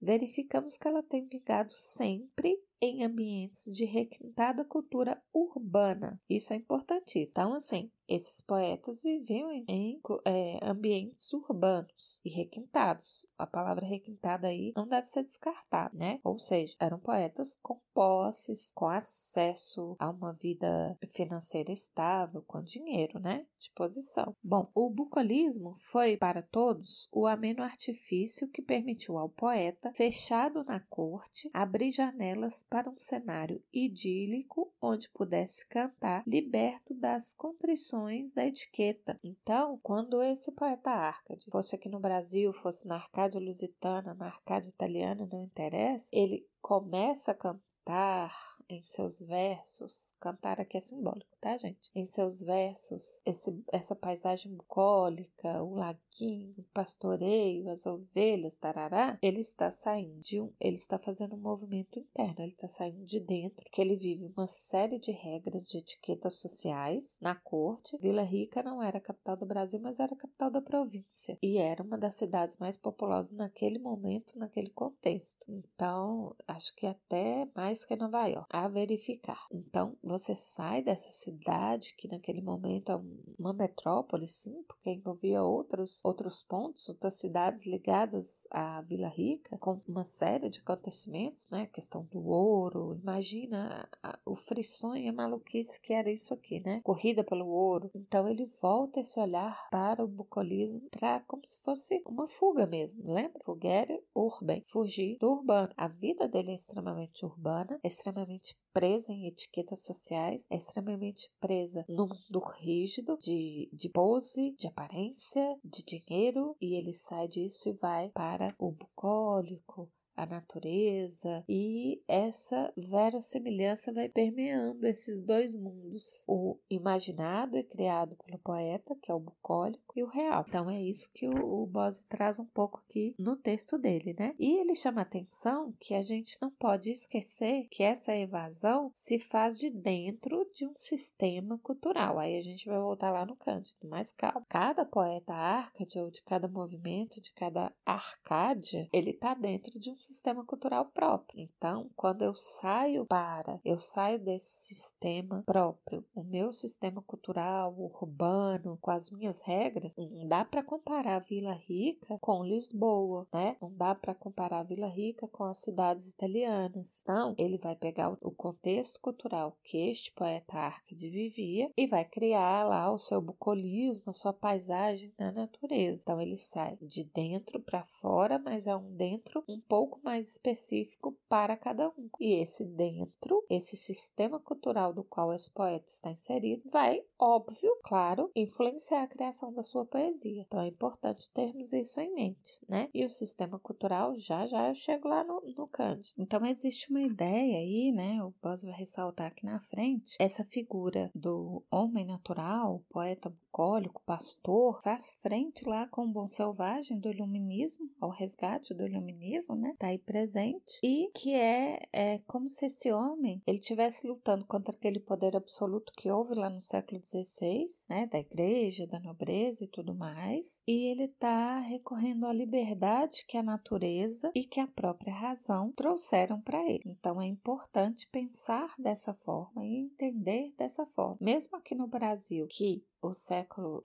verificamos 0.02 0.78
que 0.78 0.88
ela 0.88 1.04
tem 1.04 1.26
vingado 1.26 1.72
sempre 1.76 2.58
em 2.82 3.04
ambientes 3.04 3.65
de 3.72 3.86
requintada 3.86 4.63
cultura 4.63 5.22
urbana. 5.34 6.20
Isso 6.30 6.54
é 6.54 6.56
importantíssimo. 6.56 7.32
Então, 7.32 7.54
assim, 7.54 7.92
esses 8.10 8.42
poetas 8.42 9.04
viviam 9.04 9.52
em, 9.52 9.63
em 9.68 10.02
é, 10.26 10.60
ambientes 10.63 11.32
urbanos 11.32 12.20
e 12.26 12.30
requintados. 12.30 13.28
A 13.38 13.46
palavra 13.46 13.86
requintada 13.86 14.48
aí 14.48 14.74
não 14.76 14.88
deve 14.88 15.06
ser 15.06 15.24
descartada, 15.24 15.96
né? 15.96 16.20
Ou 16.24 16.39
seja, 16.39 16.76
eram 16.80 17.00
poetas 17.00 17.56
com 17.62 17.80
posses, 17.94 18.72
com 18.74 18.88
acesso 18.88 19.96
a 20.00 20.10
uma 20.10 20.34
vida 20.34 20.98
financeira 21.13 21.72
estável, 21.72 22.44
com 22.48 22.63
dinheiro, 22.63 23.20
né? 23.20 23.46
De 23.60 23.72
posição. 23.76 24.36
Bom, 24.44 24.72
o 24.74 24.89
bucolismo 24.89 25.76
foi 25.78 26.18
para 26.18 26.42
todos 26.42 27.08
o 27.12 27.28
ameno 27.28 27.62
artifício 27.62 28.50
que 28.50 28.62
permitiu 28.62 29.20
ao 29.20 29.30
poeta, 29.30 29.92
fechado 29.94 30.63
na 30.63 30.80
corte, 30.80 31.50
abrir 31.54 31.92
janelas 31.92 32.63
para 32.70 32.90
um 32.90 32.98
cenário 32.98 33.64
idílico 33.74 34.72
onde 34.82 35.10
pudesse 35.10 35.68
cantar, 35.68 36.24
liberto 36.28 36.94
das 36.94 37.34
contrições 37.34 38.34
da 38.34 38.46
etiqueta. 38.46 39.18
Então, 39.24 39.80
quando 39.82 40.22
esse 40.22 40.52
poeta 40.52 40.92
Arcade 40.92 41.46
fosse 41.50 41.76
aqui 41.76 41.90
no 41.90 42.00
Brasil, 42.00 42.54
fosse 42.54 42.88
na 42.88 42.96
Arcádia 42.96 43.42
Lusitana, 43.42 44.14
na 44.14 44.28
Arcádia 44.28 44.70
Italiana, 44.70 45.28
não 45.32 45.44
interessa, 45.44 46.08
ele 46.12 46.46
começa 46.62 47.32
a 47.32 47.36
cantar 47.36 48.59
em 48.70 48.84
seus 48.84 49.20
versos, 49.20 50.14
cantar 50.20 50.60
aqui 50.62 50.78
é 50.78 50.80
simbólico, 50.80 51.36
tá, 51.42 51.58
gente? 51.58 51.90
Em 51.96 52.06
seus 52.06 52.42
versos, 52.42 53.22
esse, 53.26 53.64
essa 53.72 53.96
paisagem 53.96 54.54
bucólica, 54.54 55.62
o 55.64 55.74
laguinho, 55.74 56.54
o 56.58 56.64
pastoreio, 56.74 57.70
as 57.70 57.86
ovelhas, 57.86 58.58
tarará, 58.58 59.18
ele 59.22 59.40
está 59.40 59.72
saindo 59.72 60.22
de 60.22 60.40
um, 60.40 60.54
ele 60.60 60.76
está 60.76 61.00
fazendo 61.00 61.36
um 61.36 61.40
movimento 61.40 61.98
interno, 61.98 62.36
ele 62.40 62.52
está 62.52 62.68
saindo 62.68 63.06
de 63.06 63.20
dentro, 63.20 63.66
que 63.72 63.82
ele 63.82 63.96
vive 63.96 64.32
uma 64.36 64.48
série 64.48 65.00
de 65.00 65.12
regras 65.12 65.68
de 65.68 65.80
etiquetas 65.80 66.36
sociais 66.36 67.18
na 67.22 67.36
corte. 67.36 67.98
Vila 67.98 68.22
Rica 68.22 68.62
não 68.62 68.84
era 68.84 69.00
a 69.00 69.02
capital 69.02 69.36
do 69.36 69.46
Brasil, 69.46 69.80
mas 69.80 70.00
era 70.00 70.14
a 70.14 70.18
capital 70.18 70.52
da 70.52 70.62
província 70.62 71.38
e 71.42 71.58
era 71.58 71.82
uma 71.82 71.98
das 71.98 72.16
cidades 72.16 72.56
mais 72.58 72.78
populosas 72.78 73.32
naquele 73.32 73.80
momento, 73.80 74.38
naquele 74.38 74.70
contexto. 74.70 75.44
Então, 75.48 76.36
acho 76.48 76.76
que 76.76 76.86
até 76.86 77.48
mais 77.56 77.86
que 77.86 77.96
Nova 77.96 78.28
York 78.28 78.48
a 78.65 78.67
verificar. 78.67 79.45
Então, 79.52 79.95
você 80.04 80.36
sai 80.36 80.82
dessa 80.82 81.12
cidade, 81.12 81.93
que 81.98 82.08
naquele 82.08 82.41
momento 82.41 82.91
é 82.91 83.00
uma 83.38 83.54
metrópole, 83.54 84.28
sim, 84.28 84.63
porque 84.67 84.91
envolvia 84.91 85.43
outros, 85.43 86.04
outros 86.04 86.43
pontos, 86.43 86.89
outras 86.89 87.15
cidades 87.15 87.65
ligadas 87.65 88.48
à 88.52 88.82
Vila 88.82 89.08
Rica, 89.08 89.58
com 89.58 89.82
uma 89.88 90.04
série 90.04 90.50
de 90.50 90.60
acontecimentos, 90.60 91.50
né? 91.50 91.63
A 91.63 91.67
questão 91.67 92.04
do 92.12 92.26
ouro, 92.28 92.98
imagina 93.02 93.88
o 94.26 94.36
frisson 94.36 94.95
e 94.95 95.08
a 95.08 95.13
maluquice 95.13 95.80
que 95.80 95.93
era 95.93 96.12
isso 96.12 96.34
aqui, 96.34 96.60
né? 96.60 96.82
Corrida 96.84 97.24
pelo 97.24 97.48
ouro. 97.48 97.89
Então, 97.95 98.28
ele 98.28 98.45
volta 98.62 99.00
esse 99.00 99.19
olhar 99.19 99.69
para 99.69 100.04
o 100.04 100.08
bucolismo, 100.08 100.82
para 100.91 101.19
como 101.22 101.43
se 101.48 101.62
fosse 101.62 102.02
uma 102.06 102.28
fuga 102.28 102.65
mesmo, 102.65 103.12
lembra? 103.12 103.41
Fugere 103.43 104.02
urban, 104.13 104.62
fugir 104.67 105.17
do 105.19 105.32
urbano. 105.32 105.69
A 105.78 105.88
vida 105.88 106.28
dele 106.28 106.52
é 106.52 106.56
extremamente 106.56 107.26
urbana, 107.26 107.80
extremamente 107.84 108.49
extremamente 108.50 108.56
presa 108.74 109.12
em 109.12 109.28
etiquetas 109.28 109.84
sociais, 109.84 110.46
é 110.50 110.56
extremamente 110.56 111.30
presa 111.40 111.84
no 111.88 112.08
mundo 112.08 112.40
rígido 112.60 113.18
de, 113.18 113.70
de 113.74 113.90
pose, 113.90 114.56
de 114.58 114.68
aparência, 114.68 115.58
de 115.64 115.84
dinheiro, 115.84 116.56
e 116.62 116.76
ele 116.76 116.94
sai 116.94 117.28
disso 117.28 117.70
e 117.70 117.74
vai 117.74 118.10
para 118.10 118.56
o 118.58 118.72
bucólico, 118.72 119.90
a 120.20 120.26
natureza 120.26 121.44
e 121.48 122.02
essa 122.08 122.74
verossimilhança 122.76 123.94
vai 123.94 124.10
permeando 124.10 124.86
esses 124.86 125.22
dois 125.22 125.56
mundos, 125.56 126.26
o 126.28 126.58
imaginado 126.70 127.58
e 127.58 127.64
criado 127.64 128.18
pelo 128.26 128.38
poeta, 128.40 128.96
que 129.02 129.10
é 129.10 129.14
o 129.14 129.20
bucólico, 129.20 129.94
e 129.96 130.04
o 130.04 130.08
real. 130.08 130.46
Então 130.48 130.70
é 130.70 130.82
isso 130.82 131.10
que 131.14 131.28
o, 131.28 131.64
o 131.64 131.66
Bose 131.66 132.04
traz 132.10 132.38
um 132.40 132.46
pouco 132.46 132.84
aqui 132.86 133.16
no 133.18 133.38
texto 133.38 133.78
dele, 133.78 134.14
né? 134.18 134.36
E 134.38 134.60
ele 134.60 134.76
chama 134.76 135.02
atenção 135.02 135.74
que 135.80 135.94
a 135.94 136.02
gente 136.02 136.38
não 136.42 136.52
pode 136.52 136.92
esquecer 136.92 137.68
que 137.72 137.84
essa 137.84 138.16
evasão 138.16 138.92
se 138.94 139.20
faz 139.20 139.58
de 139.58 139.70
dentro 139.70 140.50
de 140.54 140.66
um 140.66 140.74
sistema 140.76 141.58
cultural. 141.60 142.20
Aí 142.20 142.38
a 142.38 142.42
gente 142.42 142.68
vai 142.68 142.80
voltar 142.80 143.12
lá 143.12 143.26
no 143.26 143.36
Cândido, 143.36 143.88
mais 143.88 144.12
calma. 144.12 144.46
Cada 144.50 144.86
poeta 144.86 145.34
árcade 145.34 145.98
ou 145.98 146.12
de 146.12 146.22
cada 146.24 146.48
movimento, 146.48 147.22
de 147.22 147.32
cada 147.32 147.72
arcádia, 147.86 148.88
ele 148.92 149.12
está 149.12 149.34
dentro 149.34 149.80
de 149.80 149.90
um 149.90 150.00
sistema 150.10 150.43
cultural 150.43 150.86
próprio. 150.86 151.48
Então, 151.58 151.89
quando 151.95 152.24
eu 152.24 152.34
saio 152.34 153.06
para, 153.06 153.60
eu 153.63 153.80
saio 153.80 154.19
desse 154.19 154.74
sistema 154.74 155.43
próprio, 155.45 156.04
o 156.15 156.24
meu 156.24 156.52
sistema 156.52 157.02
cultural 157.02 157.76
urbano, 157.78 158.78
com 158.82 158.91
as 158.91 159.12
minhas 159.12 159.41
regras, 159.41 159.95
não 159.95 160.28
dá 160.28 160.43
para 160.43 160.63
comparar 160.63 161.19
Vila 161.19 161.54
Rica 161.54 162.17
com 162.19 162.43
Lisboa, 162.43 163.28
né? 163.34 163.56
Não 163.62 163.72
dá 163.74 163.93
para 163.93 164.15
comparar 164.15 164.63
Vila 164.63 164.88
Rica 164.88 165.28
com 165.28 165.43
as 165.43 165.60
cidades 165.60 166.10
italianas. 166.10 167.02
Então, 167.02 167.36
ele 167.38 167.58
vai 167.58 167.76
pegar 167.76 168.10
o 168.22 168.32
contexto 168.32 169.00
cultural 169.00 169.58
que 169.63 169.78
este 169.89 170.12
poeta 170.13 170.58
Arcade 170.58 171.10
vivia 171.10 171.72
e 171.78 171.88
vai 171.88 172.04
criar 172.04 172.67
lá 172.67 172.91
o 172.91 172.98
seu 172.98 173.22
bucolismo, 173.22 174.04
a 174.08 174.13
sua 174.13 174.34
paisagem 174.34 175.13
na 175.17 175.32
natureza. 175.32 176.02
Então, 176.02 176.19
ele 176.19 176.38
sai 176.38 176.78
de 176.82 177.04
dentro 177.04 177.60
para 177.60 177.84
fora, 177.84 178.39
mas 178.39 178.65
é 178.65 178.76
um 178.76 178.95
dentro 178.95 179.43
um 179.48 179.60
pouco 179.60 179.99
mais 180.04 180.30
específico 180.30 181.18
para 181.28 181.56
cada 181.56 181.90
um. 181.90 182.10
E 182.20 182.42
esse 182.42 182.66
dentro, 182.66 183.44
esse 183.50 183.76
sistema 183.76 184.40
cultural 184.40 184.94
do 184.94 185.04
qual 185.04 185.34
esse 185.34 185.50
poeta 185.50 185.88
está 185.88 186.12
inserido, 186.12 186.70
vai, 186.70 187.04
óbvio, 187.18 187.76
claro, 187.84 188.32
influenciar 188.36 189.04
a 189.04 189.08
criação 189.08 189.54
da 189.54 189.64
sua 189.64 189.86
poesia. 189.86 190.42
Então 190.42 190.62
é 190.62 190.68
importante 190.68 191.32
termos 191.32 191.74
isso 191.74 192.00
em 192.00 192.14
mente, 192.14 192.60
né? 192.68 192.90
E 192.94 193.06
o 193.06 193.10
sistema 193.10 193.60
cultural, 193.60 194.18
já 194.18 194.46
já 194.46 194.70
eu 194.70 194.76
chego 194.76 195.08
lá 195.08 195.24
no, 195.24 195.42
no 195.56 195.68
Cândido. 195.68 196.16
Então 196.18 196.46
existe 196.46 196.90
uma 196.90 197.02
ideia 197.02 197.58
aí, 197.58 197.92
né? 197.92 198.24
O 198.24 198.34
Buzz 198.42 198.64
vai 198.64 198.74
ressaltar 198.74 199.28
aqui 199.28 199.46
na 199.46 199.60
frente, 199.60 200.16
essa 200.20 200.44
figura 200.44 201.12
do 201.14 201.64
homem 201.72 202.06
natural, 202.06 202.84
poeta 202.90 203.30
bucólico, 203.30 204.02
pastor, 204.06 204.82
faz 204.82 205.18
frente 205.22 205.68
lá 205.68 205.88
com 205.88 206.06
o 206.06 206.12
bom 206.12 206.28
selvagem 206.28 207.00
do 207.00 207.10
iluminismo, 207.10 207.90
ao 208.00 208.10
resgate 208.10 208.74
do 208.74 208.86
iluminismo, 208.86 209.56
né? 209.56 209.76
Tá 209.78 209.88
aí 209.89 209.97
presente 209.97 210.80
e 210.84 211.10
que 211.13 211.34
é, 211.34 211.82
é 211.91 212.19
como 212.28 212.49
se 212.49 212.65
esse 212.65 212.91
homem 212.91 213.41
ele 213.45 213.60
estivesse 213.60 214.08
lutando 214.08 214.45
contra 214.45 214.73
aquele 214.73 214.99
poder 214.99 215.36
absoluto 215.36 215.91
que 215.95 216.12
houve 216.12 216.36
lá 216.36 216.49
no 216.49 216.62
século 216.62 217.02
XVI, 217.04 217.65
né, 217.89 218.08
da 218.08 218.19
igreja, 218.19 218.88
da 218.88 218.99
nobreza 218.99 219.63
e 219.63 219.67
tudo 219.67 219.93
mais, 219.93 220.62
e 220.67 220.91
ele 220.91 221.06
está 221.06 221.60
recorrendo 221.60 222.25
à 222.25 222.34
liberdade 222.34 223.25
que 223.28 223.38
a 223.38 223.43
natureza 223.43 224.32
e 224.36 224.43
que 224.43 224.60
a 224.60 224.67
própria 224.67 225.13
razão 225.13 225.71
trouxeram 225.71 226.41
para 226.41 226.63
ele. 226.69 226.84
Então 226.86 227.21
é 227.21 227.25
importante 227.25 228.08
pensar 228.12 228.73
dessa 228.78 229.13
forma 229.13 229.65
e 229.65 229.75
entender 229.75 230.54
dessa 230.58 230.86
forma. 230.88 231.17
Mesmo 231.19 231.58
aqui 231.58 231.75
no 231.75 231.88
Brasil, 231.88 232.47
que 232.49 232.84
o 233.02 233.13
século 233.13 233.82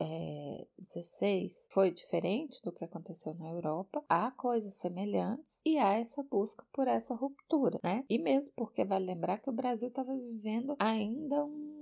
XVI 0.88 1.46
é, 1.46 1.48
foi 1.70 1.90
diferente 1.90 2.60
do 2.62 2.72
que 2.72 2.84
aconteceu 2.84 3.34
na 3.34 3.48
Europa, 3.48 4.04
há 4.08 4.30
coisas 4.32 4.74
semelhantes 4.74 5.60
e 5.64 5.78
essa 5.92 6.22
busca 6.22 6.64
por 6.72 6.88
essa 6.88 7.14
ruptura, 7.14 7.78
né? 7.82 8.04
E 8.08 8.18
mesmo 8.18 8.54
porque 8.56 8.84
vale 8.84 9.06
lembrar 9.06 9.38
que 9.38 9.50
o 9.50 9.52
Brasil 9.52 9.88
estava 9.88 10.16
vivendo 10.16 10.74
ainda 10.78 11.44
um 11.44 11.74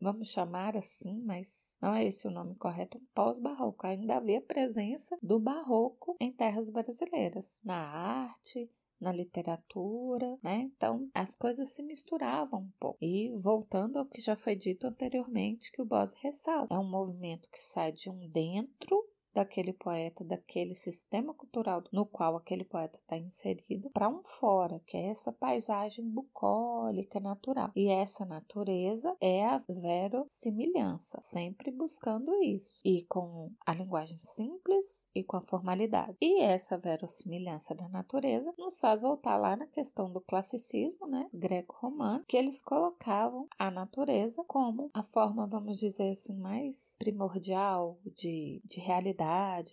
vamos 0.00 0.28
chamar 0.28 0.76
assim, 0.76 1.20
mas 1.24 1.76
não 1.80 1.94
é 1.94 2.04
esse 2.04 2.26
o 2.26 2.30
nome 2.30 2.54
correto, 2.56 2.98
um 2.98 3.06
pós-barroco. 3.14 3.86
Ainda 3.86 4.16
havia 4.16 4.40
presença 4.40 5.16
do 5.22 5.38
barroco 5.38 6.16
em 6.20 6.32
terras 6.32 6.68
brasileiras, 6.68 7.60
na 7.64 7.76
arte, 7.76 8.70
na 9.00 9.12
literatura, 9.12 10.38
né? 10.42 10.70
Então 10.74 11.08
as 11.14 11.34
coisas 11.34 11.70
se 11.70 11.82
misturavam 11.82 12.60
um 12.60 12.70
pouco. 12.78 12.98
E 13.00 13.30
voltando 13.36 13.98
ao 13.98 14.06
que 14.06 14.20
já 14.20 14.36
foi 14.36 14.54
dito 14.54 14.86
anteriormente, 14.86 15.70
que 15.72 15.82
o 15.82 15.86
Bose 15.86 16.16
ressalta, 16.20 16.74
é 16.74 16.78
um 16.78 16.88
movimento 16.88 17.48
que 17.50 17.62
sai 17.62 17.92
de 17.92 18.10
um 18.10 18.28
dentro 18.28 19.02
daquele 19.34 19.72
poeta, 19.72 20.24
daquele 20.24 20.74
sistema 20.74 21.34
cultural 21.34 21.82
no 21.92 22.06
qual 22.06 22.36
aquele 22.36 22.64
poeta 22.64 22.98
está 22.98 23.18
inserido, 23.18 23.90
para 23.90 24.08
um 24.08 24.22
fora, 24.22 24.80
que 24.86 24.96
é 24.96 25.06
essa 25.06 25.32
paisagem 25.32 26.08
bucólica 26.08 27.18
natural. 27.18 27.70
E 27.74 27.88
essa 27.88 28.24
natureza 28.24 29.16
é 29.20 29.44
a 29.44 29.58
verossimilhança, 29.68 31.20
sempre 31.22 31.70
buscando 31.70 32.32
isso, 32.42 32.80
e 32.84 33.04
com 33.04 33.50
a 33.66 33.74
linguagem 33.74 34.18
simples 34.18 35.06
e 35.14 35.24
com 35.24 35.36
a 35.36 35.42
formalidade. 35.42 36.16
E 36.20 36.40
essa 36.40 36.78
verossimilhança 36.78 37.74
da 37.74 37.88
natureza 37.88 38.54
nos 38.56 38.78
faz 38.78 39.02
voltar 39.02 39.36
lá 39.36 39.56
na 39.56 39.66
questão 39.66 40.10
do 40.10 40.20
classicismo, 40.20 41.06
né, 41.06 41.28
greco-romano, 41.32 42.24
que 42.28 42.36
eles 42.36 42.60
colocavam 42.60 43.48
a 43.58 43.70
natureza 43.70 44.42
como 44.46 44.90
a 44.94 45.02
forma, 45.02 45.46
vamos 45.46 45.78
dizer 45.78 46.10
assim, 46.10 46.36
mais 46.36 46.94
primordial 46.98 47.98
de, 48.04 48.62
de 48.64 48.80
realidade 48.80 49.23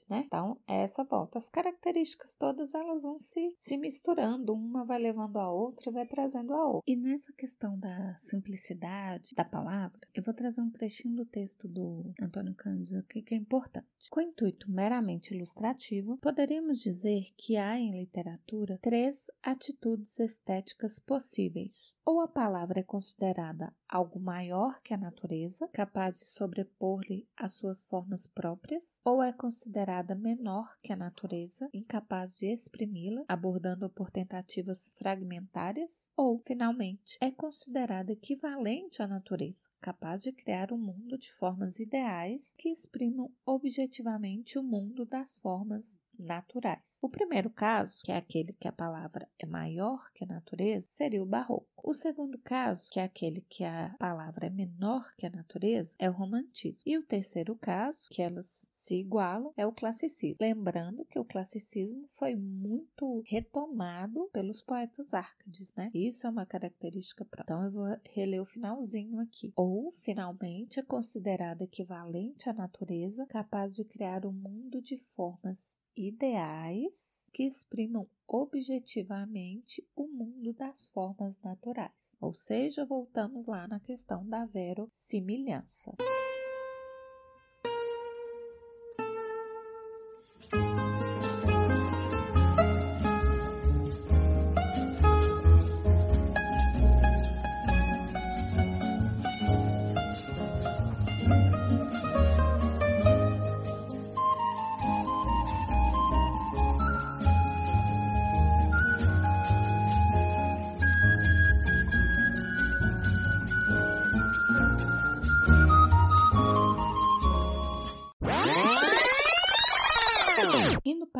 né? 0.09 0.23
Então, 0.25 0.57
essa 0.67 1.03
volta. 1.03 1.37
As 1.37 1.49
características 1.49 2.35
todas 2.35 2.73
elas 2.73 3.03
vão 3.03 3.19
se, 3.19 3.53
se 3.57 3.77
misturando, 3.77 4.53
uma 4.53 4.85
vai 4.85 4.99
levando 4.99 5.37
a 5.37 5.51
outra 5.51 5.89
e 5.89 5.93
vai 5.93 6.05
trazendo 6.05 6.53
a 6.53 6.65
outra. 6.65 6.83
E 6.85 6.95
nessa 6.95 7.31
questão 7.33 7.77
da 7.77 8.15
simplicidade 8.17 9.35
da 9.35 9.43
palavra, 9.43 9.99
eu 10.13 10.23
vou 10.23 10.33
trazer 10.33 10.61
um 10.61 10.69
trechinho 10.69 11.15
do 11.15 11.25
texto 11.25 11.67
do 11.67 12.13
Antônio 12.21 12.55
Cândido 12.55 12.99
aqui 12.99 13.21
que 13.21 13.35
é 13.35 13.37
importante. 13.37 13.87
Com 14.09 14.21
intuito 14.21 14.69
meramente 14.69 15.33
ilustrativo, 15.33 16.17
poderíamos 16.17 16.79
dizer 16.79 17.27
que 17.37 17.57
há 17.57 17.77
em 17.77 17.99
literatura 17.99 18.79
três 18.81 19.27
atitudes 19.43 20.19
estéticas 20.19 20.99
possíveis. 20.99 21.95
Ou 22.05 22.21
a 22.21 22.27
palavra 22.27 22.79
é 22.79 22.83
considerada 22.83 23.73
algo 23.91 24.19
maior 24.19 24.81
que 24.81 24.93
a 24.93 24.97
natureza, 24.97 25.67
capaz 25.67 26.17
de 26.19 26.25
sobrepor-lhe 26.25 27.27
as 27.35 27.53
suas 27.53 27.83
formas 27.83 28.25
próprias, 28.25 29.01
ou 29.03 29.21
é 29.21 29.33
considerada 29.33 30.15
menor 30.15 30.77
que 30.81 30.93
a 30.93 30.95
natureza, 30.95 31.69
incapaz 31.73 32.37
de 32.37 32.47
exprimi-la, 32.47 33.25
abordando-a 33.27 33.89
por 33.89 34.09
tentativas 34.09 34.91
fragmentárias, 34.97 36.09
ou, 36.15 36.41
finalmente, 36.47 37.17
é 37.19 37.29
considerada 37.29 38.13
equivalente 38.13 39.01
à 39.01 39.07
natureza, 39.07 39.69
capaz 39.81 40.23
de 40.23 40.31
criar 40.31 40.71
um 40.71 40.77
mundo 40.77 41.17
de 41.17 41.31
formas 41.33 41.79
ideais 41.79 42.55
que 42.57 42.69
exprimam 42.69 43.29
objetivamente 43.45 44.57
o 44.57 44.63
mundo 44.63 45.05
das 45.05 45.37
formas 45.37 45.99
naturais. 46.21 46.99
O 47.01 47.09
primeiro 47.09 47.49
caso, 47.49 48.01
que 48.03 48.11
é 48.11 48.17
aquele 48.17 48.53
que 48.53 48.67
a 48.67 48.71
palavra 48.71 49.27
é 49.39 49.45
maior 49.45 50.11
que 50.13 50.23
a 50.23 50.27
natureza, 50.27 50.87
seria 50.89 51.21
o 51.21 51.25
barroco. 51.25 51.67
O 51.83 51.93
segundo 51.93 52.37
caso, 52.37 52.91
que 52.91 52.99
é 52.99 53.03
aquele 53.03 53.41
que 53.41 53.63
a 53.63 53.95
palavra 53.97 54.47
é 54.47 54.49
menor 54.49 55.13
que 55.17 55.25
a 55.25 55.29
natureza, 55.29 55.95
é 55.97 56.09
o 56.09 56.13
romantismo. 56.13 56.83
E 56.85 56.97
o 56.97 57.03
terceiro 57.03 57.55
caso, 57.55 58.07
que 58.09 58.21
elas 58.21 58.69
se 58.71 58.95
igualam, 58.95 59.51
é 59.57 59.65
o 59.65 59.71
classicismo. 59.71 60.37
Lembrando 60.39 61.05
que 61.05 61.17
o 61.17 61.25
classicismo 61.25 62.05
foi 62.09 62.35
muito 62.35 63.23
retomado 63.25 64.29
pelos 64.31 64.61
poetas 64.61 65.13
árcades, 65.13 65.73
né? 65.75 65.89
Isso 65.93 66.27
é 66.27 66.29
uma 66.29 66.45
característica 66.45 67.25
própria. 67.25 67.53
Então 67.53 67.65
eu 67.65 67.71
vou 67.71 67.97
reler 68.13 68.41
o 68.41 68.45
finalzinho 68.45 69.19
aqui. 69.19 69.51
Ou, 69.55 69.93
finalmente, 69.97 70.79
é 70.79 70.83
considerada 70.83 71.63
equivalente 71.63 72.49
à 72.49 72.53
natureza, 72.53 73.25
capaz 73.25 73.75
de 73.75 73.83
criar 73.83 74.25
um 74.25 74.31
mundo 74.31 74.81
de 74.81 74.97
formas 74.97 75.79
ideais 76.11 77.29
que 77.33 77.43
exprimam 77.43 78.05
objetivamente 78.27 79.85
o 79.95 80.07
mundo 80.07 80.53
das 80.53 80.87
formas 80.89 81.39
naturais. 81.41 82.15
Ou 82.19 82.33
seja, 82.33 82.85
voltamos 82.85 83.45
lá 83.45 83.67
na 83.67 83.79
questão 83.79 84.25
da 84.27 84.45
verossimilhança. 84.45 85.95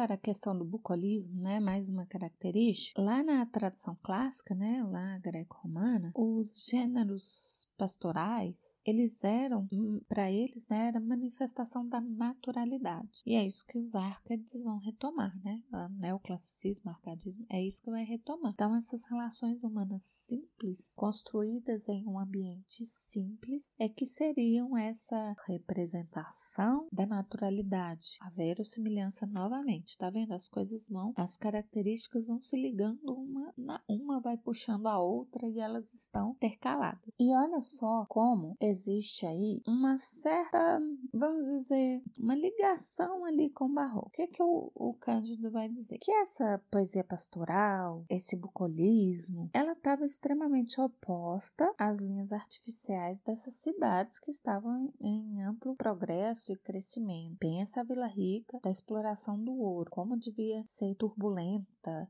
Para 0.02 0.16
a 0.16 0.18
questão 0.18 0.58
do 0.58 0.66
bucolismo, 0.66 1.40
né, 1.40 1.60
mais 1.60 1.88
uma 1.88 2.08
característica, 2.08 3.00
lá 3.00 3.22
na 3.24 3.46
tradição 3.46 3.96
clássica, 4.02 4.56
né, 4.56 4.84
lá 4.84 5.20
greco-romana, 5.20 6.12
os 6.16 6.66
gêneros 6.68 7.68
pastorais, 7.82 8.84
eles 8.86 9.24
eram, 9.24 9.68
hum, 9.72 10.00
para 10.08 10.32
eles, 10.32 10.68
né, 10.68 10.90
era 10.90 11.00
manifestação 11.00 11.88
da 11.88 12.00
naturalidade. 12.00 13.24
E 13.26 13.34
é 13.34 13.44
isso 13.44 13.66
que 13.66 13.80
os 13.80 13.96
arcades 13.96 14.64
vão 14.64 14.78
retomar, 14.78 15.36
né? 15.44 15.64
O 15.74 15.90
neoclassicismo, 16.00 16.92
arcadismo, 16.92 17.44
é 17.50 17.60
isso 17.60 17.82
que 17.82 17.90
vai 17.90 18.04
retomar. 18.04 18.54
Então, 18.54 18.76
essas 18.76 19.04
relações 19.06 19.64
humanas 19.64 20.04
simples, 20.04 20.94
construídas 20.96 21.90
em 21.90 22.06
um 22.06 22.20
ambiente 22.20 22.86
simples, 22.86 23.76
é 23.80 23.90
que 23.90 24.06
seriam 24.06 24.78
essa 24.78 25.36
representação 25.48 26.88
da 26.92 27.08
naturalidade, 27.08 28.18
a 28.20 28.30
verossimilhança 28.30 29.26
novamente 29.26 29.98
tá 29.98 30.10
vendo? 30.10 30.34
As 30.34 30.48
coisas 30.48 30.88
vão, 30.88 31.14
as 31.16 31.36
características 31.36 32.28
vão 32.28 32.42
se 32.42 32.56
ligando 32.56 33.14
uma 33.14 33.54
na 33.58 33.82
uma 33.88 34.20
vai 34.20 34.38
puxando 34.38 34.88
a 34.88 35.00
outra 35.00 35.48
e 35.48 35.60
elas 35.60 35.94
estão 35.94 36.32
intercaladas. 36.32 37.10
E 37.20 37.34
olha 37.36 37.62
só 37.78 38.06
como 38.08 38.56
existe 38.60 39.26
aí 39.26 39.62
uma 39.68 39.98
certa, 39.98 40.82
vamos 41.14 41.46
dizer, 41.46 42.02
uma 42.18 42.36
ligação 42.36 43.26
ali 43.26 43.50
com 43.50 43.66
o 43.66 43.74
barroco. 43.74 44.08
O 44.08 44.12
que, 44.12 44.22
é 44.24 44.28
que 44.28 44.44
o, 44.44 44.72
o 44.76 44.94
Cândido 44.96 45.50
vai 45.52 45.70
dizer? 45.70 45.98
Que 46.00 46.12
essa 46.12 46.62
poesia 46.70 47.04
pastoral, 47.04 48.06
esse 48.10 48.36
bucolismo, 48.36 49.50
ela 49.54 49.74
estava 49.74 50.06
extremamente 50.06 50.80
oposta 50.80 51.74
às 51.78 52.00
linhas 52.00 52.32
artificiais 52.32 53.20
dessas 53.22 53.56
cidades 53.56 54.20
que 54.20 54.32
estavam 54.32 54.94
em 55.00 55.42
amplo 55.44 55.76
progresso 55.76 56.52
e 56.52 56.58
crescimento. 56.58 57.38
Pensa 57.40 57.82
a 57.82 57.84
Vila 57.84 58.08
Rica 58.08 58.60
da 58.62 58.70
exploração 58.70 59.42
do 59.42 59.54
ouro 59.54 59.90
como 59.90 60.18
devia 60.18 60.64
ser 60.66 60.96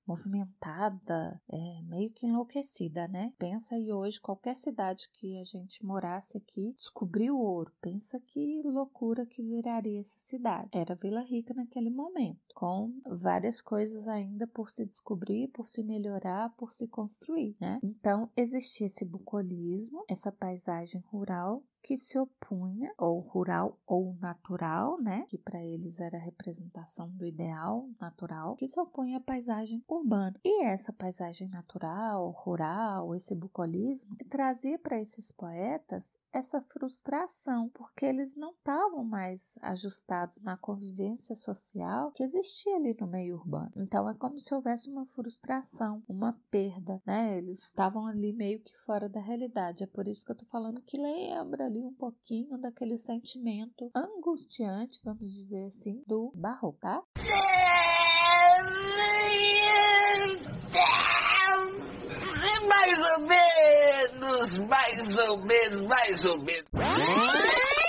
movimentada, 0.06 1.42
é, 1.50 1.82
meio 1.84 2.12
que 2.14 2.26
enlouquecida, 2.26 3.08
né? 3.08 3.34
Pensa 3.38 3.76
aí 3.76 3.92
hoje, 3.92 4.20
qualquer 4.20 4.56
cidade 4.56 5.10
que 5.14 5.40
a 5.40 5.44
gente 5.44 5.84
morasse 5.86 6.38
aqui, 6.38 6.74
descobriu 6.74 7.38
ouro. 7.38 7.72
Pensa 7.82 8.20
que 8.20 8.62
loucura 8.64 9.26
que 9.26 9.44
viraria 9.44 10.02
essa 10.02 10.20
cidade. 10.20 10.70
Era 10.72 10.96
Vila 10.96 11.22
Rica 11.22 11.54
naquele 11.54 11.90
momento, 11.90 12.40
com 12.56 12.94
várias 13.10 13.62
coisas 13.62 14.08
ainda 14.08 14.48
por 14.48 14.70
se 14.70 14.86
descobrir, 14.86 15.48
por 15.50 15.68
se 15.68 15.84
melhorar, 15.84 16.54
por 16.56 16.74
se 16.74 16.88
construir, 16.88 17.56
né? 17.60 17.80
Então 17.84 18.30
existia 18.36 18.88
esse 18.88 19.06
bucolismo, 19.06 20.04
essa 20.10 20.32
paisagem 20.32 21.02
rural 21.08 21.64
que 21.84 21.98
se 21.98 22.18
opunha, 22.18 22.94
ou 22.98 23.20
rural 23.20 23.78
ou 23.86 24.16
natural, 24.20 25.00
né, 25.02 25.26
que 25.28 25.38
para 25.38 25.64
eles 25.64 26.00
era 26.00 26.18
a 26.18 26.22
representação 26.22 27.10
do 27.10 27.26
ideal 27.26 27.90
natural, 28.00 28.56
que 28.56 28.68
se 28.68 28.80
opunha 28.80 29.18
à 29.18 29.22
paisagem 29.22 29.84
urbana. 29.88 30.40
E 30.44 30.64
essa 30.64 30.94
paisagem 30.94 31.48
natural, 31.50 32.32
rural, 32.32 33.16
esse 33.16 33.36
bucolismo, 33.36 34.16
trazia 34.30 34.78
para 34.78 35.00
esses 35.00 35.32
poetas 35.32 36.18
essa 36.34 36.62
frustração, 36.62 37.70
porque 37.70 38.06
eles 38.06 38.36
não 38.36 38.52
estavam 38.52 39.04
mais 39.04 39.58
ajustados 39.62 40.42
na 40.42 40.56
convivência 40.56 41.36
social 41.36 42.12
que 42.12 42.24
existia 42.24 42.76
ali 42.78 42.96
no 43.00 43.08
meio 43.08 43.36
urbano. 43.36 43.72
Então 43.76 44.10
é 44.10 44.14
como 44.14 44.40
se 44.40 44.54
houvesse 44.54 44.90
uma 44.90 45.06
frustração, 45.08 46.02
uma 46.08 46.38
perda, 46.50 47.02
né? 47.06 47.38
Eles 47.38 47.64
estavam 47.64 48.08
ali 48.08 48.32
meio 48.32 48.60
que 48.62 48.76
fora 48.86 49.10
da 49.10 49.20
realidade. 49.20 49.84
É 49.84 49.88
por 49.88 50.08
isso 50.08 50.26
que 50.26 50.32
eu 50.32 50.38
tô 50.38 50.46
falando 50.46 50.82
que 50.82 50.98
lembra 50.98 51.70
ali 51.72 51.86
um 51.86 51.94
pouquinho 51.94 52.58
daquele 52.60 52.98
sentimento 52.98 53.90
angustiante, 53.96 55.00
vamos 55.04 55.32
dizer 55.32 55.68
assim, 55.68 56.04
do 56.06 56.32
barroco, 56.36 56.78
tá? 56.82 57.02
Mais 62.68 63.00
ou 63.00 63.20
menos. 63.26 64.60
mais 64.68 65.18
ou 65.30 65.46
menos, 65.46 65.84
mais 65.84 66.26
ou 66.26 66.38
menos. 66.44 67.81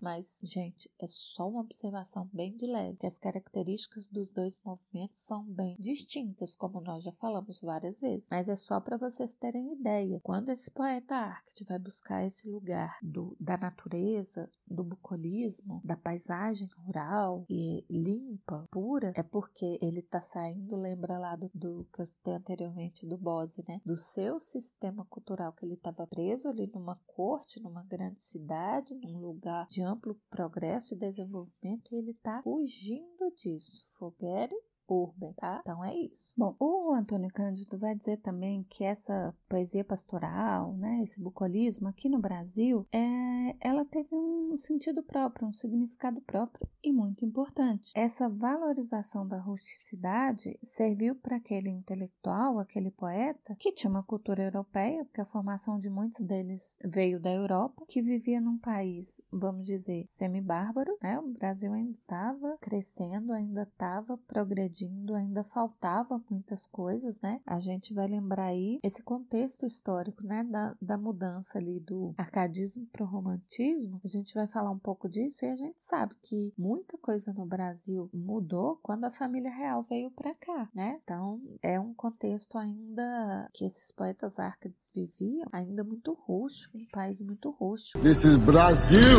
Mas, 0.00 0.38
gente, 0.42 0.90
é 1.00 1.06
só 1.06 1.48
uma 1.48 1.60
observação 1.60 2.28
bem 2.32 2.56
de 2.56 2.66
leve, 2.66 2.96
que 2.98 3.06
as 3.06 3.18
características 3.18 4.08
dos 4.08 4.30
dois 4.30 4.60
movimentos 4.64 5.20
são 5.20 5.44
bem 5.44 5.76
distintas, 5.78 6.54
como 6.54 6.80
nós 6.80 7.04
já 7.04 7.12
falamos 7.12 7.60
várias 7.60 8.00
vezes. 8.00 8.28
Mas 8.30 8.48
é 8.48 8.56
só 8.56 8.80
para 8.80 8.96
vocês 8.96 9.34
terem 9.34 9.72
ideia. 9.72 10.20
Quando 10.22 10.50
esse 10.50 10.70
poeta 10.70 11.14
Arcade 11.14 11.64
vai 11.64 11.78
buscar 11.78 12.24
esse 12.24 12.48
lugar 12.48 12.98
do, 13.02 13.36
da 13.40 13.56
natureza, 13.56 14.50
do 14.66 14.82
bucolismo, 14.82 15.80
da 15.84 15.96
paisagem 15.96 16.68
rural 16.78 17.44
e 17.48 17.84
limpa, 17.88 18.66
pura, 18.70 19.12
é 19.14 19.22
porque 19.22 19.78
ele 19.80 20.00
está 20.00 20.20
saindo, 20.20 20.76
lembra 20.76 21.18
lá 21.18 21.36
do, 21.36 21.50
do 21.54 21.86
que 21.92 22.00
eu 22.00 22.06
citei 22.06 22.34
anteriormente 22.34 23.06
do 23.06 23.16
Bose, 23.16 23.64
né? 23.68 23.80
Do 23.84 23.96
seu 23.96 24.40
sistema 24.40 25.04
cultural 25.06 25.52
que 25.52 25.64
ele 25.64 25.74
estava 25.74 26.06
preso 26.06 26.48
ali 26.48 26.70
numa 26.72 26.98
corte, 27.06 27.60
numa 27.60 27.82
grande 27.84 28.22
cidade, 28.22 28.94
num 28.94 29.18
lugar 29.18 29.43
de 29.70 29.82
amplo 29.82 30.20
progresso 30.30 30.94
e 30.94 30.98
desenvolvimento, 30.98 31.94
ele 31.94 32.12
está 32.12 32.42
fugindo 32.42 33.30
disso. 33.36 33.86
Forgetting 33.98 34.56
urban, 34.88 35.32
tá? 35.32 35.60
Então 35.62 35.84
é 35.84 35.94
isso. 35.94 36.34
Bom, 36.36 36.54
o 36.58 36.92
Antônio 36.92 37.30
Cândido 37.32 37.78
vai 37.78 37.94
dizer 37.94 38.18
também 38.18 38.64
que 38.64 38.84
essa 38.84 39.34
poesia 39.48 39.84
pastoral, 39.84 40.74
né, 40.74 41.00
esse 41.02 41.20
bucolismo 41.20 41.88
aqui 41.88 42.08
no 42.08 42.18
Brasil, 42.18 42.86
é, 42.92 43.56
ela 43.60 43.84
teve 43.84 44.08
um 44.12 44.56
sentido 44.56 45.02
próprio, 45.02 45.48
um 45.48 45.52
significado 45.52 46.20
próprio 46.22 46.68
e 46.82 46.92
muito 46.92 47.24
importante. 47.24 47.92
Essa 47.94 48.28
valorização 48.28 49.26
da 49.26 49.38
rusticidade 49.38 50.58
serviu 50.62 51.14
para 51.16 51.36
aquele 51.36 51.70
intelectual, 51.70 52.58
aquele 52.58 52.90
poeta, 52.90 53.56
que 53.58 53.72
tinha 53.72 53.90
uma 53.90 54.02
cultura 54.02 54.44
europeia, 54.44 55.04
porque 55.04 55.20
a 55.20 55.26
formação 55.26 55.78
de 55.78 55.88
muitos 55.88 56.20
deles 56.20 56.78
veio 56.84 57.20
da 57.20 57.30
Europa, 57.30 57.84
que 57.88 58.02
vivia 58.02 58.40
num 58.40 58.58
país, 58.58 59.22
vamos 59.32 59.66
dizer, 59.66 60.04
semi-bárbaro, 60.06 60.96
né? 61.02 61.18
O 61.18 61.32
Brasil 61.32 61.72
ainda 61.72 61.92
estava 61.92 62.56
crescendo, 62.60 63.32
ainda 63.32 63.62
estava 63.62 64.18
progredindo 64.26 64.73
ainda 65.14 65.44
faltava 65.44 66.20
muitas 66.30 66.66
coisas, 66.66 67.20
né? 67.20 67.40
A 67.46 67.60
gente 67.60 67.92
vai 67.92 68.06
lembrar 68.06 68.46
aí 68.46 68.78
esse 68.82 69.02
contexto 69.02 69.66
histórico, 69.66 70.24
né, 70.24 70.44
da, 70.44 70.74
da 70.80 70.96
mudança 70.96 71.58
ali 71.58 71.80
do 71.80 72.14
arcadismo 72.16 72.86
para 72.86 73.04
o 73.04 73.06
romantismo. 73.06 74.00
A 74.04 74.08
gente 74.08 74.34
vai 74.34 74.46
falar 74.46 74.70
um 74.70 74.78
pouco 74.78 75.08
disso 75.08 75.44
e 75.44 75.50
a 75.50 75.56
gente 75.56 75.82
sabe 75.82 76.14
que 76.22 76.52
muita 76.56 76.96
coisa 76.98 77.32
no 77.32 77.46
Brasil 77.46 78.08
mudou 78.12 78.78
quando 78.82 79.04
a 79.04 79.10
família 79.10 79.50
real 79.50 79.82
veio 79.82 80.10
para 80.10 80.34
cá, 80.34 80.68
né? 80.74 81.00
Então 81.02 81.40
é 81.62 81.78
um 81.78 81.94
contexto 81.94 82.58
ainda 82.58 83.48
que 83.52 83.64
esses 83.64 83.92
poetas 83.92 84.38
arcades 84.38 84.90
viviam, 84.94 85.48
ainda 85.52 85.84
muito 85.84 86.12
rústico, 86.12 86.78
um 86.78 86.86
país 86.90 87.20
muito 87.20 87.50
rústico. 87.50 88.00
This 88.00 88.24
is 88.24 88.38
Brasil! 88.38 89.18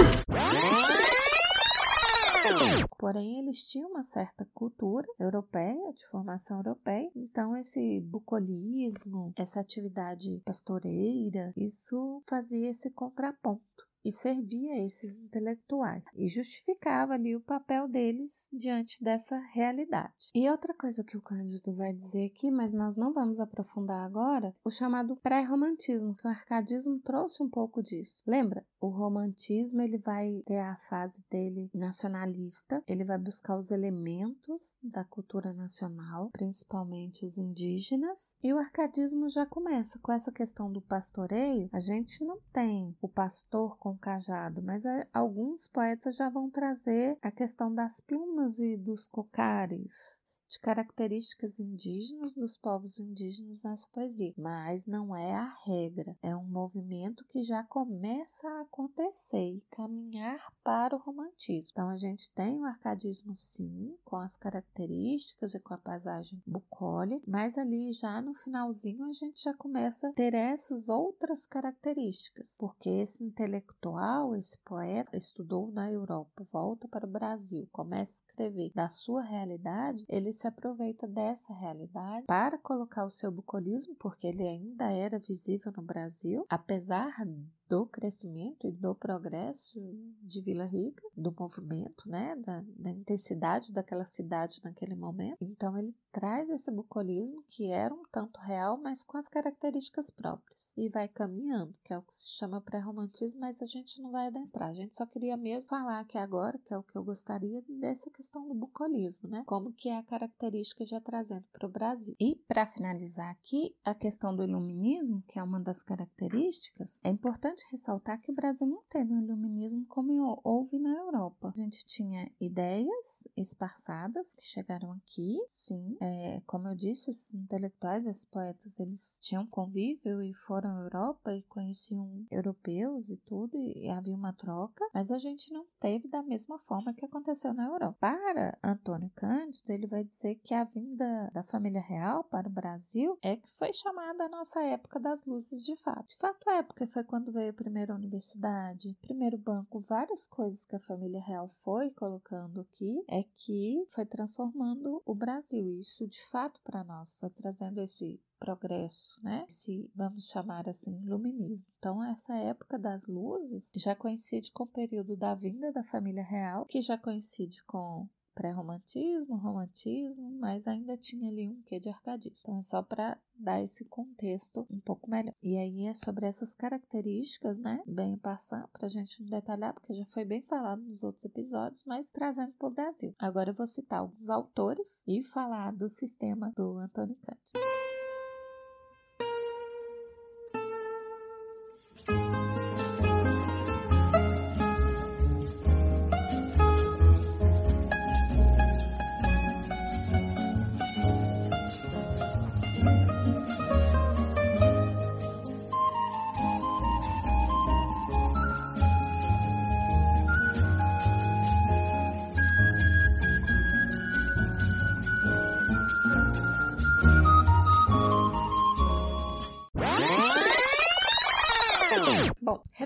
Porém, 2.98 3.40
eles 3.40 3.68
tinham 3.70 3.90
uma 3.90 4.04
certa 4.04 4.48
cultura 4.54 5.08
europeia, 5.20 5.94
de 5.94 6.06
formação 6.08 6.58
europeia, 6.58 7.12
então 7.16 7.56
esse 7.58 8.00
bucolismo, 8.02 9.34
essa 9.36 9.60
atividade 9.60 10.42
pastoreira, 10.46 11.54
isso 11.56 12.22
fazia 12.26 12.70
esse 12.70 12.90
contraponto 12.90 13.62
e 14.06 14.12
servia 14.12 14.86
esses 14.86 15.18
intelectuais 15.18 16.04
e 16.13 16.28
justificava 16.28 17.13
ali 17.13 17.36
o 17.36 17.41
papel 17.41 17.88
deles 17.88 18.48
diante 18.54 19.04
dessa 19.04 19.38
realidade. 19.52 20.30
E 20.34 20.48
outra 20.48 20.76
coisa 20.76 21.04
que 21.04 21.18
o 21.18 21.22
Cândido 21.22 21.74
vai 21.74 21.91
dizer 21.91 22.26
aqui, 22.26 22.52
mas 22.52 22.72
nós 22.72 22.96
não 22.96 23.12
vamos 23.12 23.39
aprofundar 23.39 24.06
agora, 24.06 24.56
o 24.63 24.70
chamado 24.70 25.15
pré-romantismo, 25.15 26.15
que 26.15 26.28
o 26.28 26.30
arcadismo 26.30 27.00
trouxe 27.00 27.41
um 27.41 27.50
pouco 27.50 27.82
disso. 27.82 28.22
Lembra? 28.28 28.63
O 28.80 28.89
romantismo 28.89 29.82
ele 29.82 29.98
vai 29.98 30.44
ter 30.46 30.60
a 30.60 30.78
fase 30.78 31.20
dele 31.32 31.72
nacionalista, 31.74 32.84
ele 32.88 33.04
vai 33.04 33.18
buscar 33.18 33.58
os 33.58 33.72
elementos 33.72 34.78
da 34.84 35.04
cultura 35.04 35.52
nacional, 35.54 36.30
principalmente 36.32 37.26
os 37.26 37.38
indígenas, 37.38 38.38
e 38.44 38.54
o 38.54 38.60
arcadismo 38.60 39.28
já 39.30 39.46
começa 39.46 39.98
com 40.00 40.12
essa 40.12 40.32
questão 40.32 40.72
do 40.72 40.82
pastoreio. 40.82 41.70
A 41.74 41.80
gente 41.80 42.24
não 42.24 42.39
tem 42.54 42.96
o 43.02 43.10
pastor 43.10 43.76
com 43.78 43.95
cajado, 43.98 44.62
mas 44.62 44.84
alguns 45.14 45.68
poetas 45.68 46.16
já 46.16 46.30
vão 46.30 46.50
trazer 46.50 47.18
a 47.22 47.32
questão 47.32 47.74
das 47.74 48.00
plumas 48.00 48.60
e 48.60 48.76
dos 48.76 49.08
cocares, 49.08 50.25
de 50.48 50.60
características 50.60 51.60
indígenas 51.60 52.36
dos 52.36 52.58
povos 52.58 53.00
indígenas 53.00 53.64
nessa 53.64 53.88
poesia, 53.90 54.34
mas 54.38 54.86
não 54.86 55.16
é 55.16 55.34
a 55.34 55.50
regra. 55.66 56.16
É 56.22 56.36
um 56.36 56.46
movimento 56.46 57.26
que 57.26 57.44
já 57.44 57.64
começa 57.64 58.48
a 58.48 58.62
acontecer 58.62 59.56
e 59.56 59.64
caminhar 59.72 60.52
para 60.64 60.96
o 60.96 61.00
romantismo. 61.00 61.70
Então 61.72 61.90
a 61.90 61.96
gente 61.96 62.32
tem 62.34 62.60
o 62.60 62.66
arcadismo 62.66 63.36
sim, 63.36 63.96
com 64.04 64.18
as 64.18 64.38
características 64.38 65.54
e 65.54 65.60
com 65.60 65.74
a 65.74 65.78
paisagem 65.78 66.42
bucólica, 66.46 67.24
mas 67.28 67.58
ali 67.58 67.92
já 67.94 68.22
no 68.22 68.34
finalzinho 68.36 69.06
a 69.06 69.14
gente 69.14 69.44
já 69.44 69.54
começa 69.54 70.10
a 70.10 70.14
ter 70.14 70.34
essas 70.34 70.90
outras 70.90 71.46
características, 71.46 72.56
porque 72.60 72.90
esse 72.90 73.24
intelectual, 73.24 74.36
esse 74.36 74.58
poeta, 74.60 75.18
estudou 75.18 75.72
na 75.72 75.92
Europa, 75.92 76.46
volta 76.52 76.88
para 76.88 77.06
o 77.06 77.12
Brasil, 77.12 77.68
começa 77.72 78.24
a 78.24 78.28
escrever 78.28 78.72
da 78.74 78.90
sua 78.90 79.22
realidade, 79.22 80.06
ele 80.08 80.32
se 80.36 80.48
aproveita 80.48 81.08
dessa 81.08 81.54
realidade 81.54 82.26
para 82.28 82.58
colocar 82.58 83.06
o 83.06 83.10
seu 83.10 83.32
bucolismo, 83.32 83.95
porque 83.95 84.28
ele 84.28 84.48
ainda 84.48 84.91
era 84.91 85.17
visível 85.17 85.74
no 85.76 85.82
Brasil, 85.82 86.45
apesar 86.50 87.26
do 87.67 87.86
crescimento 87.86 88.67
e 88.67 88.71
do 88.71 88.93
progresso 88.95 89.80
de 90.21 90.41
Vila 90.41 90.65
Rica, 90.65 91.01
do 91.15 91.34
movimento, 91.38 92.08
né, 92.08 92.36
da, 92.38 92.63
da, 92.78 92.91
intensidade 92.91 93.71
daquela 93.71 94.06
cidade 94.06 94.62
naquele 94.63 94.95
momento. 94.95 95.38
Então 95.41 95.78
ele 95.78 95.95
traz 96.12 96.49
esse 96.49 96.71
bucolismo 96.71 97.43
que 97.49 97.71
era 97.71 97.93
um 97.93 98.04
tanto 98.12 98.39
real, 98.39 98.78
mas 98.78 99.04
com 99.04 99.17
as 99.17 99.28
características 99.28 100.10
próprias 100.10 100.73
e 100.78 100.89
vai 100.89 101.08
caminhando, 101.08 101.75
que 101.84 101.93
é 101.93 101.97
o 101.97 102.01
que 102.01 102.15
se 102.15 102.32
chama 102.32 102.62
pré-romantismo, 102.62 103.41
mas 103.41 103.62
a 103.62 103.65
gente 103.65 104.01
não 104.01 104.12
vai 104.12 104.28
adentrar. 104.28 104.69
A 104.69 104.73
gente 104.73 104.95
só 104.95 105.06
queria 105.06 105.38
mesmo 105.38 105.69
falar 105.69 105.99
aqui 105.99 106.17
agora, 106.17 106.58
que 106.60 106.73
é 106.73 106.78
o 106.78 106.84
que 106.84 106.97
eu 106.97 107.04
gostaria 107.04 107.63
dessa 107.67 108.10
questão 108.10 108.47
do 108.47 108.54
bucolismo, 108.54 109.30
né? 109.30 109.43
Como 109.45 109.73
que 109.73 109.89
é 109.89 109.97
a 109.97 110.04
característica 110.04 110.86
já 110.86 110.99
trazendo 111.01 111.45
para 111.51 111.67
o 111.67 111.71
Brasil. 111.71 112.15
E 112.19 112.36
para 112.47 112.65
finalizar 112.65 113.30
aqui, 113.30 113.75
a 113.84 113.93
questão 113.93 114.36
do 114.36 114.43
iluminismo, 114.43 115.23
que 115.28 115.39
é 115.39 115.43
uma 115.43 115.60
das 115.60 115.82
características, 115.82 116.99
é 117.04 117.10
importante 117.10 117.55
importante 117.56 117.65
ressaltar 117.72 118.20
que 118.20 118.32
o 118.32 118.36
Brasil 118.36 118.68
não 118.68 118.82
teve 118.89 119.13
um 119.13 119.22
iluminismo 119.22 119.86
como 119.88 120.39
houve 120.44 120.78
na 120.78 120.91
Europa. 120.91 121.54
A 121.56 121.60
gente 121.60 121.86
tinha 121.86 122.30
ideias 122.39 123.28
esparçadas 123.36 124.36
que 124.36 124.44
chegaram 124.44 124.91
aqui, 124.91 125.38
sim. 125.48 125.96
É, 126.02 126.41
como 126.46 126.68
eu 126.68 126.76
disse, 126.76 127.10
esses 127.10 127.34
intelectuais, 127.34 128.06
esses 128.06 128.26
poetas, 128.26 128.80
eles 128.80 129.18
tinham 129.22 129.46
convívio 129.48 130.22
e 130.22 130.34
foram 130.34 130.78
à 130.78 130.82
Europa 130.84 131.34
e 131.34 131.44
conheciam 131.44 132.26
europeus 132.30 133.10
e 133.10 133.18
tudo, 133.18 133.58
e 133.58 133.88
havia 133.89 134.15
uma 134.15 134.34
troca, 134.34 134.86
mas 134.94 135.12
a 135.12 135.18
gente 135.18 135.52
não 135.54 135.65
teve 135.80 136.08
da 136.08 136.22
mesma 136.22 136.60
forma 136.60 136.94
que 136.94 137.06
aconteceu 137.06 137.54
na 137.54 137.68
Europa. 137.68 137.96
Para 138.00 138.58
Antônio 138.63 139.10
Cândido, 139.15 139.72
ele 139.72 139.88
vai 139.88 140.04
dizer 140.04 140.36
que 140.44 140.54
a 140.54 140.63
vinda 140.63 141.30
da 141.34 141.44
família 141.44 141.82
real 141.82 142.24
para 142.26 142.48
o 142.48 142.52
Brasil 142.52 143.18
é 143.22 143.38
que 143.38 143.50
foi 143.50 143.72
chamada 143.72 144.26
a 144.26 144.30
nossa 144.30 144.62
época 144.62 145.00
das 145.00 145.26
luzes 145.26 145.65
de 145.65 145.76
fato. 145.78 146.10
De 146.10 146.18
fato, 146.18 146.50
a 146.50 146.56
época 146.56 146.86
foi 146.88 147.04
quando 147.04 147.32
veio 147.32 147.45
a 147.50 147.54
primeira 147.54 147.94
universidade, 147.94 148.98
primeiro 149.02 149.38
banco, 149.38 149.80
várias 149.80 150.28
coisas 150.28 150.66
que 150.66 150.76
a 150.76 150.80
família 150.80 151.22
real 151.22 151.48
foi 151.64 151.90
colocando 151.92 152.62
aqui 152.62 153.04
é 153.10 153.24
que 153.38 153.86
foi 153.90 154.06
transformando 154.06 155.02
o 155.06 155.16
Brasil. 155.16 155.80
Isso 155.80 156.08
de 156.08 156.22
fato 156.30 156.60
para 156.64 156.84
nós 156.84 157.16
foi 157.16 157.30
trazendo 157.30 157.80
esse 157.82 158.22
progresso, 158.40 159.20
né? 159.24 159.46
Se 159.48 159.90
vamos 159.96 160.28
chamar 160.28 160.68
assim, 160.70 161.02
iluminismo. 161.04 161.66
Então, 161.80 162.04
essa 162.04 162.36
época 162.36 162.78
das 162.78 163.06
luzes 163.08 163.72
já 163.76 163.96
coincide 163.96 164.52
com 164.52 164.64
o 164.64 164.68
período 164.68 165.16
da 165.16 165.34
vinda 165.36 165.72
da 165.72 165.84
família 165.84 166.24
real, 166.24 166.66
que 166.66 166.82
já 166.82 166.98
coincide 166.98 167.64
com 167.66 168.08
pré-romantismo, 168.36 169.38
romantismo, 169.38 170.30
mas 170.40 170.68
ainda 170.68 170.98
tinha 170.98 171.30
ali 171.30 171.48
um 171.48 171.62
quê 171.64 171.80
de 171.80 171.90
arcadismo. 171.90 172.36
Então 172.40 172.60
é 172.60 172.64
só 172.64 172.84
para 172.84 173.18
dar 173.38 173.62
esse 173.62 173.86
contexto 173.86 174.68
um 174.70 174.80
pouco 174.80 175.10
melhor. 175.10 175.34
E 175.42 175.58
aí 175.58 175.88
é 175.88 175.94
sobre 175.94 176.26
essas 176.26 176.54
características, 176.54 177.58
né? 177.58 177.82
Bem 177.88 178.18
passando 178.18 178.68
para 178.68 178.86
a 178.86 178.90
gente 178.90 179.22
não 179.22 179.30
detalhar, 179.30 179.74
porque 179.74 179.94
já 179.94 180.06
foi 180.06 180.26
bem 180.26 180.42
falado 180.42 180.82
nos 180.82 181.04
outros 181.04 181.26
episódios, 181.26 181.84
mas 181.86 182.12
trazendo 182.12 182.54
para 182.54 182.68
o 182.68 182.72
Brasil. 182.72 183.16
Agora 183.18 183.50
eu 183.50 183.54
vou 183.54 183.68
citar 183.68 184.00
alguns 184.00 184.30
autores 184.30 185.04
e 185.08 185.24
falar 185.24 185.72
do 185.72 185.90
sistema 185.90 186.52
do 186.56 186.78
Antônio 186.78 187.16
Cândido. 187.16 187.85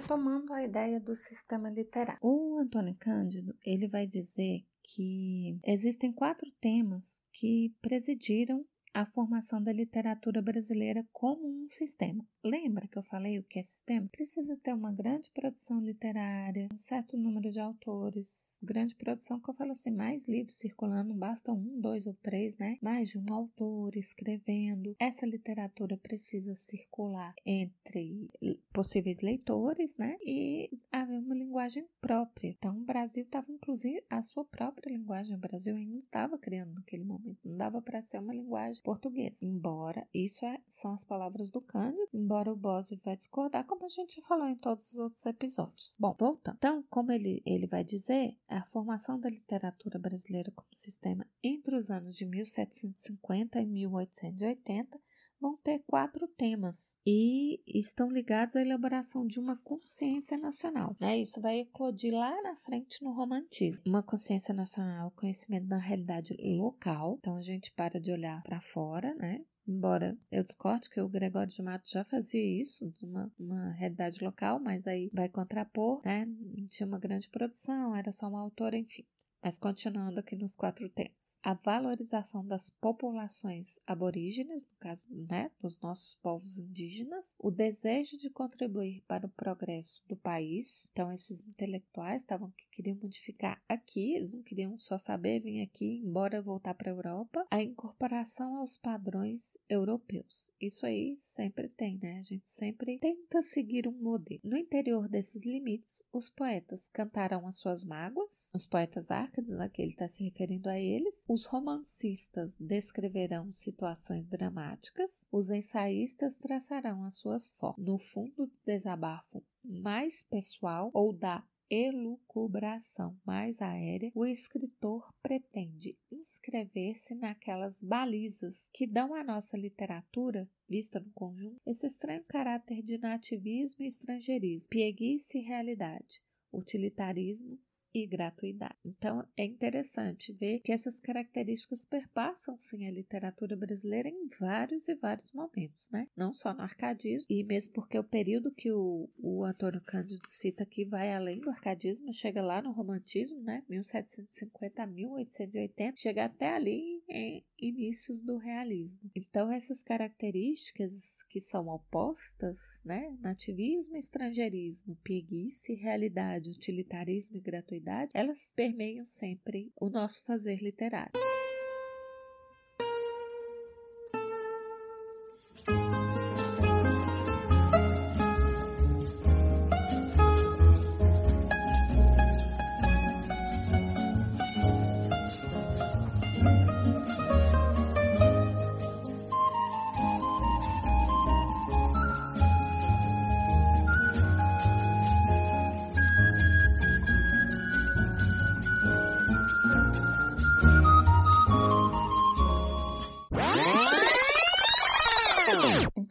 Bom, 0.09 0.15
retomando 0.15 0.53
a 0.53 0.63
ideia 0.63 0.99
do 0.99 1.15
sistema 1.15 1.69
literário. 1.69 2.19
O 2.23 2.57
Antônio 2.57 2.95
Cândido, 2.99 3.55
ele 3.63 3.87
vai 3.87 4.07
dizer 4.07 4.65
que 4.81 5.59
existem 5.63 6.11
quatro 6.11 6.49
temas 6.59 7.21
que 7.31 7.75
presidiram 7.79 8.65
a 8.93 9.05
formação 9.05 9.61
da 9.61 9.71
literatura 9.71 10.41
brasileira 10.41 11.05
como 11.11 11.47
um 11.47 11.67
sistema. 11.69 12.25
Lembra 12.43 12.87
que 12.87 12.97
eu 12.97 13.03
falei 13.03 13.37
o 13.37 13.43
que 13.43 13.59
é 13.59 13.63
sistema? 13.63 14.07
Precisa 14.11 14.57
ter 14.57 14.73
uma 14.73 14.91
grande 14.91 15.29
produção 15.31 15.79
literária, 15.79 16.67
um 16.71 16.77
certo 16.77 17.17
número 17.17 17.51
de 17.51 17.59
autores, 17.59 18.59
grande 18.63 18.95
produção 18.95 19.39
que 19.39 19.49
eu 19.49 19.53
falo 19.53 19.71
assim, 19.71 19.91
mais 19.91 20.27
livros 20.27 20.57
circulando, 20.57 21.09
não 21.09 21.17
basta 21.17 21.51
um, 21.51 21.79
dois 21.79 22.07
ou 22.07 22.13
três, 22.21 22.57
né? 22.57 22.77
Mais 22.81 23.09
de 23.09 23.17
um 23.17 23.33
autor 23.33 23.95
escrevendo. 23.95 24.95
Essa 24.99 25.25
literatura 25.25 25.97
precisa 25.97 26.55
circular 26.55 27.33
entre 27.45 28.29
possíveis 28.73 29.19
leitores, 29.21 29.97
né? 29.97 30.17
E 30.25 30.69
haver 30.91 31.19
uma 31.19 31.35
linguagem 31.35 31.85
própria. 32.01 32.49
Então, 32.49 32.77
o 32.77 32.85
Brasil 32.85 33.23
estava, 33.23 33.51
inclusive, 33.51 34.03
a 34.09 34.23
sua 34.23 34.45
própria 34.45 34.91
linguagem. 34.91 35.35
O 35.35 35.39
Brasil 35.39 35.75
ainda 35.75 35.99
estava 35.99 36.37
criando 36.37 36.73
naquele 36.73 37.03
momento. 37.03 37.39
Não 37.43 37.57
dava 37.57 37.81
para 37.81 38.01
ser 38.01 38.19
uma 38.19 38.33
linguagem 38.33 38.81
portuguesa. 38.89 39.45
Embora, 39.45 40.07
isso 40.11 40.43
é, 40.43 40.59
são 40.67 40.93
as 40.93 41.05
palavras 41.05 41.51
do 41.51 41.61
Cândido, 41.61 42.09
embora 42.11 42.51
o 42.51 42.55
Bose 42.55 42.95
vai 43.05 43.15
discordar, 43.15 43.63
como 43.67 43.85
a 43.85 43.87
gente 43.87 44.15
já 44.15 44.27
falou 44.27 44.47
em 44.47 44.55
todos 44.55 44.91
os 44.91 44.97
outros 44.97 45.23
episódios. 45.27 45.95
Bom, 45.99 46.15
voltando. 46.19 46.55
Então, 46.57 46.83
como 46.89 47.11
ele, 47.11 47.39
ele 47.45 47.67
vai 47.67 47.83
dizer, 47.83 48.35
a 48.47 48.63
formação 48.63 49.19
da 49.19 49.29
literatura 49.29 49.99
brasileira 49.99 50.51
como 50.55 50.67
sistema 50.73 51.23
entre 51.43 51.75
os 51.75 51.91
anos 51.91 52.15
de 52.15 52.25
1750 52.25 53.61
e 53.61 53.65
1880 53.67 54.99
vão 55.39 55.57
ter 55.57 55.79
quatro 55.87 56.27
temas 56.27 56.97
e 57.05 57.61
estão 57.67 58.11
ligados 58.11 58.55
à 58.55 58.61
elaboração 58.61 59.25
de 59.25 59.39
uma 59.39 59.57
consciência 59.57 60.37
nacional. 60.37 60.95
Né? 60.99 61.19
Isso 61.19 61.41
vai 61.41 61.59
eclodir 61.59 62.13
lá 62.13 62.41
na 62.41 62.55
frente 62.55 63.03
no 63.03 63.11
romantismo. 63.11 63.81
Uma 63.85 64.03
consciência 64.03 64.53
nacional, 64.53 65.11
conhecimento 65.11 65.67
da 65.67 65.77
realidade 65.77 66.35
local. 66.39 67.17
Então 67.19 67.37
a 67.37 67.41
gente 67.41 67.71
para 67.71 67.99
de 67.99 68.11
olhar 68.11 68.41
para 68.43 68.59
fora, 68.59 69.13
né? 69.15 69.43
Embora 69.67 70.17
eu 70.31 70.43
discorde 70.43 70.89
que 70.89 70.99
o 70.99 71.07
Gregório 71.07 71.53
de 71.53 71.61
Matos 71.61 71.91
já 71.91 72.03
fazia 72.03 72.43
isso, 72.43 72.91
uma, 73.03 73.31
uma 73.39 73.71
realidade 73.73 74.23
local, 74.23 74.59
mas 74.59 74.87
aí 74.87 75.11
vai 75.13 75.29
contrapor, 75.29 76.01
né? 76.03 76.27
Tinha 76.71 76.87
uma 76.87 76.97
grande 76.97 77.29
produção, 77.29 77.95
era 77.95 78.11
só 78.11 78.27
uma 78.27 78.41
autora, 78.41 78.75
enfim. 78.75 79.05
Mas 79.41 79.57
continuando 79.57 80.19
aqui 80.19 80.35
nos 80.35 80.55
quatro 80.55 80.89
temas. 80.89 81.37
A 81.41 81.53
valorização 81.53 82.45
das 82.45 82.69
populações 82.69 83.79
aborígenes, 83.87 84.65
no 84.65 84.75
caso 84.77 85.07
né, 85.09 85.49
dos 85.61 85.79
nossos 85.79 86.13
povos 86.15 86.59
indígenas, 86.59 87.35
o 87.39 87.49
desejo 87.49 88.17
de 88.17 88.29
contribuir 88.29 89.01
para 89.07 89.25
o 89.25 89.29
progresso 89.29 90.03
do 90.07 90.17
país. 90.17 90.89
Então, 90.91 91.11
esses 91.11 91.41
intelectuais 91.41 92.23
estavam 92.23 92.51
que 92.51 92.67
queriam 92.71 92.97
modificar 93.01 93.61
aqui, 93.67 94.13
eles 94.13 94.33
não 94.33 94.43
queriam 94.43 94.77
só 94.77 94.97
saber 94.97 95.39
vir 95.39 95.61
aqui, 95.61 96.01
embora 96.03 96.41
voltar 96.41 96.73
para 96.73 96.91
a 96.91 96.93
Europa. 96.93 97.45
A 97.49 97.63
incorporação 97.63 98.57
aos 98.57 98.75
padrões 98.75 99.57
europeus. 99.69 100.51
Isso 100.59 100.85
aí 100.85 101.15
sempre 101.17 101.69
tem, 101.69 101.97
né? 101.97 102.19
A 102.19 102.23
gente 102.23 102.49
sempre 102.49 102.99
tenta 102.99 103.41
seguir 103.41 103.87
um 103.87 103.91
modelo. 103.91 104.41
No 104.43 104.57
interior 104.57 105.07
desses 105.07 105.45
limites, 105.45 106.03
os 106.11 106.29
poetas 106.29 106.89
cantarão 106.89 107.47
as 107.47 107.57
suas 107.57 107.85
mágoas, 107.85 108.51
os 108.53 108.67
poetas 108.67 109.09
Sócrates, 109.29 109.59
a 109.59 109.69
que 109.69 109.81
ele 109.81 109.91
está 109.91 110.07
se 110.07 110.23
referindo 110.23 110.69
a 110.69 110.79
eles. 110.79 111.23
Os 111.27 111.45
romancistas 111.45 112.55
descreverão 112.59 113.53
situações 113.53 114.27
dramáticas, 114.27 115.27
os 115.31 115.49
ensaístas 115.49 116.39
traçarão 116.39 117.05
as 117.05 117.17
suas 117.17 117.51
formas. 117.51 117.85
No 117.85 117.97
fundo 117.97 118.47
do 118.47 118.51
desabafo 118.65 119.43
mais 119.63 120.23
pessoal 120.23 120.89
ou 120.93 121.13
da 121.13 121.43
elucubração 121.69 123.15
mais 123.23 123.61
aérea, 123.61 124.11
o 124.15 124.25
escritor 124.25 125.07
pretende 125.21 125.95
inscrever-se 126.11 127.13
naquelas 127.13 127.83
balizas 127.83 128.71
que 128.73 128.87
dão 128.87 129.13
à 129.13 129.23
nossa 129.23 129.55
literatura, 129.55 130.49
vista 130.67 130.99
no 130.99 131.11
conjunto, 131.11 131.61
esse 131.67 131.85
estranho 131.85 132.23
caráter 132.27 132.81
de 132.81 132.97
nativismo 132.97 133.85
e 133.85 133.87
estrangeirismo, 133.87 134.69
pieguice 134.69 135.37
e 135.37 135.41
realidade, 135.41 136.23
utilitarismo 136.51 137.59
e 137.93 138.05
gratuidade. 138.05 138.75
Então 138.85 139.25
é 139.35 139.45
interessante 139.45 140.33
ver 140.33 140.59
que 140.59 140.71
essas 140.71 140.99
características 140.99 141.85
perpassam 141.85 142.57
sim 142.59 142.87
a 142.87 142.91
literatura 142.91 143.55
brasileira 143.55 144.09
em 144.09 144.27
vários 144.39 144.87
e 144.87 144.95
vários 144.95 145.31
momentos, 145.33 145.89
né? 145.91 146.07
Não 146.15 146.33
só 146.33 146.53
no 146.53 146.61
arcadismo, 146.61 147.27
e 147.29 147.43
mesmo 147.43 147.73
porque 147.73 147.97
o 147.97 148.03
período 148.03 148.51
que 148.51 148.71
o, 148.71 149.09
o 149.17 149.43
Antônio 149.43 149.81
Cândido 149.81 150.21
cita 150.27 150.63
aqui 150.63 150.85
vai 150.85 151.13
além 151.13 151.39
do 151.39 151.49
arcadismo, 151.49 152.13
chega 152.13 152.41
lá 152.41 152.61
no 152.61 152.71
romantismo, 152.71 153.41
né? 153.41 153.63
1750 153.69 154.83
a 154.83 154.87
1880, 154.87 155.97
chega 155.97 156.25
até 156.25 156.55
ali 156.55 156.98
em 157.09 157.43
inícios 157.57 158.21
do 158.21 158.37
realismo. 158.37 159.09
Então 159.15 159.51
essas 159.51 159.81
características 159.81 161.23
que 161.23 161.41
são 161.41 161.67
opostas, 161.67 162.81
né? 162.85 163.15
Nativismo 163.21 163.97
estrangeirismo, 163.97 164.95
pieguice, 165.03 165.73
realidade, 165.73 166.51
utilitarismo 166.51 167.37
e 167.37 167.41
gratuidade 167.41 168.11
elas 168.13 168.51
permeiam 168.55 169.05
sempre 169.05 169.71
o 169.79 169.89
nosso 169.89 170.23
fazer 170.25 170.57
literário. 170.61 171.11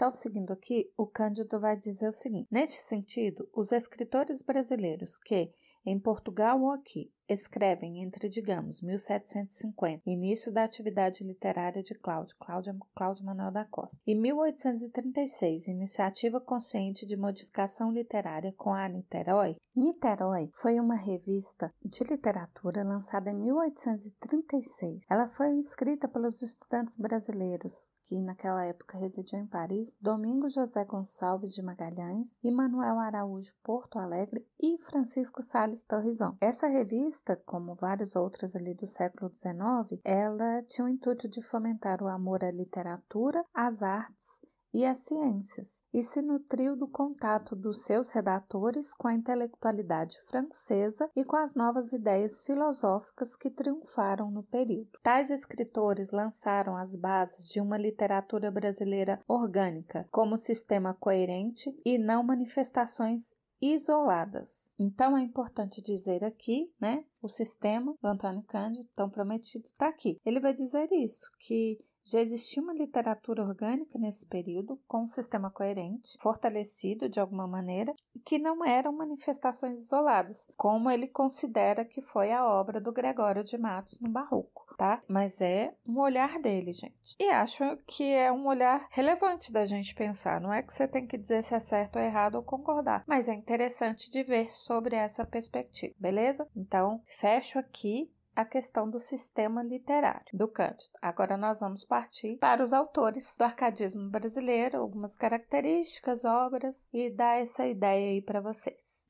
Então, 0.09 0.19
seguindo 0.19 0.53
aqui, 0.55 0.91
o 0.97 1.07
Cândido 1.07 1.61
vai 1.61 1.77
dizer 1.77 2.09
o 2.09 2.15
seguinte: 2.15 2.49
neste 2.51 2.81
sentido, 2.81 3.47
os 3.55 3.73
escritores 3.73 4.41
brasileiros 4.41 5.19
que, 5.19 5.53
em 5.85 6.01
Portugal 6.01 6.63
ou 6.63 6.71
aqui, 6.71 7.13
escrevem 7.29 8.03
entre, 8.03 8.27
digamos, 8.27 8.81
1750, 8.81 10.05
início 10.07 10.51
da 10.51 10.65
atividade 10.65 11.23
literária 11.23 11.83
de 11.83 11.95
Cláudio, 11.95 12.35
Cláudio, 12.39 12.75
Cláudio 12.95 13.27
Manuel 13.27 13.53
da 13.53 13.67
Costa, 13.67 14.01
e 14.07 14.15
1836, 14.15 15.69
iniciativa 15.69 16.41
consciente 16.41 17.05
de 17.05 17.15
modificação 17.15 17.93
literária 17.93 18.55
com 18.57 18.73
a 18.73 18.89
Niterói. 18.89 19.57
Niterói 19.77 20.51
foi 20.55 20.81
uma 20.81 20.97
revista 20.97 21.71
de 21.85 22.03
literatura 22.03 22.83
lançada 22.83 23.31
em 23.31 23.37
1836. 23.37 25.05
Ela 25.11 25.29
foi 25.29 25.59
escrita 25.59 26.09
pelos 26.09 26.41
estudantes 26.41 26.97
brasileiros 26.97 27.93
que 28.09 28.19
naquela 28.23 28.65
época 28.65 28.97
residiam 28.97 29.43
em 29.43 29.47
Paris, 29.47 29.99
Domingos 30.01 30.55
José 30.55 30.83
Gonçalves 30.83 31.53
de 31.53 31.63
Magalhães, 31.63 32.39
Manuel 32.43 32.99
Araújo 32.99 33.53
Porto 33.63 33.99
Alegre 33.99 34.47
e 34.59 34.79
Francisco 34.79 35.43
Sales 35.43 35.85
Torrizon. 35.85 36.35
Essa 36.41 36.67
revista, 36.67 37.37
como 37.45 37.75
várias 37.75 38.17
outras 38.17 38.57
ali 38.57 38.73
do 38.73 38.87
século 38.87 39.31
XIX, 39.31 40.01
ela 40.03 40.63
tinha 40.63 40.87
o 40.87 40.89
intuito 40.89 41.29
de 41.29 41.43
fomentar 41.43 42.03
o 42.03 42.09
amor 42.09 42.43
à 42.43 42.51
literatura, 42.51 43.45
às 43.53 43.83
artes 43.83 44.41
e 44.73 44.85
as 44.85 44.99
ciências, 44.99 45.83
e 45.93 46.03
se 46.03 46.21
nutriu 46.21 46.77
do 46.77 46.87
contato 46.87 47.57
dos 47.57 47.83
seus 47.83 48.11
redatores 48.11 48.93
com 48.95 49.09
a 49.09 49.15
intelectualidade 49.15 50.17
francesa 50.27 51.11
e 51.17 51.25
com 51.25 51.37
as 51.37 51.55
novas 51.55 51.93
ideias 51.93 52.41
filosóficas 52.41 53.35
que 53.35 53.51
triunfaram 53.51 54.31
no 54.31 54.43
período. 54.43 54.99
Tais 55.03 55.31
escritores 55.31 56.11
lançaram 56.11 56.77
as 56.77 56.95
bases 56.95 57.49
de 57.49 57.61
uma 57.61 57.79
literatura 57.79 58.51
brasileira 58.51 59.21
orgânica, 59.27 60.07
como 60.11 60.37
sistema 60.37 60.95
coerente 60.95 61.75
e 61.85 61.99
não 61.99 62.23
manifestações 62.23 63.35
isoladas. 63.61 64.75
Então 64.79 65.17
é 65.17 65.23
importante 65.23 65.83
dizer 65.83 66.25
aqui, 66.25 66.73
né, 66.81 67.05
o 67.21 67.29
sistema 67.29 67.95
do 68.01 68.07
Antônio 68.07 68.43
Cândido, 68.43 68.89
tão 68.95 69.11
prometido, 69.11 69.67
está 69.67 69.89
aqui. 69.89 70.17
Ele 70.25 70.41
vai 70.41 70.53
dizer 70.53 70.89
isso, 70.93 71.29
que 71.41 71.79
já 72.09 72.21
existia 72.21 72.63
uma 72.63 72.73
literatura 72.73 73.43
orgânica 73.43 73.99
nesse 73.99 74.27
período, 74.27 74.81
com 74.89 75.03
um 75.03 75.07
sistema 75.07 75.51
coerente, 75.51 76.17
fortalecido 76.19 77.09
de 77.09 77.21
alguma 77.21 77.47
maneira, 77.47 77.95
que 78.25 78.39
não 78.39 78.65
eram 78.65 78.93
manifestações 78.93 79.83
isoladas, 79.83 80.51
como 80.57 80.91
ele 80.91 81.07
considera 81.07 81.85
que 81.85 82.01
foi 82.01 82.33
a 82.33 82.47
obra 82.47 82.81
do 82.81 82.93
Gregório 82.93 83.45
de 83.45 83.59
Matos 83.59 83.99
no 84.01 84.09
Barroco. 84.09 84.67
tá? 84.79 85.03
Mas 85.09 85.41
é 85.41 85.75
um 85.87 85.99
olhar 85.99 86.39
dele, 86.39 86.73
gente. 86.73 87.17
E 87.19 87.29
acho 87.29 87.77
que 87.87 88.05
é 88.05 88.33
um 88.33 88.47
olhar 88.47 88.87
relevante 88.91 89.53
da 89.53 89.67
gente 89.67 89.95
pensar. 89.95 90.41
Não 90.41 90.53
é 90.53 90.63
que 90.63 90.73
você 90.73 90.87
tem 90.87 91.07
que 91.07 91.19
dizer 91.19 91.43
se 91.43 91.55
é 91.55 91.61
certo 91.61 91.97
ou 91.97 92.03
errado 92.03 92.37
ou 92.37 92.43
concordar, 92.43 93.05
mas 93.07 93.29
é 93.29 93.35
interessante 93.35 94.11
de 94.11 94.23
ver 94.23 94.51
sobre 94.55 94.97
essa 94.97 95.27
perspectiva, 95.27 95.95
beleza? 95.99 96.49
Então, 96.57 97.03
fecho 97.07 97.59
aqui 97.59 98.11
a 98.39 98.45
questão 98.45 98.89
do 98.89 99.01
sistema 99.01 99.65
literário 99.65 100.23
do 100.33 100.47
Cândido. 100.47 100.97
Agora 101.03 101.37
nós 101.37 101.59
vamos 101.59 101.85
partir 101.85 102.37
para 102.37 102.63
os 102.63 102.73
autores 102.73 103.35
do 103.37 103.43
arcadismo 103.43 104.09
brasileiro, 104.09 104.79
algumas 104.79 105.17
características, 105.17 106.25
obras 106.25 106.89
e 106.95 107.11
dar 107.11 107.41
essa 107.41 107.67
ideia 107.67 108.13
aí 108.13 108.23
para 108.23 108.41
vocês. 108.41 109.09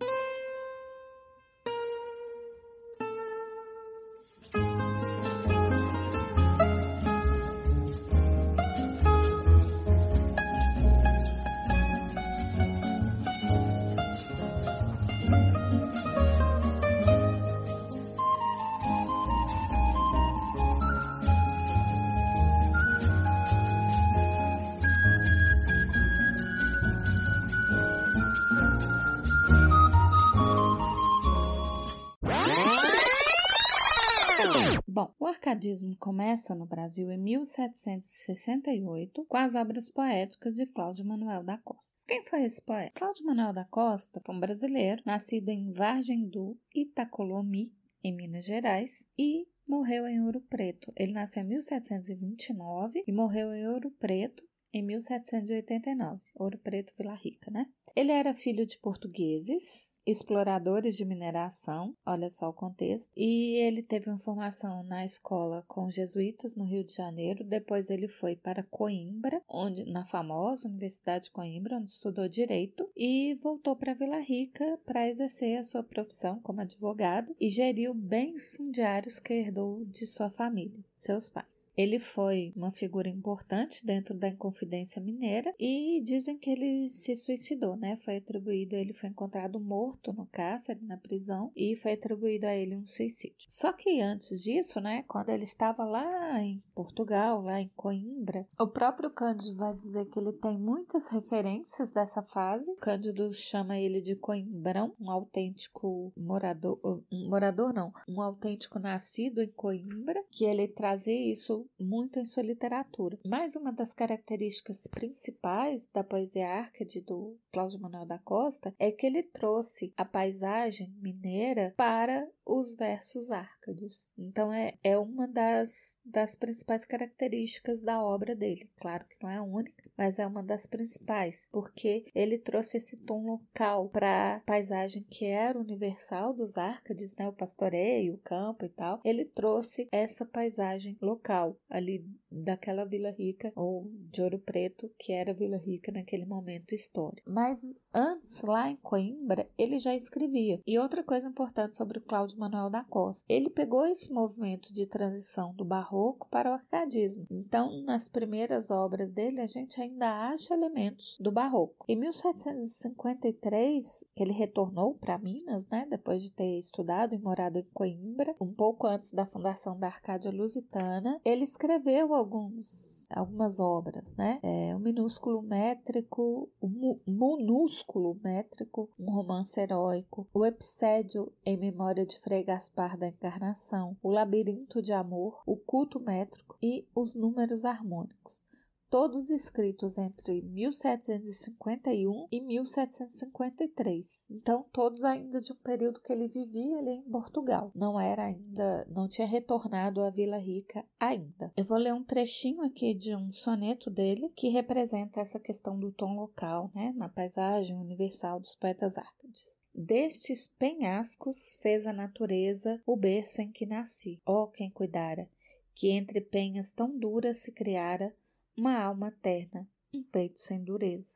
Arcadismo 35.58 35.96
começa 35.96 36.54
no 36.54 36.64
Brasil 36.64 37.10
em 37.10 37.18
1768 37.18 39.24
com 39.24 39.36
as 39.36 39.56
obras 39.56 39.90
poéticas 39.90 40.54
de 40.54 40.64
Cláudio 40.66 41.04
Manuel 41.04 41.42
da 41.42 41.58
Costa. 41.58 42.00
Quem 42.06 42.24
foi 42.24 42.44
esse 42.44 42.64
poeta? 42.64 42.92
Cláudio 42.94 43.26
Manuel 43.26 43.52
da 43.52 43.64
Costa 43.64 44.22
foi 44.24 44.36
um 44.36 44.40
brasileiro 44.40 45.02
nascido 45.04 45.48
em 45.48 45.72
Vargem 45.72 46.28
do 46.28 46.56
Itacolomi, 46.72 47.72
em 48.04 48.14
Minas 48.14 48.44
Gerais, 48.44 49.08
e 49.18 49.48
morreu 49.66 50.06
em 50.06 50.22
Ouro 50.22 50.40
Preto. 50.42 50.92
Ele 50.96 51.10
nasceu 51.12 51.42
em 51.42 51.48
1729 51.48 53.02
e 53.04 53.12
morreu 53.12 53.52
em 53.52 53.66
Ouro 53.66 53.90
Preto 53.90 54.47
em 54.72 54.82
1789. 54.82 56.20
Ouro 56.34 56.58
Preto, 56.58 56.92
Vila 56.96 57.14
Rica, 57.14 57.50
né? 57.50 57.66
Ele 57.98 58.12
era 58.12 58.32
filho 58.32 58.64
de 58.64 58.78
portugueses, 58.78 59.98
exploradores 60.06 60.96
de 60.96 61.04
mineração, 61.04 61.96
olha 62.06 62.30
só 62.30 62.48
o 62.48 62.52
contexto, 62.52 63.10
e 63.16 63.56
ele 63.56 63.82
teve 63.82 64.08
uma 64.08 64.20
formação 64.20 64.84
na 64.84 65.04
escola 65.04 65.64
com 65.66 65.90
jesuítas 65.90 66.54
no 66.54 66.62
Rio 66.62 66.84
de 66.84 66.94
Janeiro. 66.94 67.42
Depois 67.42 67.90
ele 67.90 68.06
foi 68.06 68.36
para 68.36 68.62
Coimbra, 68.62 69.42
onde 69.48 69.84
na 69.84 70.04
famosa 70.04 70.68
Universidade 70.68 71.24
de 71.24 71.32
Coimbra, 71.32 71.78
onde 71.78 71.90
estudou 71.90 72.28
direito, 72.28 72.88
e 72.96 73.34
voltou 73.42 73.74
para 73.74 73.94
Vila 73.94 74.20
Rica 74.20 74.78
para 74.86 75.08
exercer 75.08 75.58
a 75.58 75.64
sua 75.64 75.82
profissão 75.82 76.38
como 76.40 76.60
advogado 76.60 77.34
e 77.40 77.50
geriu 77.50 77.92
bens 77.92 78.48
fundiários 78.50 79.18
que 79.18 79.34
herdou 79.34 79.84
de 79.84 80.06
sua 80.06 80.30
família, 80.30 80.84
seus 81.02 81.28
pais. 81.28 81.72
Ele 81.76 81.98
foi 81.98 82.52
uma 82.56 82.70
figura 82.70 83.08
importante 83.08 83.84
dentro 83.84 84.14
da 84.14 84.28
Inconfidência 84.28 85.00
Mineira 85.00 85.54
e 85.58 86.00
dizem 86.02 86.36
que 86.36 86.50
ele 86.50 86.88
se 86.88 87.14
suicidou, 87.16 87.76
né? 87.76 87.96
Foi 87.96 88.16
atribuído, 88.16 88.76
ele 88.76 88.92
foi 88.92 89.08
encontrado 89.08 89.60
morto 89.60 90.12
no 90.12 90.26
cárcere, 90.26 90.80
na 90.82 90.96
prisão, 90.96 91.52
e 91.56 91.76
foi 91.76 91.92
atribuído 91.92 92.46
a 92.46 92.54
ele 92.54 92.76
um 92.76 92.86
suicídio. 92.86 93.46
Só 93.48 93.72
que 93.72 94.00
antes 94.00 94.42
disso, 94.42 94.80
né, 94.80 95.04
quando 95.06 95.30
ele 95.30 95.44
estava 95.44 95.84
lá 95.84 96.40
em 96.40 96.62
Portugal, 96.74 97.42
lá 97.42 97.60
em 97.60 97.70
Coimbra, 97.76 98.46
o 98.58 98.66
próprio 98.66 99.10
Cândido 99.10 99.56
vai 99.56 99.74
dizer 99.74 100.06
que 100.06 100.18
ele 100.18 100.32
tem 100.32 100.58
muitas 100.58 101.08
referências 101.08 101.92
dessa 101.92 102.22
fase. 102.22 102.74
Cândido 102.76 103.32
chama 103.32 103.78
ele 103.78 104.00
de 104.00 104.14
Coimbrão, 104.14 104.94
um 105.00 105.10
autêntico 105.10 106.12
morador, 106.16 106.78
um 106.84 107.28
morador 107.28 107.72
não, 107.72 107.92
um 108.08 108.20
autêntico 108.20 108.78
nascido 108.78 109.42
em 109.42 109.50
Coimbra, 109.52 110.22
que 110.30 110.44
ele 110.44 110.68
trazia 110.88 111.30
isso 111.30 111.68
muito 111.78 112.18
em 112.18 112.24
sua 112.24 112.42
literatura. 112.42 113.18
Mais 113.26 113.54
uma 113.54 113.70
das 113.70 113.92
características 113.92 114.86
principais 114.86 115.86
da 115.92 116.02
poesia 116.02 116.48
árcade 116.48 117.02
do 117.02 117.36
Cláudio 117.52 117.78
Manuel 117.78 118.06
da 118.06 118.18
Costa 118.18 118.74
é 118.78 118.90
que 118.90 119.06
ele 119.06 119.22
trouxe 119.22 119.92
a 119.98 120.04
paisagem 120.06 120.90
mineira 121.02 121.74
para 121.76 122.26
os 122.48 122.74
versos 122.74 123.30
árcades. 123.30 124.10
Então 124.18 124.50
é, 124.50 124.74
é 124.82 124.98
uma 124.98 125.28
das, 125.28 125.98
das 126.04 126.34
principais 126.34 126.86
características 126.86 127.82
da 127.82 128.02
obra 128.02 128.34
dele. 128.34 128.70
Claro 128.80 129.04
que 129.04 129.16
não 129.22 129.30
é 129.30 129.36
a 129.36 129.42
única, 129.42 129.84
mas 129.96 130.18
é 130.18 130.26
uma 130.26 130.42
das 130.42 130.66
principais, 130.66 131.50
porque 131.52 132.06
ele 132.14 132.38
trouxe 132.38 132.78
esse 132.78 132.96
tom 132.96 133.24
local 133.26 133.90
para 133.90 134.36
a 134.36 134.40
paisagem 134.40 135.02
que 135.02 135.26
era 135.26 135.58
universal 135.58 136.32
dos 136.32 136.56
árcades, 136.56 137.14
né? 137.16 137.28
o 137.28 137.32
pastoreio, 137.32 138.14
o 138.14 138.18
campo 138.18 138.64
e 138.64 138.70
tal. 138.70 139.00
Ele 139.04 139.26
trouxe 139.26 139.86
essa 139.92 140.24
paisagem 140.24 140.96
local 141.02 141.58
ali 141.68 142.04
daquela 142.30 142.84
Vila 142.84 143.10
Rica 143.10 143.52
ou 143.54 143.90
de 144.10 144.22
Ouro 144.22 144.38
Preto, 144.38 144.90
que 144.98 145.12
era 145.12 145.34
Vila 145.34 145.58
Rica 145.58 145.92
naquele 145.92 146.24
momento 146.24 146.74
histórico. 146.74 147.30
Mas 147.30 147.60
antes, 147.92 148.40
lá 148.42 148.70
em 148.70 148.76
Coimbra, 148.76 149.48
ele 149.58 149.78
já 149.78 149.94
escrevia. 149.94 150.60
E 150.66 150.78
outra 150.78 151.02
coisa 151.02 151.28
importante 151.28 151.76
sobre 151.76 151.98
o 151.98 152.02
Cláudio 152.02 152.37
Manuel 152.38 152.70
da 152.70 152.84
Costa, 152.84 153.26
ele 153.28 153.50
pegou 153.50 153.84
esse 153.86 154.12
movimento 154.12 154.72
de 154.72 154.86
transição 154.86 155.52
do 155.54 155.64
barroco 155.64 156.28
para 156.30 156.50
o 156.50 156.54
arcadismo. 156.54 157.26
Então, 157.30 157.82
nas 157.82 158.08
primeiras 158.08 158.70
obras 158.70 159.12
dele, 159.12 159.40
a 159.40 159.46
gente 159.46 159.80
ainda 159.80 160.30
acha 160.30 160.54
elementos 160.54 161.16
do 161.20 161.32
barroco. 161.32 161.84
Em 161.88 161.96
1753, 161.96 164.04
que 164.14 164.22
ele 164.22 164.32
retornou 164.32 164.94
para 164.94 165.18
Minas, 165.18 165.66
né, 165.68 165.86
depois 165.88 166.22
de 166.22 166.32
ter 166.32 166.58
estudado 166.58 167.14
e 167.14 167.18
morado 167.18 167.58
em 167.58 167.66
Coimbra, 167.74 168.34
um 168.40 168.52
pouco 168.52 168.86
antes 168.86 169.12
da 169.12 169.26
fundação 169.26 169.78
da 169.78 169.88
Arcádia 169.88 170.30
Lusitana, 170.30 171.20
ele 171.24 171.44
escreveu 171.44 172.14
alguns, 172.14 173.06
algumas 173.10 173.60
obras, 173.60 174.14
né? 174.16 174.38
É, 174.42 174.74
o 174.74 174.78
minúsculo 174.78 175.42
métrico, 175.42 176.48
o 176.60 176.68
mu, 176.68 177.00
minúsculo 177.06 178.18
métrico, 178.22 178.90
um 178.98 179.10
romance 179.10 179.58
heróico, 179.58 180.28
o 180.32 180.44
epissédio 180.44 181.32
em 181.44 181.56
memória 181.56 182.04
de 182.04 182.20
Frei 182.28 182.44
Gaspar 182.44 182.98
da 182.98 183.08
Encarnação, 183.08 183.96
o 184.02 184.10
labirinto 184.10 184.82
de 184.82 184.92
amor, 184.92 185.42
o 185.46 185.56
culto 185.56 185.98
métrico 185.98 186.58
e 186.62 186.86
os 186.94 187.14
números 187.14 187.64
harmônicos 187.64 188.44
todos 188.90 189.30
escritos 189.30 189.98
entre 189.98 190.42
1751 190.42 192.28
e 192.30 192.40
1753. 192.40 194.28
Então, 194.30 194.64
todos 194.72 195.04
ainda 195.04 195.40
de 195.40 195.52
um 195.52 195.56
período 195.56 196.00
que 196.00 196.12
ele 196.12 196.28
vivia 196.28 196.78
ali 196.78 196.92
em 196.92 197.02
Portugal. 197.02 197.70
Não 197.74 198.00
era 198.00 198.24
ainda, 198.24 198.86
não 198.90 199.08
tinha 199.08 199.26
retornado 199.26 200.02
à 200.02 200.10
Vila 200.10 200.38
Rica 200.38 200.84
ainda. 200.98 201.52
Eu 201.56 201.64
vou 201.64 201.78
ler 201.78 201.92
um 201.92 202.04
trechinho 202.04 202.62
aqui 202.62 202.94
de 202.94 203.14
um 203.14 203.32
soneto 203.32 203.90
dele 203.90 204.32
que 204.34 204.48
representa 204.48 205.20
essa 205.20 205.38
questão 205.38 205.78
do 205.78 205.92
tom 205.92 206.14
local, 206.14 206.70
né, 206.74 206.92
na 206.96 207.08
paisagem 207.08 207.76
universal 207.76 208.40
dos 208.40 208.54
poetas 208.56 208.96
árcades. 208.96 209.58
Destes 209.74 210.46
penhascos 210.46 211.56
fez 211.60 211.86
a 211.86 211.92
natureza 211.92 212.80
o 212.84 212.96
berço 212.96 213.40
em 213.40 213.50
que 213.50 213.64
nasci. 213.64 214.20
Oh, 214.26 214.48
quem 214.48 214.70
cuidara, 214.70 215.28
que 215.74 215.90
entre 215.90 216.20
penhas 216.20 216.72
tão 216.72 216.98
duras 216.98 217.38
se 217.38 217.52
criara 217.52 218.12
uma 218.58 218.76
alma 218.76 219.12
terna, 219.22 219.70
um 219.94 220.02
peito 220.02 220.40
sem 220.40 220.64
dureza. 220.64 221.14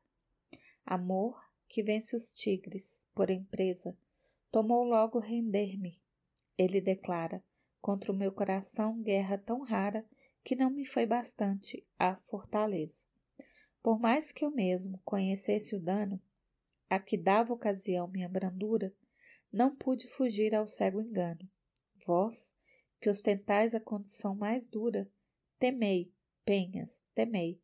Amor 0.86 1.42
que 1.68 1.82
vence 1.82 2.14
os 2.14 2.30
tigres, 2.30 3.08
por 3.12 3.30
empresa, 3.30 3.98
tomou 4.48 4.84
logo 4.84 5.18
render-me. 5.18 6.00
Ele 6.56 6.80
declara, 6.80 7.42
contra 7.80 8.12
o 8.12 8.16
meu 8.16 8.30
coração 8.30 9.02
guerra 9.02 9.36
tão 9.36 9.62
rara 9.62 10.06
que 10.44 10.54
não 10.54 10.70
me 10.70 10.86
foi 10.86 11.04
bastante 11.04 11.84
a 11.98 12.14
fortaleza. 12.14 13.04
Por 13.82 13.98
mais 13.98 14.30
que 14.30 14.44
eu 14.44 14.50
mesmo 14.52 15.00
conhecesse 15.04 15.74
o 15.74 15.80
dano 15.80 16.22
a 16.88 17.00
que 17.00 17.18
dava 17.18 17.52
ocasião 17.52 18.06
minha 18.06 18.28
brandura, 18.28 18.94
não 19.52 19.74
pude 19.74 20.06
fugir 20.06 20.54
ao 20.54 20.68
cego 20.68 21.02
engano. 21.02 21.50
Vós, 22.06 22.54
que 23.00 23.10
ostentais 23.10 23.74
a 23.74 23.80
condição 23.80 24.36
mais 24.36 24.68
dura, 24.68 25.10
temei 25.58 26.12
penhas, 26.44 27.04
temei, 27.14 27.60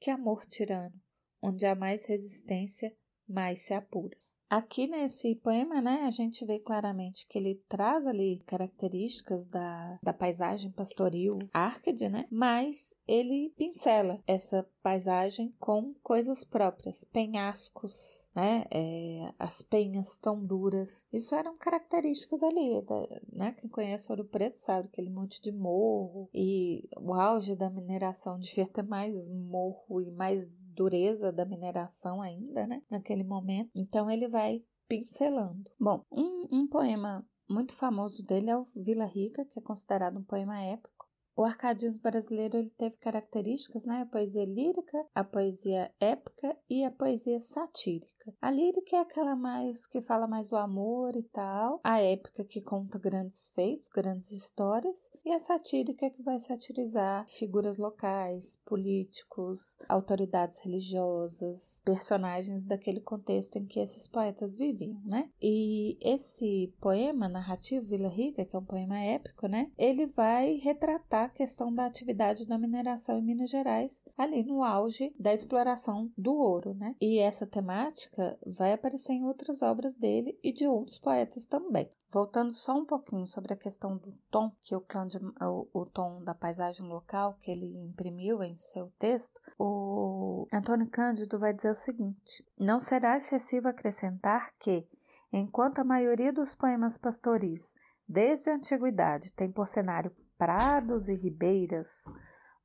que 0.00 0.10
amor 0.10 0.44
tirano, 0.46 1.00
onde 1.40 1.66
há 1.66 1.74
mais 1.74 2.06
resistência, 2.06 2.96
mais 3.26 3.60
se 3.60 3.74
apura. 3.74 4.16
Aqui 4.48 4.86
nesse 4.86 5.34
poema, 5.34 5.80
né, 5.80 6.04
a 6.06 6.10
gente 6.10 6.44
vê 6.44 6.60
claramente 6.60 7.26
que 7.28 7.36
ele 7.36 7.60
traz 7.68 8.06
ali 8.06 8.42
características 8.46 9.46
da, 9.48 9.98
da 10.00 10.12
paisagem 10.12 10.70
pastoril 10.70 11.36
Árcade, 11.52 12.08
né, 12.08 12.26
mas 12.30 12.96
ele 13.08 13.52
pincela 13.56 14.22
essa 14.24 14.64
paisagem 14.84 15.52
com 15.58 15.92
coisas 16.00 16.44
próprias, 16.44 17.02
penhascos, 17.02 18.30
né, 18.36 18.64
é, 18.70 19.32
as 19.36 19.62
penhas 19.62 20.16
tão 20.16 20.40
duras. 20.44 21.08
Isso 21.12 21.34
eram 21.34 21.56
características 21.56 22.44
ali, 22.44 22.80
da, 22.82 23.20
né, 23.32 23.52
quem 23.58 23.68
conhece 23.68 24.10
Ouro 24.12 24.24
Preto 24.24 24.58
sabe 24.58 24.86
aquele 24.86 25.10
monte 25.10 25.42
de 25.42 25.50
morro 25.50 26.30
e 26.32 26.88
o 26.96 27.14
auge 27.14 27.56
da 27.56 27.68
mineração 27.68 28.38
devia 28.38 28.68
ter 28.68 28.84
mais 28.84 29.28
morro 29.28 30.00
e 30.00 30.10
mais 30.12 30.48
dureza 30.76 31.32
da 31.32 31.44
mineração 31.44 32.20
ainda, 32.20 32.66
né? 32.66 32.82
Naquele 32.90 33.24
momento. 33.24 33.70
Então 33.74 34.10
ele 34.10 34.28
vai 34.28 34.62
pincelando. 34.86 35.70
Bom, 35.80 36.04
um, 36.12 36.46
um 36.52 36.68
poema 36.68 37.26
muito 37.48 37.74
famoso 37.74 38.24
dele 38.24 38.50
é 38.50 38.56
o 38.56 38.66
Vila 38.76 39.06
Rica, 39.06 39.44
que 39.46 39.58
é 39.58 39.62
considerado 39.62 40.18
um 40.18 40.24
poema 40.24 40.60
épico. 40.60 41.06
O 41.34 41.44
arcadismo 41.44 42.00
brasileiro 42.00 42.56
ele 42.56 42.70
teve 42.70 42.96
características, 42.96 43.84
né? 43.84 44.02
A 44.02 44.06
poesia 44.06 44.44
lírica, 44.44 45.06
a 45.14 45.24
poesia 45.24 45.92
épica 46.00 46.56
e 46.68 46.84
a 46.84 46.90
poesia 46.90 47.40
satírica 47.40 48.15
A 48.40 48.50
lírica 48.50 48.96
é 48.96 49.00
aquela 49.00 49.36
mais 49.36 49.86
que 49.86 50.00
fala 50.00 50.26
mais 50.26 50.48
do 50.48 50.56
amor 50.56 51.16
e 51.16 51.22
tal, 51.22 51.80
a 51.82 52.00
épica 52.00 52.44
que 52.44 52.60
conta 52.60 52.98
grandes 52.98 53.48
feitos, 53.48 53.88
grandes 53.88 54.30
histórias, 54.32 55.10
e 55.24 55.32
a 55.32 55.38
satírica 55.38 56.10
que 56.10 56.22
vai 56.22 56.38
satirizar 56.40 57.26
figuras 57.28 57.78
locais, 57.78 58.56
políticos, 58.64 59.78
autoridades 59.88 60.58
religiosas, 60.60 61.80
personagens 61.84 62.64
daquele 62.64 63.00
contexto 63.00 63.56
em 63.56 63.66
que 63.66 63.80
esses 63.80 64.06
poetas 64.06 64.56
viviam, 64.56 65.00
né? 65.04 65.28
E 65.40 65.98
esse 66.00 66.72
poema 66.80 67.28
narrativo 67.28 67.86
Vila 67.86 68.08
Rica, 68.08 68.44
que 68.44 68.54
é 68.54 68.58
um 68.58 68.64
poema 68.64 68.98
épico, 68.98 69.46
né? 69.46 69.70
Ele 69.76 70.06
vai 70.06 70.54
retratar 70.54 71.26
a 71.26 71.30
questão 71.30 71.72
da 71.72 71.86
atividade 71.86 72.46
da 72.46 72.58
mineração 72.58 73.18
em 73.18 73.22
Minas 73.22 73.50
Gerais, 73.50 74.04
ali 74.16 74.42
no 74.42 74.62
auge 74.62 75.14
da 75.18 75.32
exploração 75.32 76.10
do 76.16 76.34
ouro, 76.34 76.74
né? 76.74 76.94
E 77.00 77.18
essa 77.18 77.46
temática 77.46 78.15
vai 78.46 78.72
aparecer 78.72 79.12
em 79.12 79.24
outras 79.24 79.62
obras 79.62 79.96
dele 79.96 80.38
e 80.42 80.52
de 80.52 80.66
outros 80.66 80.98
poetas 80.98 81.46
também. 81.46 81.90
Voltando 82.10 82.54
só 82.54 82.74
um 82.74 82.84
pouquinho 82.84 83.26
sobre 83.26 83.52
a 83.52 83.56
questão 83.56 83.96
do 83.96 84.12
tom, 84.30 84.50
que 84.60 84.74
o, 84.74 84.84
de, 85.06 85.18
o, 85.42 85.68
o 85.72 85.86
tom 85.86 86.22
da 86.22 86.34
paisagem 86.34 86.86
local 86.86 87.34
que 87.40 87.50
ele 87.50 87.66
imprimiu 87.78 88.42
em 88.42 88.56
seu 88.56 88.92
texto, 88.98 89.40
o 89.58 90.46
Antônio 90.52 90.88
Cândido 90.88 91.38
vai 91.38 91.52
dizer 91.52 91.70
o 91.70 91.76
seguinte: 91.76 92.44
Não 92.58 92.78
será 92.78 93.16
excessivo 93.16 93.68
acrescentar 93.68 94.52
que, 94.58 94.86
enquanto 95.32 95.80
a 95.80 95.84
maioria 95.84 96.32
dos 96.32 96.54
poemas 96.54 96.96
pastoris, 96.96 97.74
desde 98.08 98.50
a 98.50 98.54
antiguidade, 98.54 99.32
tem 99.32 99.50
por 99.50 99.68
cenário 99.68 100.14
prados 100.38 101.08
e 101.08 101.14
ribeiras, 101.14 102.04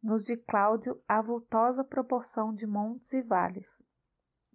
nos 0.04 0.24
de 0.24 0.36
Cláudio 0.36 0.99
a 1.08 1.22
vultosa 1.22 1.84
proporção 1.84 2.54
de 2.54 2.66
montes 2.66 3.14
e 3.14 3.22
vales, 3.22 3.84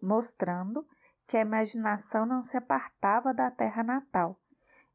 mostrando 0.00 0.86
que 1.26 1.36
a 1.36 1.40
imaginação 1.40 2.24
não 2.24 2.42
se 2.42 2.56
apartava 2.56 3.34
da 3.34 3.50
terra 3.50 3.82
natal, 3.82 4.38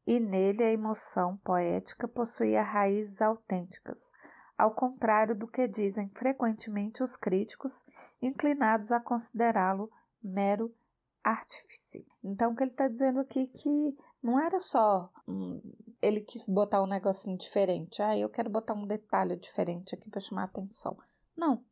e 0.06 0.18
nele 0.18 0.62
a 0.62 0.72
emoção 0.72 1.36
poética 1.38 2.08
possuía 2.08 2.62
raízes 2.62 3.20
autênticas, 3.20 4.12
ao 4.56 4.74
contrário 4.74 5.34
do 5.34 5.46
que 5.46 5.68
dizem 5.68 6.08
frequentemente 6.14 7.02
os 7.02 7.16
críticos, 7.16 7.84
inclinados 8.20 8.92
a 8.92 9.00
considerá-lo 9.00 9.90
mero 10.22 10.74
artífice. 11.22 12.06
Então, 12.22 12.52
o 12.52 12.56
que 12.56 12.64
ele 12.64 12.70
está 12.70 12.88
dizendo 12.88 13.20
aqui 13.20 13.40
é 13.40 13.46
que 13.46 13.96
não 14.22 14.40
era 14.40 14.58
só 14.60 15.10
hum, 15.26 15.60
ele 16.00 16.20
quis 16.20 16.48
botar 16.48 16.82
um 16.82 16.86
negocinho 16.86 17.38
diferente, 17.38 18.02
ah, 18.02 18.16
eu 18.16 18.28
quero 18.28 18.50
botar 18.50 18.74
um 18.74 18.86
detalhe 18.86 19.36
diferente 19.36 19.94
aqui 19.94 20.10
para 20.10 20.20
chamar 20.20 20.44
atenção. 20.44 20.96
Não, 21.36 21.64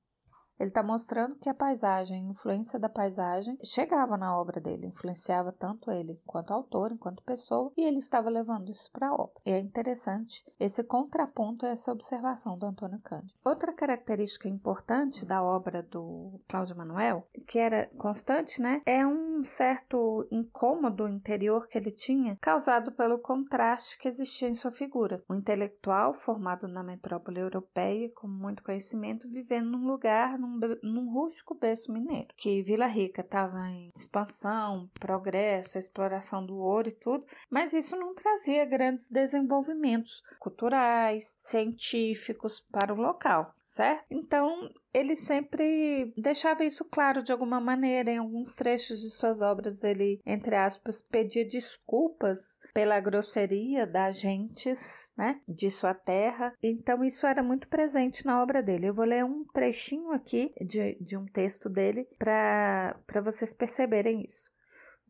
ele 0.61 0.69
está 0.69 0.83
mostrando 0.83 1.37
que 1.37 1.49
a 1.49 1.55
paisagem, 1.55 2.23
a 2.23 2.31
influência 2.31 2.79
da 2.79 2.89
paisagem, 2.89 3.59
chegava 3.65 4.19
na 4.19 4.39
obra 4.39 4.61
dele, 4.61 4.89
influenciava 4.89 5.51
tanto 5.51 5.91
ele 5.91 6.21
enquanto 6.23 6.53
autor, 6.53 6.93
enquanto 6.93 7.23
pessoa, 7.23 7.73
e 7.77 7.83
ele 7.83 7.99
estava 7.99 8.29
levando 8.29 8.71
isso 8.71 8.91
para 8.93 9.09
a 9.09 9.15
obra. 9.15 9.41
E 9.47 9.51
é 9.51 9.59
interessante 9.59 10.45
esse 10.61 10.85
contraponto 10.85 11.65
essa 11.65 11.91
observação 11.91 12.59
do 12.59 12.67
Antônio 12.67 13.01
Cândido. 13.01 13.33
Outra 13.45 13.73
característica 13.73 14.49
importante 14.49 15.25
da 15.25 15.43
obra 15.43 15.83
do 15.83 16.39
Cláudio 16.47 16.77
Manuel, 16.77 17.27
que 17.47 17.59
era 17.59 17.89
constante, 17.97 18.61
né, 18.61 18.83
é 18.85 19.07
um 19.07 19.43
certo 19.43 20.27
incômodo 20.31 21.09
interior 21.09 21.67
que 21.69 21.79
ele 21.79 21.91
tinha, 21.91 22.37
causado 22.41 22.93
pelo 22.93 23.19
contraste 23.19 23.99
que 23.99 24.09
existia 24.09 24.49
em 24.49 24.55
sua 24.55 24.71
figura. 24.71 25.23
Um 25.29 25.37
intelectual 25.37 26.13
formado 26.13 26.69
na 26.69 26.83
metrópole 26.83 27.41
europeia, 27.41 28.11
com 28.15 28.29
muito 28.29 28.63
conhecimento, 28.63 29.29
vivendo 29.31 29.71
num 29.71 29.87
lugar, 29.87 30.39
num 30.39 30.49
num, 30.51 30.78
num 30.82 31.12
rústico 31.12 31.55
berço 31.55 31.92
mineiro, 31.92 32.28
que 32.36 32.62
Vila 32.62 32.86
Rica 32.86 33.20
estava 33.20 33.68
em 33.68 33.90
expansão, 33.94 34.90
progresso, 34.98 35.78
exploração 35.78 36.44
do 36.44 36.57
ouro 36.57 36.88
e 36.88 36.92
tudo, 36.92 37.24
mas 37.48 37.72
isso 37.72 37.96
não 37.96 38.14
trazia 38.14 38.64
grandes 38.64 39.09
desenvolvimentos 39.09 40.22
culturais, 40.38 41.36
científicos 41.40 42.61
para 42.70 42.92
o 42.92 43.01
local 43.01 43.55
certo? 43.71 44.05
Então, 44.11 44.68
ele 44.93 45.14
sempre 45.14 46.12
deixava 46.16 46.64
isso 46.64 46.85
claro 46.85 47.23
de 47.23 47.31
alguma 47.31 47.61
maneira. 47.61 48.11
Em 48.11 48.18
alguns 48.18 48.55
trechos 48.57 49.01
de 49.01 49.11
suas 49.11 49.41
obras, 49.41 49.85
ele, 49.85 50.21
entre 50.27 50.57
aspas, 50.57 51.01
pedia 51.01 51.47
desculpas 51.47 52.59
pela 52.75 52.99
grosseria 52.99 53.87
das 53.87 54.18
gentes, 54.18 55.09
né, 55.16 55.41
de 55.49 55.71
sua 55.71 55.95
terra. 55.95 56.53
Então, 56.62 57.05
isso 57.05 57.27
era 57.27 57.43
muito 57.43 57.68
presente 57.68 58.27
na 58.27 58.43
obra 58.43 58.61
dele. 58.61 58.89
Eu 58.89 58.95
vou 58.95 59.05
ler 59.05 59.25
um 59.25 59.45
trechinho 59.45 60.11
aqui 60.11 60.53
de, 60.61 60.97
de 61.01 61.16
um 61.16 61.27
texto 61.27 61.68
dele 61.68 62.09
para 62.18 62.97
vocês 63.23 63.55
perceberem 63.55 64.25
isso. 64.25 64.51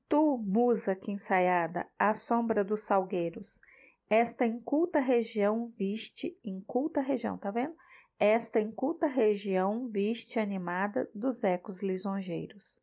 Tu, 0.06 0.38
musa 0.38 0.94
que 0.94 1.10
ensaiada, 1.10 1.88
à 1.98 2.12
sombra 2.12 2.62
dos 2.62 2.82
salgueiros, 2.82 3.60
esta 4.10 4.44
inculta 4.44 4.98
região 4.98 5.68
viste, 5.68 6.36
inculta 6.44 7.00
região, 7.00 7.38
tá 7.38 7.50
vendo? 7.52 7.74
Esta 8.20 8.60
inculta 8.60 9.06
região 9.06 9.88
viste 9.88 10.38
animada 10.38 11.10
dos 11.14 11.42
ecos 11.42 11.82
lisonjeiros. 11.82 12.78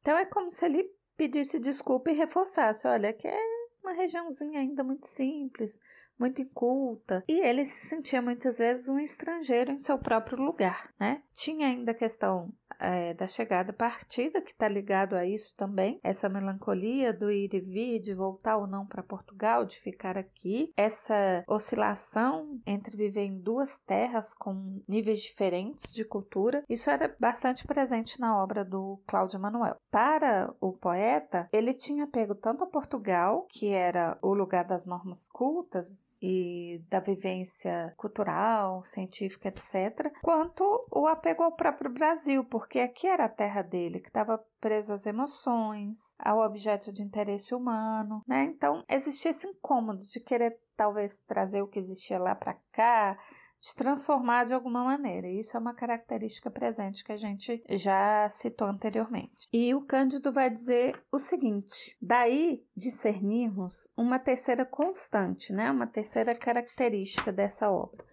Então 0.00 0.16
é 0.16 0.24
como 0.24 0.48
se 0.48 0.64
ele 0.64 0.90
pedisse 1.14 1.58
desculpa 1.58 2.10
e 2.10 2.14
reforçasse: 2.14 2.86
olha, 2.88 3.12
que 3.12 3.28
é 3.28 3.38
uma 3.82 3.92
regiãozinha 3.92 4.60
ainda 4.60 4.82
muito 4.82 5.06
simples, 5.06 5.78
muito 6.18 6.40
inculta, 6.40 7.22
e 7.28 7.38
ele 7.38 7.66
se 7.66 7.86
sentia 7.86 8.22
muitas 8.22 8.58
vezes 8.58 8.88
um 8.88 8.98
estrangeiro 8.98 9.72
em 9.72 9.80
seu 9.80 9.98
próprio 9.98 10.42
lugar, 10.42 10.92
né? 10.98 11.22
Tinha 11.34 11.66
ainda 11.66 11.92
a 11.92 11.94
questão 11.94 12.50
é, 12.78 13.14
da 13.14 13.26
chegada 13.26 13.72
partida, 13.72 14.40
que 14.40 14.52
está 14.52 14.68
ligado 14.68 15.14
a 15.14 15.26
isso 15.26 15.54
também, 15.56 15.98
essa 16.02 16.28
melancolia 16.28 17.12
do 17.12 17.30
ir 17.30 17.54
e 17.54 17.60
vir, 17.60 18.00
de 18.00 18.14
voltar 18.14 18.56
ou 18.56 18.66
não 18.66 18.86
para 18.86 19.02
Portugal, 19.02 19.64
de 19.64 19.78
ficar 19.78 20.16
aqui, 20.16 20.72
essa 20.76 21.44
oscilação 21.46 22.60
entre 22.66 22.96
viver 22.96 23.24
em 23.24 23.38
duas 23.38 23.78
terras 23.80 24.34
com 24.34 24.82
níveis 24.88 25.20
diferentes 25.20 25.92
de 25.92 26.04
cultura, 26.04 26.62
isso 26.68 26.90
era 26.90 27.14
bastante 27.18 27.66
presente 27.66 28.18
na 28.20 28.42
obra 28.42 28.64
do 28.64 29.00
Cláudio 29.06 29.40
Manuel. 29.40 29.76
Para 29.90 30.52
o 30.60 30.72
poeta, 30.72 31.48
ele 31.52 31.74
tinha 31.74 32.06
pego 32.06 32.34
tanto 32.34 32.64
a 32.64 32.66
Portugal, 32.66 33.46
que 33.50 33.68
era 33.68 34.18
o 34.22 34.34
lugar 34.34 34.64
das 34.64 34.86
normas 34.86 35.28
cultas 35.28 36.14
e 36.22 36.82
da 36.88 37.00
vivência 37.00 37.92
cultural, 37.96 38.82
científica, 38.84 39.48
etc., 39.48 40.12
quanto 40.22 40.86
o 40.90 41.06
apego 41.06 41.42
ao 41.42 41.52
próprio 41.52 41.92
Brasil, 41.92 42.44
porque 42.44 42.63
aqui 42.78 43.06
era 43.06 43.26
a 43.26 43.28
terra 43.28 43.62
dele, 43.62 44.00
que 44.00 44.08
estava 44.08 44.42
preso 44.60 44.92
às 44.92 45.06
emoções, 45.06 46.14
ao 46.18 46.40
objeto 46.40 46.92
de 46.92 47.02
interesse 47.02 47.54
humano, 47.54 48.22
né? 48.26 48.44
Então 48.44 48.82
existia 48.88 49.30
esse 49.30 49.46
incômodo 49.46 50.04
de 50.06 50.20
querer 50.20 50.58
talvez 50.76 51.20
trazer 51.20 51.62
o 51.62 51.68
que 51.68 51.78
existia 51.78 52.18
lá 52.18 52.34
para 52.34 52.56
cá, 52.72 53.18
de 53.60 53.74
transformar 53.74 54.44
de 54.44 54.52
alguma 54.52 54.84
maneira. 54.84 55.26
Isso 55.26 55.56
é 55.56 55.60
uma 55.60 55.74
característica 55.74 56.50
presente 56.50 57.02
que 57.02 57.12
a 57.12 57.16
gente 57.16 57.62
já 57.70 58.28
citou 58.28 58.68
anteriormente. 58.68 59.48
E 59.52 59.74
o 59.74 59.86
Cândido 59.86 60.32
vai 60.32 60.50
dizer 60.50 61.02
o 61.10 61.18
seguinte: 61.18 61.96
daí 62.00 62.62
discernirmos 62.76 63.90
uma 63.96 64.18
terceira 64.18 64.66
constante, 64.66 65.52
né? 65.52 65.70
Uma 65.70 65.86
terceira 65.86 66.34
característica 66.34 67.32
dessa 67.32 67.70
obra 67.70 68.04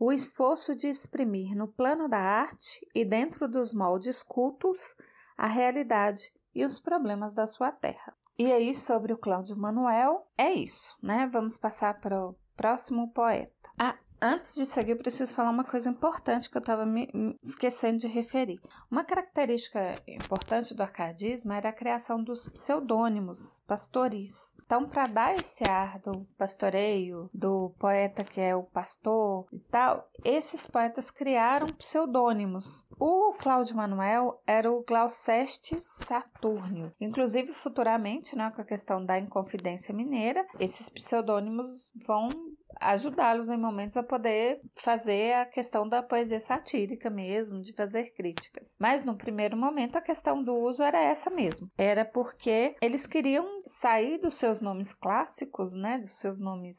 o 0.00 0.10
esforço 0.10 0.74
de 0.74 0.88
exprimir 0.88 1.54
no 1.54 1.68
plano 1.68 2.08
da 2.08 2.18
arte 2.18 2.80
e 2.94 3.04
dentro 3.04 3.46
dos 3.46 3.74
moldes 3.74 4.22
cultos 4.22 4.96
a 5.36 5.46
realidade 5.46 6.32
e 6.54 6.64
os 6.64 6.78
problemas 6.78 7.34
da 7.34 7.46
sua 7.46 7.70
terra. 7.70 8.16
E 8.38 8.50
aí, 8.50 8.74
sobre 8.74 9.12
o 9.12 9.18
Cláudio 9.18 9.58
Manuel, 9.58 10.26
é 10.38 10.50
isso, 10.54 10.96
né? 11.02 11.28
Vamos 11.30 11.58
passar 11.58 12.00
para 12.00 12.18
o 12.18 12.34
próximo 12.56 13.12
poeta. 13.12 13.52
A 13.78 13.94
Antes 14.22 14.54
de 14.54 14.66
seguir, 14.66 14.96
preciso 14.96 15.34
falar 15.34 15.50
uma 15.50 15.64
coisa 15.64 15.88
importante 15.88 16.50
que 16.50 16.56
eu 16.56 16.60
estava 16.60 16.84
me 16.84 17.08
esquecendo 17.42 17.96
de 17.96 18.06
referir. 18.06 18.60
Uma 18.90 19.02
característica 19.02 19.94
importante 20.06 20.74
do 20.74 20.82
arcadismo 20.82 21.54
era 21.54 21.70
a 21.70 21.72
criação 21.72 22.22
dos 22.22 22.46
pseudônimos 22.46 23.62
pastoris. 23.66 24.54
Então, 24.64 24.86
para 24.86 25.06
dar 25.06 25.34
esse 25.36 25.64
ar 25.66 25.98
do 26.00 26.26
pastoreio, 26.36 27.30
do 27.32 27.70
poeta 27.78 28.22
que 28.22 28.40
é 28.40 28.54
o 28.54 28.62
pastor 28.62 29.46
e 29.50 29.58
tal, 29.58 30.06
esses 30.22 30.66
poetas 30.66 31.10
criaram 31.10 31.68
pseudônimos. 31.68 32.86
O 32.98 33.32
Cláudio 33.38 33.76
Manuel 33.76 34.42
era 34.46 34.70
o 34.70 34.84
Glauceste 34.84 35.78
Saturnio. 35.80 36.92
Inclusive, 37.00 37.54
futuramente, 37.54 38.36
né, 38.36 38.52
com 38.54 38.60
a 38.60 38.66
questão 38.66 39.02
da 39.02 39.18
Inconfidência 39.18 39.94
Mineira, 39.94 40.46
esses 40.58 40.90
pseudônimos 40.90 41.90
vão 42.06 42.28
ajudá-los 42.80 43.48
em 43.48 43.56
momentos 43.56 43.96
a 43.96 44.02
poder 44.02 44.60
fazer 44.72 45.34
a 45.34 45.46
questão 45.46 45.88
da 45.88 46.02
poesia 46.02 46.40
satírica 46.40 47.10
mesmo, 47.10 47.60
de 47.60 47.72
fazer 47.72 48.12
críticas. 48.14 48.74
Mas 48.78 49.04
no 49.04 49.16
primeiro 49.16 49.56
momento 49.56 49.96
a 49.96 50.00
questão 50.00 50.42
do 50.42 50.54
uso 50.54 50.82
era 50.82 51.00
essa 51.00 51.30
mesmo. 51.30 51.70
Era 51.76 52.04
porque 52.04 52.74
eles 52.80 53.06
queriam 53.06 53.62
sair 53.66 54.18
dos 54.18 54.34
seus 54.34 54.60
nomes 54.60 54.92
clássicos, 54.92 55.74
né, 55.74 55.98
dos 55.98 56.18
seus 56.18 56.40
nomes 56.40 56.78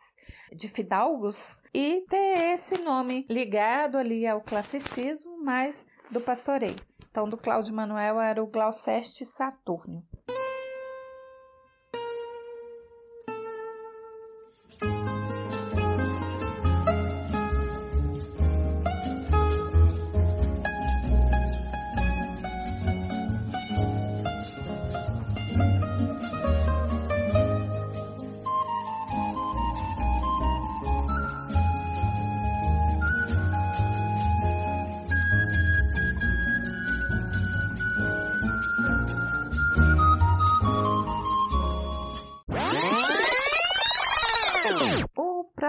de 0.52 0.68
fidalgos 0.68 1.62
e 1.74 2.04
ter 2.10 2.54
esse 2.54 2.82
nome 2.82 3.26
ligado 3.30 3.98
ali 3.98 4.26
ao 4.26 4.42
classicismo, 4.42 5.44
mas 5.44 5.86
do 6.10 6.20
pastoreio. 6.20 6.76
Então, 7.10 7.28
do 7.28 7.38
Cláudio 7.38 7.74
Manuel 7.74 8.22
era 8.22 8.42
o 8.42 8.48
Glauceste 8.48 9.26
Saturnio. 9.26 10.02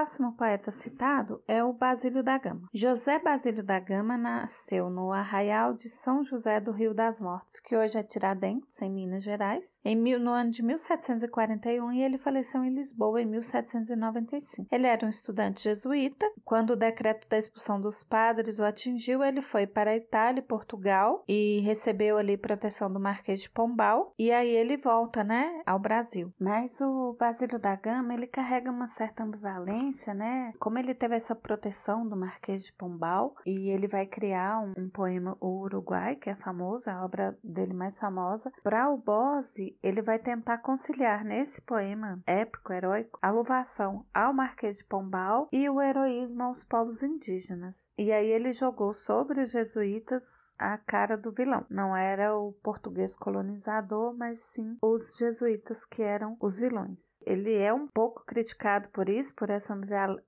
Próximo 0.03 0.33
poeta 0.33 0.73
citado 0.73 1.41
é 1.47 1.63
o 1.63 1.73
Basílio 1.73 2.25
da 2.25 2.37
Gama. 2.37 2.69
José 2.75 3.21
Basílio 3.21 3.63
da 3.63 3.79
Gama 3.79 4.19
nasceu 4.19 4.91
no 4.91 5.13
Arraial 5.13 5.75
de 5.75 5.89
São 5.89 6.25
José 6.25 6.59
do 6.59 6.73
Rio 6.73 6.93
das 6.93 7.21
Mortes, 7.21 7.61
que 7.61 7.77
hoje 7.77 7.97
é 7.97 8.03
Tiradentes, 8.03 8.83
em 8.83 8.91
Minas 8.91 9.23
Gerais, 9.23 9.81
em 9.85 9.95
mil, 9.95 10.19
no 10.19 10.33
ano 10.33 10.51
de 10.51 10.61
1741 10.61 11.93
e 11.93 12.03
ele 12.03 12.19
faleceu 12.19 12.65
em 12.65 12.75
Lisboa 12.75 13.23
em 13.23 13.27
1795. 13.27 14.67
Ele 14.73 14.89
era 14.89 15.07
um 15.07 15.09
estudante 15.09 15.63
jesuíta. 15.63 16.27
Quando 16.45 16.71
o 16.71 16.77
decreto 16.77 17.29
da 17.29 17.39
expulsão 17.39 17.81
dos 17.81 18.03
padres 18.03 18.59
o 18.59 18.65
atingiu, 18.65 19.23
ele 19.23 19.41
foi 19.41 19.69
para 19.69 19.93
a 19.93 19.97
Itália 19.97 20.41
e 20.41 20.43
Portugal 20.43 21.23
e 21.29 21.61
recebeu 21.61 22.19
ali 22.19 22.37
proteção 22.37 22.93
do 22.93 22.99
Marquês 22.99 23.43
de 23.43 23.51
Pombal. 23.51 24.13
E 24.19 24.33
aí 24.33 24.51
ele 24.51 24.77
volta, 24.77 25.23
né, 25.23 25.63
ao 25.65 25.79
Brasil. 25.79 26.33
Mas 26.41 26.81
o 26.81 27.17
Basílio 27.17 27.61
da 27.61 27.77
Gama, 27.77 28.15
ele 28.15 28.27
carrega 28.27 28.69
uma 28.69 28.89
certa 28.89 29.23
ambivalência 29.23 29.92
né? 30.15 30.53
Como 30.59 30.79
ele 30.79 30.95
teve 30.95 31.15
essa 31.15 31.35
proteção 31.35 32.09
do 32.09 32.17
Marquês 32.17 32.65
de 32.65 32.73
Pombal 32.73 33.35
e 33.45 33.69
ele 33.71 33.87
vai 33.87 34.07
criar 34.07 34.61
um, 34.61 34.73
um 34.77 34.89
poema 34.89 35.37
O 35.41 35.61
Uruguai, 35.61 36.17
que 36.17 36.31
é 36.31 36.35
famoso, 36.35 36.91
a 36.91 37.05
obra 37.05 37.39
dele 37.45 37.75
mais 37.75 37.99
famosa. 37.99 38.53
Para 38.63 38.91
o 38.91 38.97
Bose, 38.97 39.77
ele 39.83 40.01
vai 40.01 40.19
tentar 40.19 40.59
conciliar 40.59 41.25
nesse 41.25 41.61
poema 41.61 42.21
épico, 42.27 42.73
heróico, 42.73 43.19
a 43.21 43.31
louvação 43.31 44.07
ao 44.15 44.33
Marquês 44.33 44.79
de 44.79 44.85
Pombal 44.85 45.49
e 45.53 45.69
o 45.69 45.81
heroísmo 45.81 46.43
aos 46.43 46.65
povos 46.65 47.03
indígenas. 47.03 47.93
E 47.99 48.11
aí 48.11 48.29
ele 48.29 48.53
jogou 48.53 48.93
sobre 48.95 49.43
os 49.43 49.51
jesuítas 49.51 50.55
a 50.59 50.79
cara 50.79 51.17
do 51.17 51.33
vilão. 51.33 51.67
Não 51.69 51.97
era 51.97 52.37
o 52.37 52.53
português 52.63 53.17
colonizador, 53.17 54.15
mas 54.17 54.41
sim 54.41 54.77
os 54.81 55.17
jesuítas 55.17 55.85
que 55.85 56.03
eram 56.03 56.37
os 56.41 56.59
vilões. 56.59 57.21
Ele 57.27 57.55
é 57.55 57.73
um 57.73 57.87
pouco 57.87 58.25
criticado 58.25 58.89
por 58.89 59.09
isso, 59.09 59.35
por 59.35 59.51
essa 59.51 59.75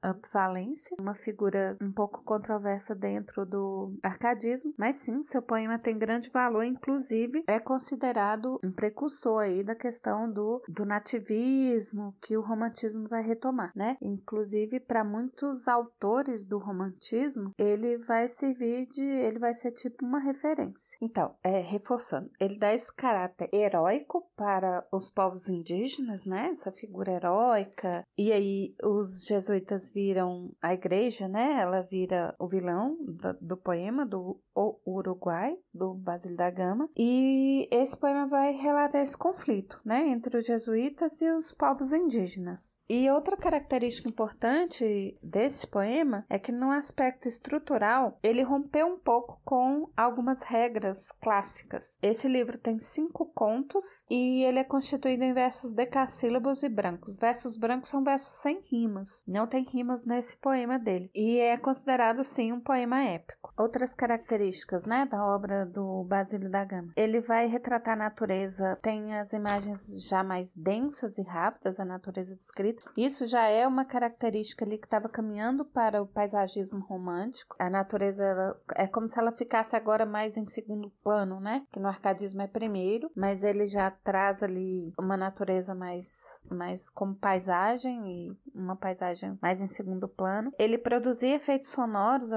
ambivalência, 0.02 0.96
uma 0.98 1.14
figura 1.14 1.76
um 1.80 1.92
pouco 1.92 2.22
controversa 2.24 2.94
dentro 2.94 3.46
do 3.46 3.96
arcadismo, 4.02 4.74
mas 4.78 4.96
sim, 4.96 5.22
seu 5.22 5.42
poema 5.42 5.78
tem 5.78 5.98
grande 5.98 6.30
valor, 6.30 6.64
inclusive 6.64 7.44
é 7.46 7.60
considerado 7.60 8.58
um 8.64 8.72
precursor 8.72 9.42
aí 9.42 9.62
da 9.62 9.74
questão 9.74 10.30
do, 10.30 10.62
do 10.68 10.84
nativismo 10.84 12.14
que 12.20 12.36
o 12.36 12.42
romantismo 12.42 13.08
vai 13.08 13.22
retomar, 13.22 13.72
né? 13.74 13.96
Inclusive 14.02 14.80
para 14.80 15.04
muitos 15.04 15.68
autores 15.68 16.44
do 16.44 16.58
romantismo, 16.58 17.52
ele 17.58 17.96
vai 17.98 18.26
servir 18.28 18.86
de, 18.90 19.02
ele 19.02 19.38
vai 19.38 19.54
ser 19.54 19.72
tipo 19.72 20.04
uma 20.04 20.18
referência. 20.18 20.98
Então, 21.00 21.34
é 21.42 21.60
reforçando, 21.60 22.30
ele 22.40 22.58
dá 22.58 22.72
esse 22.72 22.92
caráter 22.94 23.48
heróico 23.52 24.28
para 24.36 24.86
os 24.92 25.10
povos 25.10 25.48
indígenas, 25.48 26.26
né? 26.26 26.48
Essa 26.50 26.72
figura 26.72 27.12
heróica 27.12 28.04
e 28.16 28.32
aí 28.32 28.74
os 28.82 29.24
jesuítas 29.24 29.43
viram 29.92 30.50
a 30.60 30.74
igreja, 30.74 31.28
né? 31.28 31.60
Ela 31.60 31.82
vira 31.82 32.34
o 32.38 32.46
vilão 32.46 32.96
do, 33.00 33.32
do 33.40 33.56
poema 33.56 34.06
do 34.06 34.40
Uruguai, 34.54 35.56
do 35.72 35.94
Basílio 35.94 36.36
da 36.36 36.50
Gama. 36.50 36.88
E 36.96 37.68
esse 37.70 37.96
poema 37.96 38.26
vai 38.26 38.52
relatar 38.52 39.02
esse 39.02 39.16
conflito, 39.16 39.80
né? 39.84 40.08
Entre 40.08 40.36
os 40.36 40.44
jesuítas 40.44 41.20
e 41.20 41.30
os 41.30 41.52
povos 41.52 41.92
indígenas. 41.92 42.78
E 42.88 43.10
outra 43.10 43.36
característica 43.36 44.08
importante 44.08 45.18
desse 45.22 45.66
poema 45.66 46.24
é 46.28 46.38
que, 46.38 46.52
no 46.52 46.70
aspecto 46.70 47.26
estrutural, 47.26 48.18
ele 48.22 48.42
rompeu 48.42 48.86
um 48.86 48.98
pouco 48.98 49.40
com 49.44 49.88
algumas 49.96 50.42
regras 50.42 51.10
clássicas. 51.20 51.98
Esse 52.02 52.28
livro 52.28 52.58
tem 52.58 52.78
cinco 52.78 53.26
contos 53.26 54.06
e 54.10 54.44
ele 54.44 54.58
é 54.58 54.64
constituído 54.64 55.24
em 55.24 55.32
versos 55.32 55.72
decassílabos 55.72 56.62
e 56.62 56.68
brancos. 56.68 57.18
Versos 57.18 57.56
brancos 57.56 57.88
são 57.88 58.04
versos 58.04 58.34
sem 58.34 58.60
rimas. 58.70 59.22
Não 59.26 59.46
tem 59.46 59.64
rimas 59.64 60.04
nesse 60.04 60.36
poema 60.36 60.78
dele. 60.78 61.10
E 61.14 61.38
é 61.38 61.56
considerado, 61.56 62.22
sim, 62.24 62.52
um 62.52 62.60
poema 62.60 63.02
épico. 63.02 63.52
Outras 63.56 63.94
características, 63.94 64.43
né, 64.86 65.06
da 65.06 65.24
obra 65.24 65.64
do 65.64 66.04
Basílio 66.04 66.50
da 66.50 66.64
Gama. 66.64 66.92
Ele 66.96 67.20
vai 67.20 67.46
retratar 67.46 67.94
a 67.94 67.96
natureza, 67.96 68.78
tem 68.82 69.16
as 69.16 69.32
imagens 69.32 70.04
já 70.06 70.22
mais 70.22 70.54
densas 70.56 71.18
e 71.18 71.22
rápidas, 71.22 71.80
a 71.80 71.84
natureza 71.84 72.34
descrita. 72.34 72.82
Isso 72.96 73.26
já 73.26 73.48
é 73.48 73.66
uma 73.66 73.84
característica 73.84 74.64
ali 74.64 74.78
que 74.78 74.86
estava 74.86 75.08
caminhando 75.08 75.64
para 75.64 76.02
o 76.02 76.06
paisagismo 76.06 76.80
romântico. 76.80 77.56
A 77.58 77.70
natureza 77.70 78.24
ela, 78.24 78.60
é 78.74 78.86
como 78.86 79.08
se 79.08 79.18
ela 79.18 79.32
ficasse 79.32 79.76
agora 79.76 80.04
mais 80.04 80.36
em 80.36 80.46
segundo 80.46 80.90
plano, 81.02 81.40
né? 81.40 81.66
Que 81.70 81.80
no 81.80 81.88
arcadismo 81.88 82.42
é 82.42 82.46
primeiro, 82.46 83.10
mas 83.16 83.42
ele 83.42 83.66
já 83.66 83.90
traz 83.90 84.42
ali 84.42 84.92
uma 84.98 85.16
natureza 85.16 85.74
mais, 85.74 86.42
mais 86.50 86.90
como 86.90 87.14
paisagem 87.14 88.06
e 88.06 88.38
uma 88.54 88.76
paisagem 88.76 89.38
mais 89.40 89.60
em 89.60 89.68
segundo 89.68 90.08
plano. 90.08 90.52
Ele 90.58 90.78
produzia 90.78 91.36
efeitos 91.36 91.70
sonoros 91.70 92.30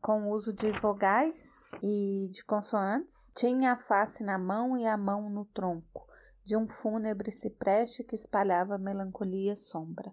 com 0.00 0.24
o 0.24 0.30
uso 0.30 0.52
de 0.52 0.70
vogais 0.80 1.51
e 1.82 2.28
de 2.30 2.44
consoantes. 2.44 3.32
Tinha 3.36 3.72
a 3.72 3.76
face 3.76 4.22
na 4.22 4.38
mão 4.38 4.76
e 4.76 4.86
a 4.86 4.96
mão 4.96 5.28
no 5.28 5.44
tronco 5.46 6.06
de 6.44 6.56
um 6.56 6.66
fúnebre 6.66 7.30
cipreste 7.30 8.02
que 8.02 8.14
espalhava 8.14 8.78
melancolia 8.78 9.52
e 9.52 9.56
sombra. 9.56 10.12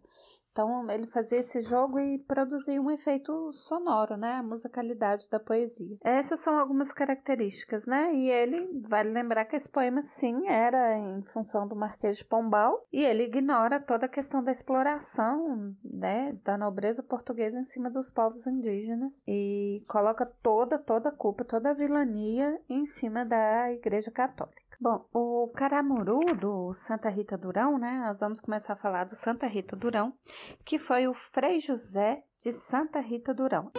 Então 0.52 0.90
ele 0.90 1.06
fazia 1.06 1.40
esse 1.40 1.62
jogo 1.62 2.00
e 2.00 2.20
produzia 2.20 2.82
um 2.82 2.92
efeito 2.92 3.52
sonoro, 3.54 4.18
né? 4.18 4.34
A 4.34 4.44
musicalidade 4.44 5.30
da 5.30 5.40
poesia. 5.40 5.98
Essas 6.04 6.40
são 6.40 6.58
algumas 6.58 6.92
características, 6.92 7.86
né? 7.86 8.14
E 8.14 8.30
ele 8.30 8.82
vale 8.88 9.10
lembrar 9.10 9.46
que 9.46 9.56
esse 9.56 9.70
poema 9.70 10.02
sim 10.02 10.48
era 10.48 10.98
em 10.98 11.22
função 11.24 11.68
do 11.68 11.76
Marquês 11.76 12.18
de 12.18 12.26
Pombal 12.26 12.86
e 12.92 13.04
ele 13.04 13.24
ignora 13.24 13.80
toda 13.80 14.06
a 14.06 14.10
questão 14.10 14.44
da 14.44 14.52
exploração, 14.52 15.76
né, 15.84 16.38
da 16.44 16.58
nobreza 16.58 17.04
portuguesa 17.04 17.60
em 17.60 17.66
cima 17.66 17.90
dos 17.90 18.12
povos 18.12 18.46
indígenas 18.46 19.24
e 19.28 19.84
coloca 19.88 20.26
toda 20.26 20.78
toda 20.78 21.10
a 21.10 21.12
culpa, 21.12 21.44
toda 21.44 21.72
a 21.72 21.74
vilania 21.74 22.60
em 22.70 22.86
cima 22.86 23.26
da 23.26 23.72
Igreja 23.72 24.12
Católica. 24.12 24.69
Bom, 24.82 25.06
o 25.14 25.52
Caramuru 25.54 26.22
do 26.40 26.74
Santa 26.74 27.10
Rita 27.10 27.38
Durão, 27.38 27.78
né? 27.78 28.02
Nós 28.06 28.22
vamos 28.22 28.40
começar 28.40 28.74
a 28.74 28.78
falar 28.78 29.04
do 29.04 29.14
Santa 29.14 29.46
Rita 29.46 29.76
Durão, 29.76 30.14
que 30.64 30.80
foi 30.80 31.06
o 31.06 31.14
Frei 31.14 31.60
José 31.60 32.24
de 32.42 32.54
Santa 32.54 33.02
Rita 33.02 33.34
Durão. 33.34 33.74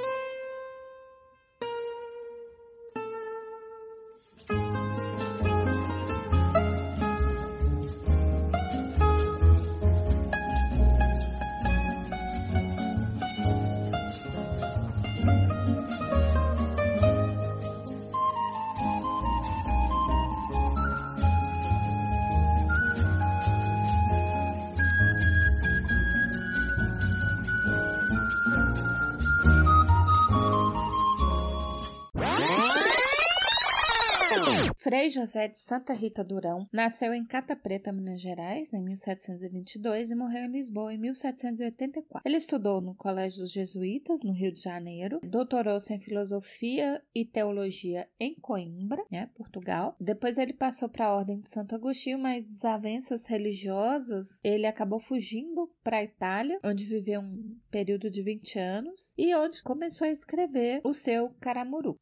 Frei 34.90 35.08
José 35.08 35.46
de 35.46 35.60
Santa 35.60 35.92
Rita 35.92 36.24
Durão 36.24 36.66
nasceu 36.72 37.14
em 37.14 37.24
Cata 37.24 37.54
Preta, 37.54 37.92
Minas 37.92 38.20
Gerais, 38.20 38.72
em 38.72 38.82
1722 38.82 40.10
e 40.10 40.16
morreu 40.16 40.46
em 40.46 40.50
Lisboa 40.50 40.92
em 40.92 40.98
1784. 40.98 42.22
Ele 42.24 42.36
estudou 42.36 42.80
no 42.80 42.96
Colégio 42.96 43.38
dos 43.38 43.52
Jesuítas, 43.52 44.24
no 44.24 44.32
Rio 44.32 44.52
de 44.52 44.60
Janeiro, 44.60 45.20
doutorou-se 45.22 45.94
em 45.94 46.00
Filosofia 46.00 47.00
e 47.14 47.24
Teologia 47.24 48.08
em 48.18 48.34
Coimbra, 48.34 49.04
né, 49.12 49.30
Portugal. 49.36 49.94
Depois 50.00 50.38
ele 50.38 50.54
passou 50.54 50.88
para 50.88 51.06
a 51.06 51.14
Ordem 51.14 51.38
de 51.38 51.48
Santo 51.48 51.76
Agostinho, 51.76 52.18
mas 52.18 52.46
desavenças 52.46 53.28
religiosas, 53.28 54.40
ele 54.42 54.66
acabou 54.66 54.98
fugindo 54.98 55.70
para 55.84 55.98
a 55.98 56.02
Itália, 56.02 56.58
onde 56.64 56.84
viveu 56.84 57.20
um 57.20 57.56
período 57.70 58.10
de 58.10 58.24
20 58.24 58.58
anos 58.58 59.14
e 59.16 59.32
onde 59.36 59.62
começou 59.62 60.08
a 60.08 60.10
escrever 60.10 60.80
o 60.82 60.92
seu 60.92 61.30
Caramuru. 61.38 61.96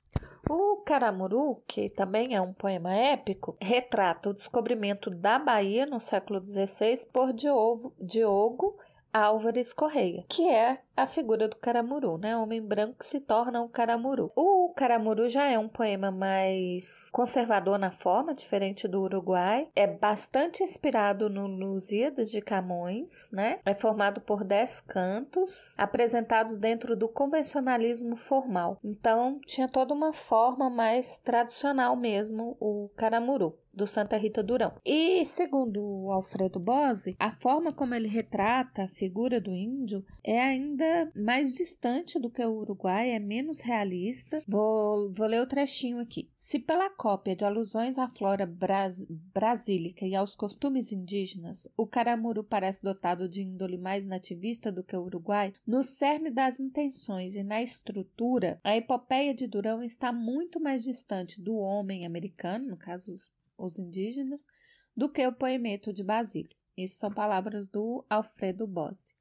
O 0.48 0.78
Caramuru, 0.78 1.62
que 1.66 1.90
também 1.90 2.34
é 2.34 2.40
um 2.40 2.54
poema 2.54 2.94
épico, 2.94 3.54
retrata 3.60 4.30
o 4.30 4.34
descobrimento 4.34 5.10
da 5.10 5.38
Bahia 5.38 5.84
no 5.84 6.00
século 6.00 6.42
XVI 6.42 6.94
por 7.12 7.34
Diogo, 7.34 7.92
Diogo 8.00 8.78
Álvares 9.18 9.72
Correia, 9.72 10.24
que 10.28 10.48
é 10.48 10.78
a 10.96 11.06
figura 11.06 11.46
do 11.46 11.56
Caramuru, 11.56 12.18
né? 12.18 12.36
Homem 12.36 12.60
branco 12.60 12.98
que 12.98 13.06
se 13.06 13.20
torna 13.20 13.60
um 13.62 13.68
Caramuru. 13.68 14.32
O 14.34 14.72
Caramuru 14.74 15.28
já 15.28 15.44
é 15.44 15.58
um 15.58 15.68
poema 15.68 16.10
mais 16.10 17.08
conservador 17.10 17.78
na 17.78 17.90
forma, 17.90 18.34
diferente 18.34 18.88
do 18.88 19.02
Uruguai. 19.02 19.68
É 19.76 19.86
bastante 19.86 20.62
inspirado 20.62 21.30
no 21.30 21.46
Lusíadas 21.46 22.30
de 22.30 22.40
Camões, 22.40 23.30
né? 23.32 23.60
É 23.64 23.74
formado 23.74 24.20
por 24.20 24.42
dez 24.42 24.80
cantos, 24.80 25.74
apresentados 25.78 26.56
dentro 26.56 26.96
do 26.96 27.08
convencionalismo 27.08 28.16
formal. 28.16 28.78
Então, 28.82 29.40
tinha 29.46 29.68
toda 29.68 29.94
uma 29.94 30.12
forma 30.12 30.68
mais 30.68 31.18
tradicional 31.18 31.94
mesmo, 31.94 32.56
o 32.58 32.90
Caramuru 32.96 33.56
do 33.78 33.86
Santa 33.86 34.16
Rita 34.16 34.42
Durão. 34.42 34.74
E 34.84 35.24
segundo 35.24 36.10
Alfredo 36.10 36.58
Bose, 36.58 37.16
a 37.18 37.30
forma 37.30 37.72
como 37.72 37.94
ele 37.94 38.08
retrata 38.08 38.82
a 38.82 38.88
figura 38.88 39.40
do 39.40 39.54
índio 39.54 40.04
é 40.24 40.40
ainda 40.40 41.10
mais 41.14 41.52
distante 41.52 42.18
do 42.18 42.28
que 42.28 42.44
o 42.44 42.58
Uruguai, 42.58 43.10
é 43.10 43.20
menos 43.20 43.60
realista. 43.60 44.42
Vou, 44.48 45.12
vou 45.12 45.26
ler 45.28 45.40
o 45.40 45.46
trechinho 45.46 46.00
aqui. 46.00 46.28
Se 46.36 46.58
pela 46.58 46.90
cópia 46.90 47.36
de 47.36 47.44
alusões 47.44 47.98
à 47.98 48.08
flora 48.08 48.44
bras, 48.44 49.06
brasílica 49.32 50.04
e 50.04 50.16
aos 50.16 50.34
costumes 50.34 50.90
indígenas, 50.90 51.68
o 51.76 51.86
caramuru 51.86 52.42
parece 52.42 52.82
dotado 52.82 53.28
de 53.28 53.42
índole 53.42 53.78
mais 53.78 54.04
nativista 54.04 54.72
do 54.72 54.82
que 54.82 54.96
o 54.96 55.04
Uruguai, 55.04 55.54
no 55.64 55.84
cerne 55.84 56.30
das 56.30 56.58
intenções 56.58 57.36
e 57.36 57.44
na 57.44 57.62
estrutura, 57.62 58.60
a 58.64 58.76
epopeia 58.76 59.32
de 59.32 59.46
Durão 59.46 59.84
está 59.84 60.12
muito 60.12 60.58
mais 60.58 60.82
distante 60.82 61.40
do 61.40 61.54
homem 61.54 62.04
americano, 62.04 62.66
no 62.66 62.76
caso 62.76 63.14
os 63.14 63.30
indígenas, 63.78 64.46
do 64.94 65.08
que 65.08 65.26
o 65.26 65.32
poemeto 65.32 65.92
de 65.92 66.04
Basílio. 66.04 66.56
Isso 66.76 66.98
são 66.98 67.10
palavras 67.10 67.66
do 67.66 68.04
Alfredo 68.08 68.66
Bose. 68.66 69.12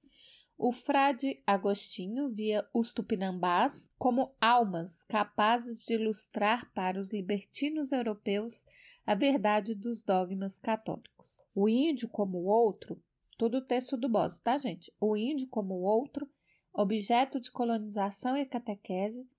O 0.57 0.71
frade 0.71 1.41
Agostinho 1.45 2.29
via 2.29 2.67
os 2.73 2.91
tupinambás 2.91 3.93
como 3.97 4.35
almas 4.41 5.03
capazes 5.03 5.83
de 5.83 5.93
ilustrar 5.93 6.71
para 6.73 6.99
os 6.99 7.11
libertinos 7.11 7.91
europeus 7.91 8.65
a 9.05 9.13
verdade 9.13 9.75
dos 9.75 10.03
dogmas 10.03 10.57
católicos. 10.57 11.43
O 11.53 11.69
índio 11.69 12.09
como 12.09 12.43
outro, 12.43 12.99
todo 13.37 13.57
o 13.57 13.65
texto 13.65 13.95
do 13.95 14.09
Bose, 14.09 14.41
tá, 14.41 14.57
gente? 14.57 14.91
O 14.99 15.15
índio 15.15 15.47
como 15.47 15.75
outro, 15.75 16.27
objeto 16.73 17.39
de 17.39 17.51
colonização 17.51 18.35
e 18.35 18.45
catequese, 18.45 19.29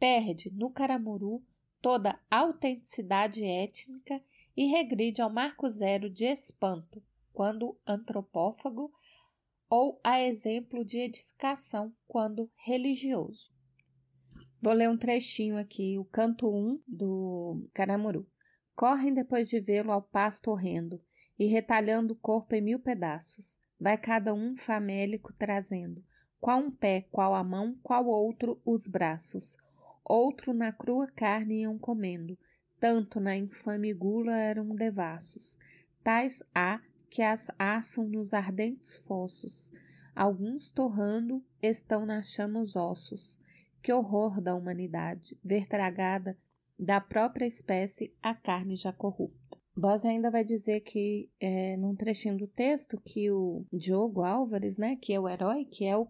perde 0.00 0.50
no 0.50 0.68
Caramuru 0.70 1.44
toda 1.80 2.18
autenticidade 2.30 3.44
étnica 3.44 4.22
e 4.56 4.66
regride 4.66 5.22
ao 5.22 5.30
marco 5.30 5.68
zero 5.68 6.10
de 6.10 6.24
espanto, 6.24 7.02
quando 7.32 7.78
antropófago, 7.86 8.92
ou 9.68 10.00
a 10.02 10.20
exemplo 10.20 10.84
de 10.84 10.98
edificação, 10.98 11.94
quando 12.06 12.50
religioso. 12.56 13.52
Vou 14.60 14.72
ler 14.72 14.90
um 14.90 14.98
trechinho 14.98 15.56
aqui, 15.56 15.98
o 15.98 16.04
canto 16.04 16.48
1 16.48 16.82
do 16.86 17.68
Caramuru. 17.72 18.26
Correm 18.74 19.14
depois 19.14 19.48
de 19.48 19.60
vê-lo 19.60 19.92
ao 19.92 20.02
pasto 20.02 20.50
horrendo, 20.50 21.00
e 21.38 21.46
retalhando 21.46 22.12
o 22.12 22.16
corpo 22.16 22.54
em 22.54 22.60
mil 22.60 22.78
pedaços. 22.78 23.58
Vai 23.78 23.96
cada 23.96 24.34
um 24.34 24.56
famélico 24.56 25.32
trazendo, 25.32 26.04
qual 26.38 26.58
um 26.58 26.70
pé, 26.70 27.06
qual 27.10 27.34
a 27.34 27.42
mão, 27.42 27.78
qual 27.82 28.06
outro 28.06 28.60
os 28.64 28.86
braços 28.86 29.56
outro 30.04 30.52
na 30.52 30.72
crua 30.72 31.06
carne 31.08 31.62
iam 31.62 31.78
comendo, 31.78 32.38
tanto 32.78 33.20
na 33.20 33.36
infame 33.36 33.92
gula 33.92 34.36
eram 34.36 34.74
devassos. 34.74 35.58
Tais 36.02 36.42
há 36.54 36.80
que 37.08 37.22
as 37.22 37.50
assam 37.58 38.08
nos 38.08 38.32
ardentes 38.32 38.96
fossos, 38.96 39.72
alguns 40.14 40.70
torrando 40.70 41.44
estão 41.62 42.06
na 42.06 42.22
chama 42.22 42.60
os 42.60 42.76
ossos. 42.76 43.40
Que 43.82 43.92
horror 43.92 44.40
da 44.40 44.54
humanidade, 44.54 45.38
ver 45.42 45.66
tragada 45.66 46.36
da 46.78 47.00
própria 47.00 47.46
espécie 47.46 48.14
a 48.22 48.34
carne 48.34 48.76
já 48.76 48.92
corrupta. 48.92 49.59
Bose 49.76 50.06
ainda 50.06 50.30
vai 50.30 50.44
dizer 50.44 50.80
que, 50.80 51.28
é, 51.40 51.76
num 51.76 51.94
trechinho 51.94 52.36
do 52.36 52.46
texto, 52.46 53.00
que 53.04 53.30
o 53.30 53.64
Diogo 53.72 54.22
Álvares, 54.22 54.76
né, 54.76 54.96
que 55.00 55.12
é 55.12 55.20
o 55.20 55.28
herói, 55.28 55.64
que 55.64 55.84
é 55.84 55.96
o 55.96 56.06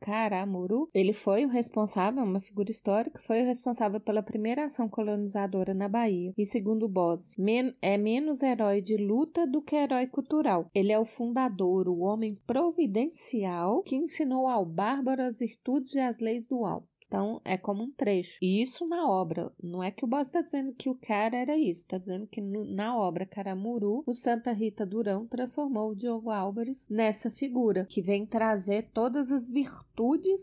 Caramuru, 0.00 0.90
ele 0.92 1.12
foi 1.12 1.44
o 1.44 1.48
responsável, 1.48 2.22
uma 2.22 2.40
figura 2.40 2.70
histórica, 2.70 3.20
foi 3.22 3.42
o 3.42 3.46
responsável 3.46 4.00
pela 4.00 4.22
primeira 4.22 4.64
ação 4.64 4.88
colonizadora 4.88 5.72
na 5.72 5.88
Bahia. 5.88 6.32
E 6.36 6.44
segundo 6.44 6.88
Bose, 6.88 7.40
men 7.40 7.74
é 7.80 7.96
menos 7.96 8.42
herói 8.42 8.82
de 8.82 8.96
luta 8.96 9.46
do 9.46 9.62
que 9.62 9.76
herói 9.76 10.06
cultural. 10.06 10.68
Ele 10.74 10.92
é 10.92 10.98
o 10.98 11.04
fundador, 11.04 11.88
o 11.88 12.00
homem 12.00 12.38
providencial 12.46 13.82
que 13.82 13.96
ensinou 13.96 14.48
ao 14.48 14.66
bárbaro 14.66 15.22
as 15.22 15.38
virtudes 15.38 15.94
e 15.94 16.00
as 16.00 16.18
leis 16.18 16.46
do 16.46 16.64
alto. 16.64 16.95
Então, 17.06 17.40
é 17.44 17.56
como 17.56 17.84
um 17.84 17.90
trecho. 17.90 18.38
E 18.42 18.60
isso 18.60 18.86
na 18.86 19.08
obra. 19.08 19.52
Não 19.62 19.82
é 19.82 19.90
que 19.90 20.04
o 20.04 20.08
Boss 20.08 20.26
está 20.26 20.42
dizendo 20.42 20.74
que 20.74 20.88
o 20.88 20.94
cara 20.94 21.36
era 21.36 21.56
isso. 21.56 21.80
Está 21.80 21.98
dizendo 21.98 22.26
que 22.26 22.40
no, 22.40 22.64
na 22.64 22.96
obra 22.96 23.24
Caramuru, 23.24 24.02
o 24.06 24.12
Santa 24.12 24.52
Rita 24.52 24.84
Durão 24.84 25.26
transformou 25.26 25.90
o 25.90 25.96
Diogo 25.96 26.30
Álvares 26.30 26.86
nessa 26.88 27.30
figura, 27.30 27.86
que 27.88 28.02
vem 28.02 28.26
trazer 28.26 28.90
todas 28.92 29.30
as 29.30 29.48
virtudes 29.48 29.85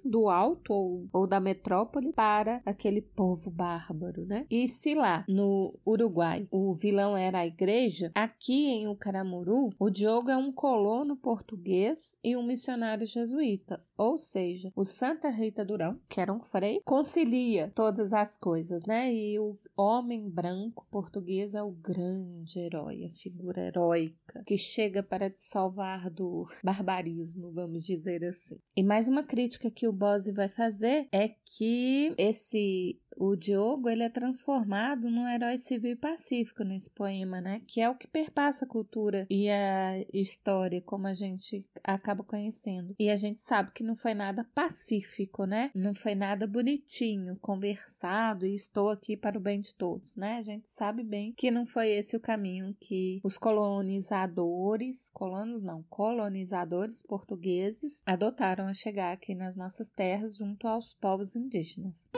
do 0.10 0.30
alto 0.30 0.74
ou, 0.74 1.08
ou 1.14 1.28
da 1.28 1.39
metrópole 1.39 2.12
para 2.12 2.62
aquele 2.66 3.01
povo 3.01 3.49
bárbaro, 3.49 4.26
né? 4.26 4.45
E 4.49 4.68
se 4.68 4.93
lá 4.95 5.26
no 5.28 5.78
Uruguai 5.86 6.47
o 6.51 6.74
vilão 6.74 7.16
era 7.16 7.39
a 7.39 7.47
igreja, 7.47 8.12
aqui 8.16 8.68
em 8.68 8.88
o 8.88 8.95
Caramuru, 8.95 9.70
o 9.80 9.89
Diogo 9.89 10.30
é 10.30 10.38
um 10.38 10.51
colono 10.51 11.16
português 11.16 12.18
e 12.24 12.36
um 12.36 12.43
missionário 12.43 13.06
jesuíta. 13.06 13.84
Ou 13.97 14.18
seja, 14.18 14.72
o 14.76 14.84
Santa 14.84 15.30
Rita 15.30 15.64
Durão, 15.64 15.99
que 16.10 16.20
era 16.20 16.34
um 16.34 16.41
Frei, 16.41 16.82
concilia 16.84 17.72
todas 17.76 18.12
as 18.12 18.38
coisas, 18.38 18.86
né? 18.86 19.14
E 19.14 19.39
o 19.39 19.58
homem 19.78 20.30
branco 20.30 20.88
português 20.91 21.54
é 21.54 21.62
o 21.64 21.72
grande 21.72 22.60
herói, 22.60 23.06
a 23.06 23.10
figura 23.18 23.62
heróica 23.62 24.43
que 24.45 24.58
chega 24.58 25.04
para 25.04 25.30
te 25.30 25.41
salvar 25.41 26.10
do 26.10 26.47
barbarismo, 26.64 27.51
vamos 27.51 27.84
dizer 27.84 28.24
assim. 28.26 28.60
E 28.76 28.84
mais 28.84 29.08
uma 29.08 29.24
crítica 29.24 29.42
que 29.71 29.87
o 29.87 29.93
Bose 29.93 30.31
vai 30.31 30.49
fazer 30.49 31.07
é 31.11 31.29
que 31.45 32.13
esse 32.17 32.99
o 33.18 33.36
Diogo 33.36 33.89
ele 33.89 34.03
é 34.03 34.09
transformado 34.09 35.09
num 35.09 35.28
herói 35.28 35.57
civil 35.57 35.91
e 35.91 35.95
pacífico 35.95 36.64
nesse 36.64 36.89
poema, 36.89 37.41
né? 37.41 37.61
Que 37.68 37.82
é 37.82 37.89
o 37.89 37.95
que 37.95 38.07
perpassa 38.07 38.66
a 38.66 38.68
cultura 38.68 39.26
e 39.30 39.49
a 39.49 39.99
história 40.14 40.82
como 40.82 41.07
a 41.07 41.14
gente 41.14 41.66
acaba 41.84 42.24
conhecendo. 42.24 42.95
E 42.99 43.09
a 43.09 43.16
gente 43.16 43.41
sabe 43.41 43.72
que 43.74 43.84
não 43.84 43.95
foi 43.95 44.14
nada 44.14 44.45
pacífico, 44.53 45.45
né? 45.45 45.72
Não 45.74 45.93
foi 45.93 46.16
nada 46.16 46.47
bonitinho, 46.47 47.38
conversado 47.41 48.45
e 48.45 48.55
estou 48.55 48.89
aqui 48.89 49.16
para 49.16 49.38
o 49.38 49.41
bem 49.41 49.59
de 49.59 49.76
todos, 49.76 50.16
né? 50.16 50.38
A 50.38 50.41
gente 50.41 50.70
sabe 50.70 51.03
bem 51.03 51.34
que 51.34 51.51
não 51.51 51.66
foi 51.66 51.89
esse 51.89 52.16
o 52.16 52.20
caminho 52.20 52.76
que 52.80 53.20
os 53.24 53.38
colonizadores, 53.38 55.09
colonos 55.14 55.61
não, 55.61 55.84
colonizadores 55.89 57.01
portugueses 57.01 58.03
adotaram 58.05 58.68
a 58.68 58.74
chegar 58.74 59.11
aqui 59.11 59.36
nas 59.36 59.55
nossas 59.55 59.89
terras 59.89 60.38
junto 60.38 60.68
aos 60.68 60.93
povos 60.93 61.36
indígenas. 61.36 62.09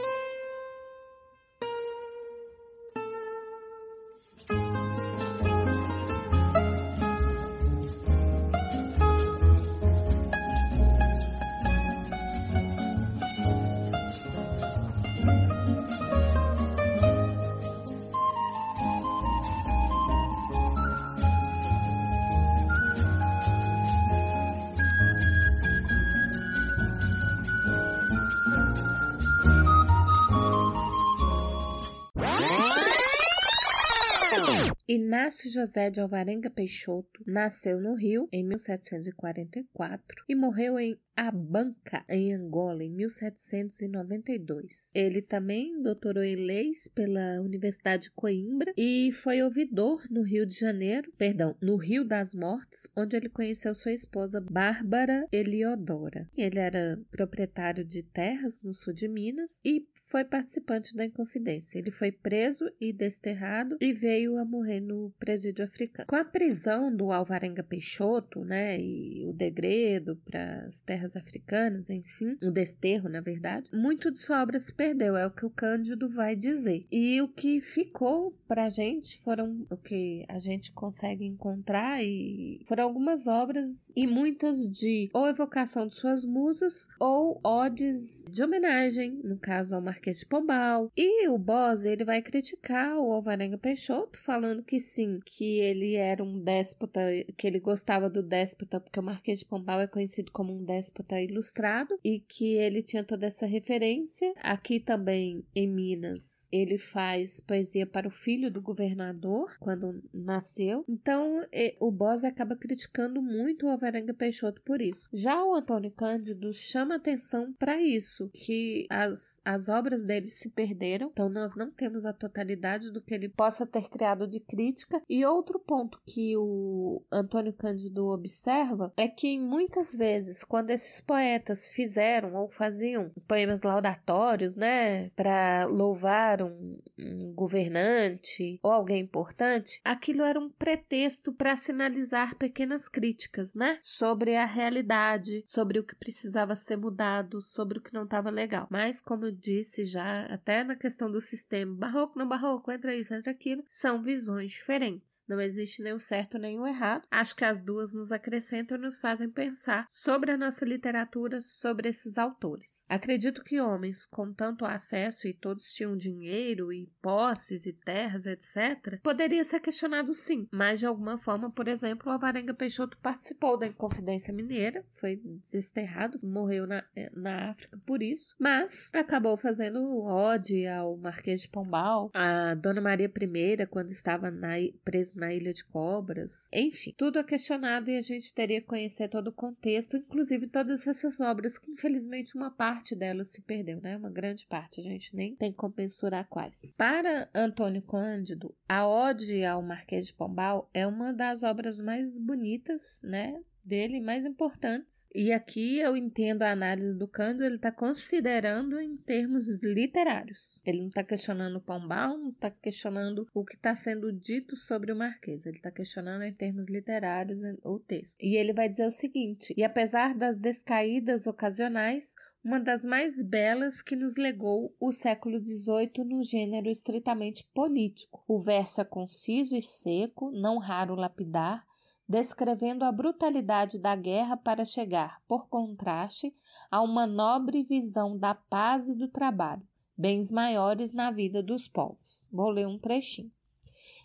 Inácio 35.05 35.51
José 35.51 35.91
de 35.91 36.01
Alvarenga 36.01 36.49
Peixoto 36.49 37.21
nasceu 37.27 37.79
no 37.79 37.93
Rio 37.93 38.27
em 38.31 38.43
1744 38.43 40.23
e 40.27 40.33
morreu 40.33 40.79
em 40.79 40.97
Abanca, 41.15 42.03
em 42.09 42.33
Angola, 42.33 42.83
em 42.83 42.89
1792. 42.89 44.89
Ele 44.95 45.21
também 45.21 45.79
doutorou 45.79 46.23
em 46.23 46.35
leis 46.35 46.87
pela 46.87 47.39
Universidade 47.39 48.05
de 48.05 48.11
Coimbra 48.11 48.73
e 48.75 49.11
foi 49.11 49.43
ouvidor 49.43 50.03
no 50.09 50.23
Rio 50.23 50.43
de 50.43 50.59
Janeiro, 50.59 51.13
perdão, 51.17 51.55
no 51.61 51.77
Rio 51.77 52.03
das 52.03 52.33
Mortes, 52.33 52.89
onde 52.97 53.15
ele 53.15 53.29
conheceu 53.29 53.75
sua 53.75 53.93
esposa 53.93 54.41
Bárbara 54.41 55.27
Eliodora. 55.31 56.27
Ele 56.35 56.57
era 56.57 56.99
proprietário 57.11 57.85
de 57.85 58.01
terras 58.01 58.59
no 58.63 58.73
sul 58.73 58.91
de 58.91 59.07
Minas 59.07 59.61
e 59.63 59.85
foi 60.15 60.23
participante 60.23 60.95
da 60.95 61.03
Inconfidência. 61.03 61.77
Ele 61.77 61.91
foi 61.91 62.09
preso 62.09 62.71
e 62.79 62.93
desterrado 62.93 63.75
e 63.81 63.91
veio 63.91 64.37
a 64.37 64.45
morrer 64.45 64.79
no 64.79 65.11
presídio 65.19 65.65
africano. 65.65 66.07
Com 66.07 66.15
a 66.15 66.23
prisão 66.23 66.95
do 66.95 67.11
Alvarenga 67.11 67.61
Peixoto, 67.61 68.39
né, 68.45 68.79
e 68.79 69.25
o 69.25 69.33
degredo 69.33 70.15
para 70.23 70.63
as 70.67 70.79
terras 70.79 71.17
africanas, 71.17 71.89
enfim, 71.89 72.37
o 72.41 72.49
desterro, 72.49 73.09
na 73.09 73.19
verdade, 73.19 73.69
muito 73.73 74.09
de 74.09 74.17
sua 74.17 74.41
obra 74.41 74.57
se 74.57 74.73
perdeu, 74.73 75.17
é 75.17 75.27
o 75.27 75.31
que 75.31 75.45
o 75.45 75.49
Cândido 75.49 76.07
vai 76.07 76.33
dizer. 76.33 76.85
E 76.89 77.21
o 77.21 77.27
que 77.27 77.59
ficou 77.59 78.31
pra 78.47 78.69
gente 78.69 79.19
foram 79.19 79.67
o 79.69 79.75
que 79.75 80.23
a 80.29 80.39
gente 80.39 80.71
consegue 80.71 81.25
encontrar 81.25 82.01
e 82.01 82.61
foram 82.65 82.85
algumas 82.85 83.27
obras 83.27 83.91
e 83.93 84.07
muitas 84.07 84.71
de 84.71 85.09
ou 85.13 85.27
evocação 85.27 85.87
de 85.87 85.95
suas 85.95 86.23
musas 86.23 86.87
ou 86.97 87.41
odes 87.43 88.23
de 88.29 88.41
homenagem, 88.41 89.19
no 89.21 89.37
caso 89.37 89.75
ao 89.75 89.81
Marquês 89.81 90.04
de 90.11 90.25
Pombal. 90.25 90.91
E 90.95 91.27
o 91.27 91.37
Bose, 91.37 91.89
ele 91.89 92.03
vai 92.03 92.21
criticar 92.21 92.97
o 92.97 93.11
Alvarenga 93.11 93.57
Peixoto, 93.57 94.19
falando 94.19 94.63
que 94.63 94.79
sim, 94.79 95.19
que 95.25 95.59
ele 95.59 95.95
era 95.95 96.23
um 96.23 96.39
déspota, 96.39 97.01
que 97.37 97.47
ele 97.47 97.59
gostava 97.59 98.09
do 98.09 98.21
déspota, 98.21 98.79
porque 98.79 98.99
o 98.99 99.03
Marquês 99.03 99.39
de 99.39 99.45
Pombal 99.45 99.81
é 99.81 99.87
conhecido 99.87 100.31
como 100.31 100.53
um 100.53 100.63
déspota 100.63 101.21
ilustrado 101.21 101.97
e 102.03 102.19
que 102.19 102.53
ele 102.55 102.81
tinha 102.81 103.03
toda 103.03 103.25
essa 103.25 103.45
referência. 103.45 104.33
Aqui 104.37 104.79
também 104.79 105.43
em 105.55 105.67
Minas, 105.67 106.47
ele 106.51 106.77
faz 106.77 107.39
poesia 107.39 107.85
para 107.85 108.07
o 108.07 108.11
filho 108.11 108.51
do 108.51 108.61
governador 108.61 109.55
quando 109.59 110.01
nasceu. 110.13 110.83
Então, 110.87 111.41
o 111.79 111.91
Bose 111.91 112.25
acaba 112.25 112.55
criticando 112.55 113.21
muito 113.21 113.65
o 113.65 113.69
Alvarenga 113.69 114.13
Peixoto 114.13 114.61
por 114.61 114.81
isso. 114.81 115.07
Já 115.13 115.43
o 115.43 115.55
Antônio 115.55 115.91
Cândido 115.91 116.53
chama 116.53 116.95
atenção 116.95 117.53
para 117.53 117.81
isso, 117.81 118.29
que 118.33 118.85
as, 118.89 119.39
as 119.43 119.69
obras 119.69 119.94
dele 120.03 120.27
se 120.27 120.49
perderam, 120.49 121.09
então 121.11 121.29
nós 121.29 121.55
não 121.55 121.69
temos 121.71 122.05
a 122.05 122.13
totalidade 122.13 122.91
do 122.91 123.01
que 123.01 123.13
ele 123.13 123.29
possa 123.29 123.65
ter 123.65 123.89
criado 123.89 124.27
de 124.27 124.39
crítica. 124.39 125.01
E 125.09 125.25
outro 125.25 125.59
ponto 125.59 125.99
que 126.05 126.35
o 126.37 127.01
Antônio 127.11 127.53
Cândido 127.53 128.07
observa 128.07 128.93
é 128.97 129.07
que 129.07 129.39
muitas 129.39 129.93
vezes, 129.93 130.43
quando 130.43 130.69
esse 130.71 130.85
esses 130.85 131.01
poetas 131.01 131.69
fizeram 131.69 132.35
ou 132.35 132.49
faziam 132.49 133.11
poemas 133.27 133.61
laudatórios, 133.61 134.55
né, 134.55 135.09
para 135.09 135.65
louvar 135.65 136.41
um, 136.41 136.77
um 136.97 137.33
governante 137.33 138.59
ou 138.61 138.71
alguém 138.71 139.01
importante, 139.01 139.81
aquilo 139.83 140.23
era 140.23 140.39
um 140.39 140.49
pretexto 140.49 141.33
para 141.33 141.57
sinalizar 141.57 142.35
pequenas 142.35 142.87
críticas, 142.87 143.53
né, 143.53 143.77
sobre 143.81 144.35
a 144.35 144.45
realidade, 144.45 145.43
sobre 145.45 145.79
o 145.79 145.83
que 145.83 145.95
precisava 145.95 146.55
ser 146.55 146.77
mudado, 146.77 147.41
sobre 147.41 147.79
o 147.79 147.81
que 147.81 147.93
não 147.93 148.03
estava 148.03 148.29
legal. 148.29 148.67
Mas, 148.69 149.01
como 149.01 149.25
eu 149.25 149.31
disse 149.31 149.74
já, 149.83 150.25
até 150.27 150.63
na 150.63 150.75
questão 150.75 151.09
do 151.09 151.19
sistema 151.19 151.75
barroco, 151.75 152.17
não 152.17 152.27
barroco, 152.27 152.71
entra 152.71 152.95
isso, 152.95 153.13
entra 153.13 153.31
aquilo, 153.31 153.63
são 153.67 154.01
visões 154.01 154.51
diferentes. 154.51 155.25
Não 155.27 155.41
existe 155.41 155.81
nem 155.81 155.93
o 155.93 155.99
certo 155.99 156.37
nem 156.37 156.59
o 156.59 156.67
errado. 156.67 157.07
Acho 157.11 157.35
que 157.35 157.45
as 157.45 157.61
duas 157.61 157.93
nos 157.93 158.11
acrescentam 158.11 158.77
e 158.77 158.81
nos 158.81 158.99
fazem 158.99 159.29
pensar 159.29 159.85
sobre 159.87 160.31
a 160.31 160.37
nossa 160.37 160.65
literatura 160.65 161.41
sobre 161.41 161.89
esses 161.89 162.17
autores. 162.17 162.85
Acredito 162.87 163.43
que 163.43 163.59
homens 163.59 164.05
com 164.05 164.31
tanto 164.33 164.65
acesso 164.65 165.27
e 165.27 165.33
todos 165.33 165.73
tinham 165.73 165.97
dinheiro 165.97 166.71
e 166.71 166.89
posses 167.01 167.65
e 167.65 167.73
terras, 167.73 168.25
etc., 168.25 168.99
poderia 169.01 169.43
ser 169.43 169.59
questionado 169.59 170.13
sim, 170.13 170.47
mas 170.51 170.79
de 170.79 170.85
alguma 170.85 171.17
forma, 171.17 171.51
por 171.51 171.67
exemplo, 171.67 172.09
o 172.09 172.13
Alvarenga 172.13 172.53
Peixoto 172.53 172.97
participou 172.97 173.57
da 173.57 173.67
Inconfidência 173.67 174.33
Mineira, 174.33 174.85
foi 174.93 175.21
desterrado, 175.51 176.19
morreu 176.23 176.67
na, 176.67 176.83
na 177.13 177.51
África 177.51 177.79
por 177.85 178.01
isso, 178.01 178.35
mas 178.39 178.91
acabou 178.93 179.37
fazendo 179.37 179.64
ode 179.73 180.67
ao 180.67 180.97
Marquês 180.97 181.41
de 181.41 181.47
Pombal, 181.47 182.09
a 182.13 182.55
Dona 182.55 182.81
Maria 182.81 183.07
I, 183.07 183.67
quando 183.67 183.91
estava 183.91 184.29
na, 184.31 184.55
preso 184.83 185.19
na 185.19 185.33
Ilha 185.33 185.53
de 185.53 185.63
Cobras, 185.65 186.47
enfim, 186.53 186.93
tudo 186.97 187.19
é 187.19 187.23
questionado 187.23 187.89
e 187.89 187.97
a 187.97 188.01
gente 188.01 188.33
teria 188.33 188.61
que 188.61 188.67
conhecer 188.67 189.07
todo 189.09 189.27
o 189.27 189.33
contexto, 189.33 189.97
inclusive 189.97 190.47
todas 190.47 190.87
essas 190.87 191.19
obras, 191.19 191.57
que 191.57 191.71
infelizmente 191.71 192.35
uma 192.35 192.51
parte 192.51 192.95
delas 192.95 193.31
se 193.31 193.41
perdeu, 193.41 193.81
né? 193.81 193.97
Uma 193.97 194.09
grande 194.09 194.45
parte, 194.45 194.79
a 194.79 194.83
gente 194.83 195.15
nem 195.15 195.35
tem 195.35 195.51
como 195.51 195.73
mensurar 195.77 196.27
quais. 196.29 196.69
Para 196.77 197.29
Antônio 197.33 197.81
Cândido, 197.81 198.55
a 198.67 198.87
Ode 198.87 199.43
ao 199.43 199.61
Marquês 199.61 200.07
de 200.07 200.13
Pombal 200.13 200.69
é 200.73 200.85
uma 200.85 201.13
das 201.13 201.43
obras 201.43 201.79
mais 201.79 202.17
bonitas, 202.17 203.01
né? 203.03 203.41
Dele 203.65 203.99
mais 203.99 204.25
importantes. 204.25 205.07
E 205.13 205.31
aqui 205.31 205.79
eu 205.79 205.97
entendo 205.97 206.43
a 206.43 206.51
análise 206.51 206.97
do 206.97 207.07
Cândido, 207.07 207.45
ele 207.45 207.55
está 207.55 207.71
considerando 207.71 208.79
em 208.79 208.95
termos 208.97 209.61
literários. 209.63 210.61
Ele 210.65 210.81
não 210.81 210.87
está 210.87 211.03
questionando 211.03 211.57
o 211.57 211.61
Pombal, 211.61 212.17
não 212.17 212.29
está 212.29 212.51
questionando 212.51 213.27
o 213.33 213.43
que 213.43 213.55
está 213.55 213.75
sendo 213.75 214.11
dito 214.11 214.55
sobre 214.55 214.91
o 214.91 214.95
Marquês. 214.95 215.45
Ele 215.45 215.57
está 215.57 215.71
questionando 215.71 216.23
em 216.23 216.33
termos 216.33 216.67
literários 216.67 217.41
o 217.63 217.79
texto. 217.79 218.17
E 218.21 218.35
ele 218.35 218.53
vai 218.53 218.69
dizer 218.69 218.87
o 218.87 218.91
seguinte: 218.91 219.53
e 219.57 219.63
apesar 219.63 220.15
das 220.15 220.39
descaídas 220.39 221.27
ocasionais, 221.27 222.15
uma 222.45 222.59
das 222.59 222.85
mais 222.85 223.23
belas 223.23 223.81
que 223.81 223.95
nos 223.95 224.15
legou 224.15 224.71
o 224.79 224.91
século 224.91 225.43
XVIII 225.43 226.05
no 226.05 226.23
gênero 226.23 226.69
estritamente 226.69 227.43
político. 227.55 228.23
O 228.27 228.39
verso 228.39 228.81
é 228.81 228.85
conciso 228.85 229.55
e 229.55 229.63
seco, 229.63 230.29
não 230.29 230.59
raro 230.59 230.93
lapidar, 230.93 231.65
descrevendo 232.07 232.85
a 232.85 232.91
brutalidade 232.91 233.79
da 233.79 233.95
guerra 233.95 234.37
para 234.37 234.63
chegar, 234.63 235.21
por 235.27 235.47
contraste, 235.47 236.35
a 236.69 236.81
uma 236.81 237.07
nobre 237.07 237.63
visão 237.63 238.17
da 238.17 238.35
paz 238.35 238.87
e 238.87 238.93
do 238.93 239.07
trabalho, 239.07 239.67
bens 239.97 240.31
maiores 240.31 240.93
na 240.93 241.09
vida 241.11 241.41
dos 241.41 241.67
povos. 241.67 242.27
Vou 242.31 242.49
ler 242.49 242.67
um 242.67 242.77
trechinho. 242.77 243.31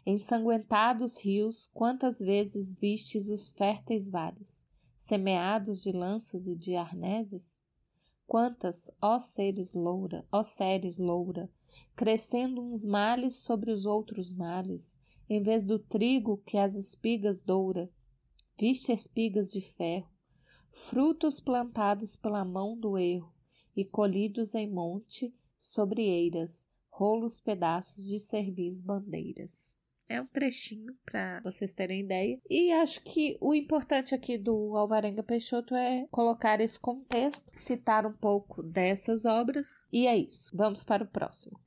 Ensanguentados 0.07 1.19
rios, 1.19 1.71
quantas 1.75 2.21
vezes 2.21 2.73
vistes 2.73 3.29
os 3.29 3.51
férteis 3.51 4.09
vales, 4.09 4.67
semeados 4.97 5.83
de 5.83 5.93
lanças 5.93 6.47
e 6.47 6.57
de 6.57 6.75
arneses? 6.75 7.63
Quantas, 8.27 8.91
ó 9.03 9.19
seres 9.19 9.75
loura, 9.75 10.25
ó 10.33 10.43
seres 10.43 10.97
loura, 10.97 11.51
crescendo 11.95 12.63
uns 12.63 12.85
males 12.87 13.37
sobre 13.37 13.71
os 13.71 13.85
outros 13.85 14.33
males, 14.33 14.99
em 15.31 15.41
vez 15.41 15.65
do 15.65 15.79
trigo 15.79 16.43
que 16.45 16.59
as 16.59 16.75
espigas 16.75 17.41
doura, 17.41 17.89
viste 18.59 18.93
espigas 18.93 19.53
de 19.53 19.61
ferro, 19.61 20.11
frutos 20.73 21.39
plantados 21.39 22.17
pela 22.17 22.45
mão 22.45 22.77
do 22.77 22.99
erro 22.99 23.33
e 23.77 23.85
colhidos 23.85 24.57
em 24.57 24.69
monte 24.69 25.33
sobre 25.57 26.03
eiras, 26.03 26.69
rolos 26.91 27.39
pedaços 27.39 28.07
de 28.07 28.19
cervis 28.19 28.83
bandeiras. 28.83 29.79
É 30.09 30.21
um 30.21 30.27
trechinho 30.27 30.93
para 31.05 31.41
vocês 31.41 31.73
terem 31.73 32.01
ideia. 32.01 32.41
E 32.51 32.73
acho 32.73 33.01
que 33.05 33.39
o 33.41 33.55
importante 33.55 34.13
aqui 34.13 34.37
do 34.37 34.77
Alvarenga 34.77 35.23
Peixoto 35.23 35.73
é 35.73 36.09
colocar 36.11 36.61
esse 36.61 36.81
contexto, 36.81 37.49
citar 37.57 38.05
um 38.05 38.13
pouco 38.13 38.61
dessas 38.61 39.25
obras. 39.25 39.89
E 39.93 40.09
é 40.09 40.17
isso. 40.17 40.51
Vamos 40.53 40.83
para 40.83 41.05
o 41.05 41.07
próximo. 41.07 41.61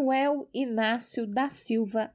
Manuel 0.00 0.48
Inácio 0.54 1.26
da 1.26 1.50
Silva 1.50 2.10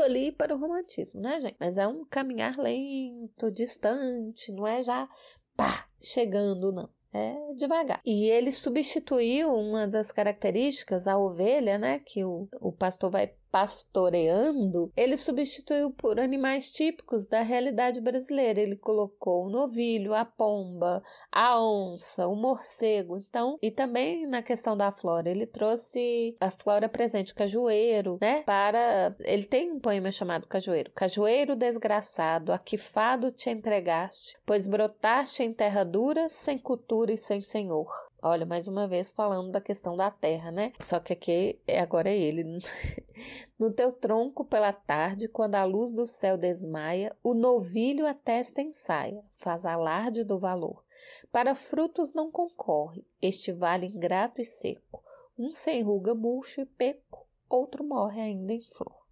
ali 0.00 0.32
para 0.32 0.54
o 0.54 0.58
romantismo, 0.58 1.20
né, 1.20 1.40
gente? 1.40 1.56
Mas 1.58 1.78
é 1.78 1.86
um 1.86 2.04
caminhar 2.04 2.56
lento, 2.56 3.50
distante, 3.50 4.52
não 4.52 4.66
é 4.66 4.82
já 4.82 5.08
pá, 5.56 5.88
chegando, 6.00 6.72
não. 6.72 6.88
É 7.12 7.54
devagar. 7.54 8.00
E 8.04 8.28
ele 8.28 8.52
substituiu 8.52 9.48
uma 9.48 9.88
das 9.88 10.12
características, 10.12 11.06
a 11.06 11.16
ovelha, 11.16 11.78
né? 11.78 11.98
Que 12.00 12.24
o, 12.24 12.46
o 12.60 12.70
pastor 12.70 13.10
vai 13.10 13.32
pastoreando, 13.56 14.92
ele 14.94 15.16
substituiu 15.16 15.90
por 15.90 16.20
animais 16.20 16.70
típicos 16.70 17.24
da 17.24 17.40
realidade 17.40 18.02
brasileira. 18.02 18.60
Ele 18.60 18.76
colocou 18.76 19.46
o 19.46 19.48
novilho, 19.48 20.12
a 20.12 20.26
pomba, 20.26 21.02
a 21.32 21.58
onça, 21.58 22.28
o 22.28 22.36
morcego. 22.36 23.16
Então, 23.16 23.56
e 23.62 23.70
também 23.70 24.26
na 24.26 24.42
questão 24.42 24.76
da 24.76 24.92
flora, 24.92 25.30
ele 25.30 25.46
trouxe 25.46 26.36
a 26.38 26.50
flora 26.50 26.86
presente, 26.86 27.32
o 27.32 27.34
cajueiro, 27.34 28.18
né? 28.20 28.42
Para. 28.42 29.16
Ele 29.20 29.46
tem 29.46 29.72
um 29.72 29.80
poema 29.80 30.12
chamado 30.12 30.46
Cajueiro. 30.46 30.92
Cajueiro 30.92 31.56
desgraçado, 31.56 32.52
a 32.52 32.58
que 32.58 32.76
fado 32.76 33.30
te 33.30 33.48
entregaste, 33.48 34.36
pois 34.44 34.66
brotaste 34.66 35.42
em 35.42 35.54
terra 35.54 35.82
dura, 35.82 36.28
sem 36.28 36.58
cultura 36.58 37.10
e 37.10 37.16
sem 37.16 37.40
senhor. 37.40 37.88
Olha, 38.28 38.44
mais 38.44 38.66
uma 38.66 38.88
vez 38.88 39.12
falando 39.12 39.52
da 39.52 39.60
questão 39.60 39.96
da 39.96 40.10
terra, 40.10 40.50
né? 40.50 40.72
Só 40.80 40.98
que 40.98 41.12
aqui 41.12 41.60
é, 41.64 41.78
agora 41.78 42.10
é 42.10 42.18
ele. 42.18 42.42
No 43.56 43.72
teu 43.72 43.92
tronco 43.92 44.44
pela 44.44 44.72
tarde, 44.72 45.28
quando 45.28 45.54
a 45.54 45.64
luz 45.64 45.92
do 45.92 46.04
céu 46.04 46.36
desmaia, 46.36 47.16
o 47.22 47.32
novilho 47.32 48.06
a 48.06 48.12
testa 48.12 48.60
ensaia, 48.60 49.24
faz 49.30 49.64
alarde 49.64 50.24
do 50.24 50.38
valor. 50.38 50.84
Para 51.32 51.54
frutos 51.54 52.12
não 52.12 52.30
concorre, 52.30 53.06
este 53.22 53.52
vale 53.52 53.86
ingrato 53.86 54.42
e 54.42 54.44
seco. 54.44 55.02
Um 55.38 55.54
sem 55.54 55.82
ruga, 55.82 56.14
murcho 56.14 56.60
e 56.60 56.66
peco, 56.66 57.26
outro 57.48 57.82
morre 57.82 58.20
ainda 58.20 58.52
em 58.52 58.60
flor 58.60 59.05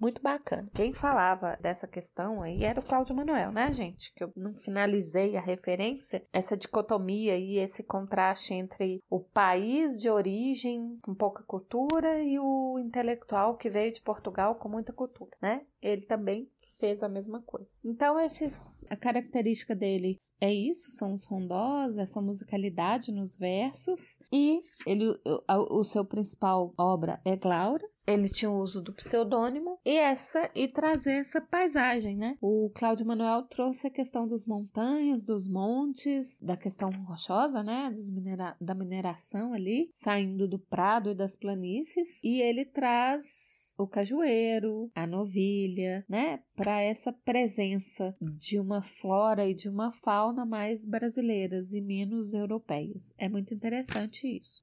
muito 0.00 0.22
bacana. 0.22 0.68
Quem 0.74 0.92
falava 0.92 1.56
dessa 1.60 1.86
questão 1.86 2.42
aí 2.42 2.64
era 2.64 2.80
o 2.80 2.84
Cláudio 2.84 3.14
Manuel, 3.14 3.52
né, 3.52 3.70
gente? 3.72 4.12
Que 4.14 4.24
eu 4.24 4.32
não 4.36 4.54
finalizei 4.54 5.36
a 5.36 5.40
referência, 5.40 6.24
essa 6.32 6.56
dicotomia 6.56 7.36
e 7.36 7.58
esse 7.58 7.82
contraste 7.82 8.54
entre 8.54 9.02
o 9.10 9.20
país 9.20 9.98
de 9.98 10.08
origem 10.08 10.98
com 11.02 11.14
pouca 11.14 11.42
cultura 11.42 12.22
e 12.22 12.38
o 12.38 12.78
intelectual 12.78 13.56
que 13.56 13.68
veio 13.68 13.92
de 13.92 14.00
Portugal 14.00 14.54
com 14.54 14.68
muita 14.68 14.92
cultura, 14.92 15.30
né? 15.40 15.62
Ele 15.82 16.02
também 16.02 16.48
fez 16.80 17.02
a 17.02 17.08
mesma 17.08 17.42
coisa. 17.42 17.78
Então, 17.84 18.18
esses, 18.18 18.84
a 18.88 18.96
característica 18.96 19.76
dele 19.76 20.16
é 20.40 20.52
isso, 20.52 20.90
são 20.90 21.12
os 21.12 21.26
rondós, 21.26 21.98
essa 21.98 22.20
musicalidade 22.20 23.12
nos 23.12 23.36
versos, 23.36 24.18
e 24.32 24.62
ele, 24.86 25.06
o, 25.24 25.80
o 25.80 25.84
seu 25.84 26.04
principal 26.04 26.72
obra 26.78 27.20
é 27.24 27.36
Glaura, 27.36 27.86
ele 28.12 28.28
tinha 28.28 28.50
o 28.50 28.58
uso 28.58 28.82
do 28.82 28.92
pseudônimo 28.92 29.78
e 29.84 29.96
essa 29.96 30.50
e 30.54 30.68
trazer 30.68 31.20
essa 31.20 31.40
paisagem, 31.40 32.16
né? 32.16 32.36
O 32.40 32.70
Cláudio 32.74 33.06
Manuel 33.06 33.42
trouxe 33.44 33.86
a 33.86 33.90
questão 33.90 34.26
dos 34.26 34.44
montanhas, 34.46 35.24
dos 35.24 35.48
montes, 35.48 36.38
da 36.40 36.56
questão 36.56 36.90
rochosa, 37.06 37.62
né? 37.62 37.94
Minera 38.12 38.56
da 38.60 38.74
mineração 38.74 39.52
ali, 39.52 39.88
saindo 39.90 40.48
do 40.48 40.58
prado 40.58 41.10
e 41.10 41.14
das 41.14 41.36
planícies, 41.36 42.20
e 42.22 42.40
ele 42.40 42.64
traz 42.64 43.60
o 43.78 43.86
cajueiro, 43.86 44.90
a 44.94 45.06
novilha, 45.06 46.04
né, 46.08 46.40
para 46.54 46.82
essa 46.82 47.12
presença 47.12 48.14
de 48.20 48.58
uma 48.58 48.82
flora 48.82 49.48
e 49.48 49.54
de 49.54 49.68
uma 49.68 49.90
fauna 49.90 50.44
mais 50.44 50.84
brasileiras 50.84 51.72
e 51.72 51.80
menos 51.80 52.34
europeias. 52.34 53.14
É 53.16 53.28
muito 53.28 53.54
interessante 53.54 54.26
isso. 54.26 54.60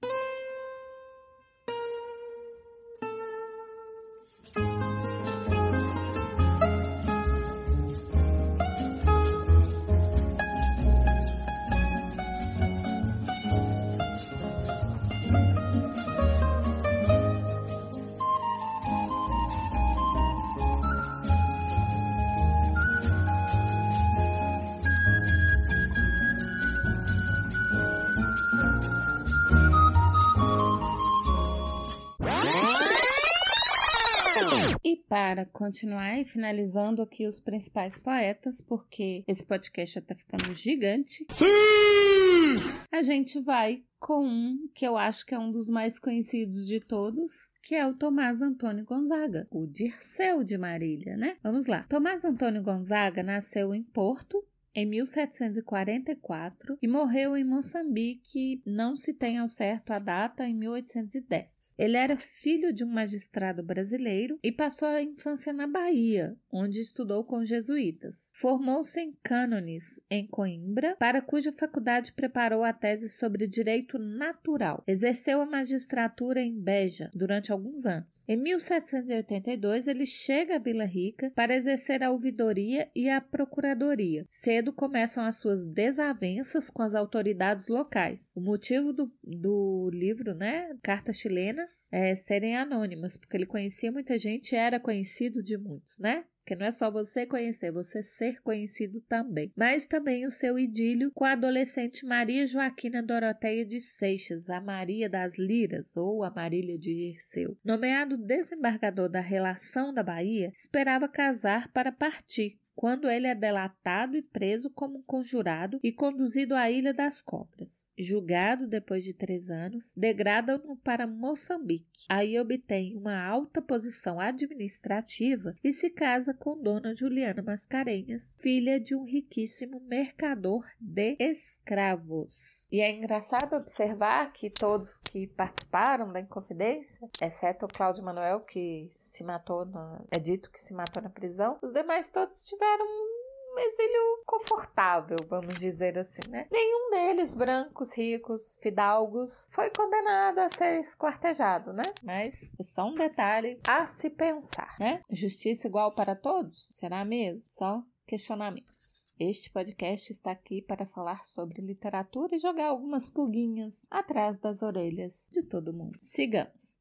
Para 34.97 35.45
continuar 35.45 36.19
e 36.19 36.25
finalizando 36.25 37.01
aqui 37.01 37.27
os 37.27 37.39
principais 37.39 37.97
poetas, 37.97 38.61
porque 38.61 39.23
esse 39.27 39.45
podcast 39.45 39.95
já 39.95 40.01
tá 40.01 40.15
ficando 40.15 40.53
gigante. 40.53 41.25
Sim! 41.31 42.57
A 42.91 43.01
gente 43.01 43.39
vai 43.39 43.83
com 43.99 44.25
um 44.25 44.69
que 44.73 44.85
eu 44.85 44.97
acho 44.97 45.25
que 45.25 45.33
é 45.33 45.39
um 45.39 45.51
dos 45.51 45.69
mais 45.69 45.99
conhecidos 45.99 46.65
de 46.65 46.79
todos, 46.79 47.51
que 47.63 47.75
é 47.75 47.85
o 47.85 47.93
Tomás 47.93 48.41
Antônio 48.41 48.85
Gonzaga, 48.85 49.47
o 49.51 49.67
Dirceu 49.67 50.43
de 50.43 50.57
Marília, 50.57 51.17
né? 51.17 51.37
Vamos 51.43 51.65
lá. 51.65 51.83
Tomás 51.89 52.23
Antônio 52.23 52.63
Gonzaga 52.63 53.21
nasceu 53.23 53.73
em 53.73 53.83
Porto, 53.83 54.43
em 54.77 54.85
1744 54.85 56.77
e 56.79 56.87
morreu 56.87 57.35
em 57.35 57.43
Moçambique, 57.43 58.61
não 58.63 58.95
se 58.95 59.11
tem 59.11 59.39
ao 59.39 59.49
certo 59.49 59.89
a 59.89 59.97
data, 59.97 60.45
em 60.45 60.53
1810. 60.53 61.73
Ele 61.79 61.97
era 61.97 62.15
filho 62.15 62.71
de 62.71 62.83
um 62.83 62.87
magistrado 62.87 63.63
brasileiro 63.63 64.37
e 64.43 64.51
passou 64.51 64.87
a 64.87 65.01
infância 65.01 65.51
na 65.51 65.65
Bahia, 65.65 66.37
onde 66.51 66.79
estudou 66.79 67.23
com 67.23 67.43
jesuítas. 67.43 68.31
Formou-se 68.35 69.01
em 69.01 69.17
cânones 69.23 69.99
em 70.11 70.27
Coimbra, 70.27 70.95
para 70.99 71.23
cuja 71.23 71.51
faculdade 71.51 72.13
preparou 72.13 72.63
a 72.63 72.71
tese 72.71 73.09
sobre 73.09 73.47
direito 73.47 73.97
natural. 73.97 74.83
Exerceu 74.85 75.41
a 75.41 75.45
magistratura 75.47 76.39
em 76.39 76.53
Beja 76.53 77.09
durante 77.15 77.51
alguns 77.51 77.87
anos. 77.87 78.25
Em 78.29 78.37
1782, 78.37 79.87
ele 79.87 80.05
chega 80.05 80.57
a 80.57 80.59
Vila 80.59 80.85
Rica 80.85 81.31
para 81.33 81.55
exercer 81.55 82.03
a 82.03 82.11
ouvidoria 82.11 82.91
e 82.95 83.09
a 83.09 83.19
procuradoria. 83.19 84.23
Cedo 84.27 84.66
cedo 84.67 84.73
começam 84.73 85.23
as 85.23 85.37
suas 85.37 85.65
desavenças 85.65 86.69
com 86.69 86.81
as 86.81 86.93
autoridades 86.93 87.67
locais. 87.67 88.33
O 88.35 88.41
motivo 88.41 88.91
do, 88.91 89.11
do 89.23 89.89
livro, 89.93 90.33
né, 90.33 90.75
Cartas 90.81 91.17
Chilenas, 91.17 91.87
é 91.91 92.15
serem 92.15 92.55
anônimas, 92.55 93.17
porque 93.17 93.37
ele 93.37 93.45
conhecia 93.45 93.91
muita 93.91 94.17
gente 94.17 94.53
e 94.53 94.57
era 94.57 94.79
conhecido 94.79 95.41
de 95.41 95.57
muitos, 95.57 95.99
né? 95.99 96.25
Porque 96.39 96.55
não 96.55 96.65
é 96.65 96.71
só 96.71 96.89
você 96.89 97.25
conhecer, 97.25 97.71
você 97.71 98.01
ser 98.01 98.41
conhecido 98.41 99.01
também. 99.01 99.51
Mas 99.53 99.85
também 99.85 100.25
o 100.25 100.31
seu 100.31 100.57
idílio 100.57 101.11
com 101.13 101.25
a 101.25 101.33
adolescente 101.33 102.05
Maria 102.05 102.47
Joaquina 102.47 103.03
Doroteia 103.03 103.65
de 103.65 103.81
Seixas, 103.81 104.49
a 104.49 104.61
Maria 104.61 105.09
das 105.09 105.37
Liras, 105.37 105.97
ou 105.97 106.23
a 106.23 106.31
Marília 106.31 106.79
de 106.79 106.91
Irceu. 106.91 107.57
Nomeado 107.65 108.15
desembargador 108.15 109.09
da 109.09 109.19
relação 109.19 109.93
da 109.93 110.01
Bahia, 110.01 110.49
esperava 110.55 111.09
casar 111.09 111.69
para 111.73 111.91
partir, 111.91 112.57
quando 112.77 113.09
ele 113.09 113.25
é 113.25 113.33
delatado 113.33 114.15
e 114.15 114.21
preso 114.21 114.69
como 114.69 115.01
conjurado 115.01 115.79
e 115.83 115.91
conduzido 115.91 116.53
à 116.53 116.69
Ilha 116.69 116.93
das 116.93 117.23
Cobras. 117.23 117.91
Julgado 117.97 118.67
depois 118.67 119.03
de 119.03 119.13
três 119.13 119.49
anos, 119.49 119.95
degradam-no 119.97 120.77
para 120.77 121.07
Moçambique. 121.07 122.05
Aí 122.07 122.39
obtém 122.39 122.95
uma 122.95 123.19
alta 123.19 123.63
posição 123.63 124.19
administrativa 124.19 125.55
e 125.63 125.73
se 125.73 125.89
casa 125.89 126.35
com 126.35 126.61
Dona 126.61 126.95
Juliana 126.95 127.41
Mascarenhas, 127.41 128.37
filha 128.39 128.79
de 128.79 128.93
um 128.93 129.03
riquíssimo 129.03 129.79
mercador 129.79 130.63
de 130.79 131.17
escravos. 131.19 132.67
E 132.71 132.79
é 132.79 132.91
engraçado 132.91 133.55
observar 133.55 134.31
que 134.33 134.51
todos 134.51 135.01
que 135.01 135.25
participaram 135.25 136.13
da 136.13 136.19
Inconfidência, 136.19 137.09
exceto 137.19 137.65
o 137.65 137.69
Cláudio 137.69 138.03
Manuel, 138.03 138.41
que 138.41 138.91
se 138.99 139.23
matou, 139.23 139.65
na, 139.65 139.99
é 140.15 140.19
dito 140.19 140.51
que 140.51 140.63
se 140.63 140.75
matou 140.75 141.01
na 141.01 141.09
prisão, 141.09 141.57
os 141.63 141.73
demais 141.73 142.11
todos 142.11 142.45
tiveram 142.45 142.66
tiveram 142.67 142.85
um 142.85 143.59
exílio 143.59 144.23
confortável, 144.25 145.17
vamos 145.27 145.55
dizer 145.55 145.97
assim, 145.97 146.29
né? 146.29 146.47
Nenhum 146.51 146.91
deles, 146.91 147.33
brancos, 147.33 147.93
ricos, 147.93 148.57
fidalgos, 148.61 149.47
foi 149.51 149.71
condenado 149.71 150.39
a 150.39 150.49
ser 150.49 150.79
esquartejado, 150.79 151.73
né? 151.73 151.83
Mas 152.03 152.51
é 152.59 152.63
só 152.63 152.85
um 152.85 152.95
detalhe 152.95 153.59
a 153.67 153.85
se 153.85 154.09
pensar, 154.09 154.75
né? 154.79 155.01
Justiça 155.09 155.67
igual 155.67 155.93
para 155.95 156.15
todos? 156.15 156.69
Será 156.73 157.03
mesmo? 157.05 157.49
Só 157.49 157.81
questionamentos. 158.05 159.15
Este 159.19 159.49
podcast 159.49 160.11
está 160.11 160.31
aqui 160.31 160.61
para 160.61 160.85
falar 160.85 161.23
sobre 161.23 161.61
literatura 161.61 162.35
e 162.35 162.39
jogar 162.39 162.67
algumas 162.67 163.09
pulguinhas 163.09 163.87
atrás 163.89 164.39
das 164.39 164.61
orelhas 164.61 165.27
de 165.31 165.41
todo 165.43 165.73
mundo. 165.73 165.97
Sigamos. 165.99 166.77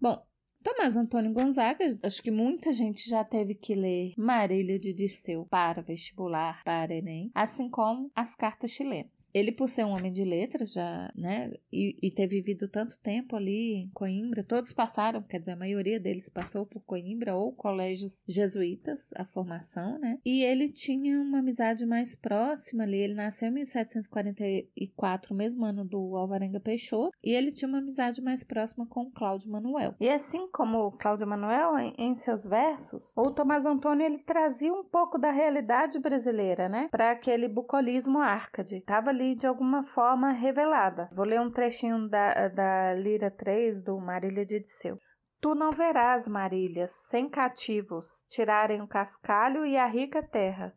Bom, 0.00 0.22
Tomás 0.66 0.96
Antônio 0.96 1.32
Gonzaga, 1.32 1.96
acho 2.02 2.20
que 2.20 2.28
muita 2.32 2.72
gente 2.72 3.08
já 3.08 3.22
teve 3.22 3.54
que 3.54 3.72
ler 3.72 4.14
Marília 4.16 4.80
de 4.80 4.92
Dirceu 4.92 5.46
para 5.48 5.80
vestibular, 5.80 6.60
para 6.64 6.92
Enem, 6.92 7.30
assim 7.32 7.70
como 7.70 8.10
as 8.16 8.34
cartas 8.34 8.72
chilenas. 8.72 9.30
Ele, 9.32 9.52
por 9.52 9.68
ser 9.68 9.84
um 9.84 9.90
homem 9.90 10.10
de 10.10 10.24
letras, 10.24 10.72
já, 10.72 11.12
né, 11.14 11.52
e, 11.72 11.96
e 12.02 12.10
ter 12.10 12.26
vivido 12.26 12.66
tanto 12.66 12.98
tempo 12.98 13.36
ali 13.36 13.74
em 13.74 13.88
Coimbra, 13.94 14.42
todos 14.42 14.72
passaram, 14.72 15.22
quer 15.22 15.38
dizer, 15.38 15.52
a 15.52 15.56
maioria 15.56 16.00
deles 16.00 16.28
passou 16.28 16.66
por 16.66 16.82
Coimbra 16.82 17.36
ou 17.36 17.52
colégios 17.52 18.24
jesuítas, 18.26 19.10
a 19.14 19.24
formação, 19.24 20.00
né, 20.00 20.18
e 20.26 20.42
ele 20.42 20.68
tinha 20.68 21.20
uma 21.20 21.38
amizade 21.38 21.86
mais 21.86 22.16
próxima 22.16 22.82
ali. 22.82 22.96
Ele 22.96 23.14
nasceu 23.14 23.50
em 23.50 23.52
1744, 23.52 25.32
mesmo 25.32 25.64
ano 25.64 25.84
do 25.84 26.16
Alvarenga 26.16 26.58
Peixoto, 26.58 27.16
e 27.22 27.30
ele 27.30 27.52
tinha 27.52 27.68
uma 27.68 27.78
amizade 27.78 28.20
mais 28.20 28.42
próxima 28.42 28.84
com 28.84 29.08
Cláudio 29.12 29.48
Manuel. 29.48 29.94
E 30.00 30.08
assim 30.08 30.48
como 30.56 30.90
Cláudio 30.92 31.26
Manuel 31.26 31.76
em, 31.98 32.16
seus 32.16 32.46
versos, 32.46 33.12
o 33.14 33.30
Tomás 33.30 33.66
Antônio 33.66 34.06
ele 34.06 34.20
trazia 34.20 34.72
um 34.72 34.82
pouco 34.82 35.18
da 35.18 35.30
realidade 35.30 35.98
brasileira, 35.98 36.66
né, 36.66 36.88
para 36.90 37.10
aquele 37.10 37.46
bucolismo 37.46 38.20
árcade. 38.20 38.80
Tava 38.80 39.10
ali 39.10 39.34
de 39.34 39.46
alguma 39.46 39.84
forma 39.84 40.32
revelada. 40.32 41.10
Vou 41.12 41.26
ler 41.26 41.42
um 41.42 41.50
trechinho 41.50 42.08
da, 42.08 42.48
da 42.48 42.94
Lira 42.94 43.30
3 43.30 43.82
do 43.82 44.00
Marília 44.00 44.46
de 44.46 44.58
Disseu. 44.58 44.98
Tu 45.42 45.54
não 45.54 45.72
verás, 45.72 46.26
Marília, 46.26 46.88
sem 46.88 47.28
cativos, 47.28 48.24
tirarem 48.30 48.80
o 48.80 48.88
cascalho 48.88 49.66
e 49.66 49.76
a 49.76 49.84
rica 49.84 50.22
terra, 50.22 50.74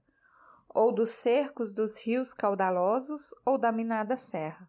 ou 0.68 0.94
dos 0.94 1.12
cercos 1.12 1.74
dos 1.74 2.06
rios 2.06 2.34
caudalosos, 2.34 3.34
ou 3.46 3.58
da 3.58 3.72
minada 3.72 4.18
serra. 4.18 4.68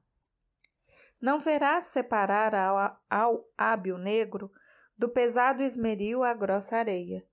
Não 1.21 1.41
verás 1.41 1.87
separar 1.87 2.55
ao, 2.55 2.97
ao 3.11 3.45
hábil 3.59 3.99
negro 3.99 4.53
do 5.01 5.09
pesado 5.09 5.63
esmeril 5.63 6.23
à 6.23 6.35
grossa 6.35 6.77
areia, 6.77 7.25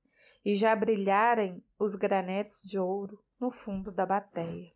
e 0.45 0.55
já 0.55 0.73
brilharem 0.73 1.61
os 1.77 1.95
granetes 1.95 2.61
de 2.63 2.79
ouro 2.79 3.21
no 3.37 3.51
fundo 3.51 3.91
da 3.91 4.05
bateia. 4.05 4.71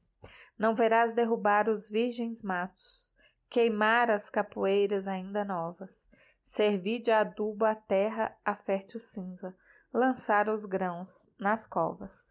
Não 0.60 0.76
verás 0.76 1.14
derrubar 1.14 1.70
os 1.70 1.90
virgens 1.90 2.44
matos, 2.44 3.10
queimar 3.50 4.12
as 4.12 4.30
capoeiras 4.30 5.08
ainda 5.08 5.46
novas, 5.46 6.06
servir 6.44 7.00
de 7.00 7.12
adubo 7.12 7.64
a 7.64 7.76
terra 7.76 8.38
a 8.44 8.54
fértil 8.56 9.00
cinza, 9.00 9.56
lançar 9.94 10.50
os 10.50 10.66
grãos 10.66 11.26
nas 11.40 11.66
covas. 11.66 12.26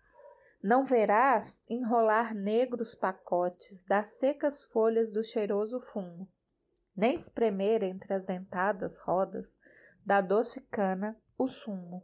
Não 0.62 0.84
verás 0.84 1.64
enrolar 1.70 2.34
negros 2.34 2.94
pacotes 2.94 3.82
das 3.86 4.18
secas 4.18 4.62
folhas 4.62 5.10
do 5.10 5.24
cheiroso 5.24 5.80
fumo, 5.80 6.28
nem 6.94 7.14
espremer 7.14 7.82
entre 7.82 8.12
as 8.12 8.24
dentadas 8.24 8.98
rodas 8.98 9.56
da 10.04 10.20
doce 10.20 10.60
cana 10.62 11.16
o 11.38 11.48
sumo. 11.48 12.02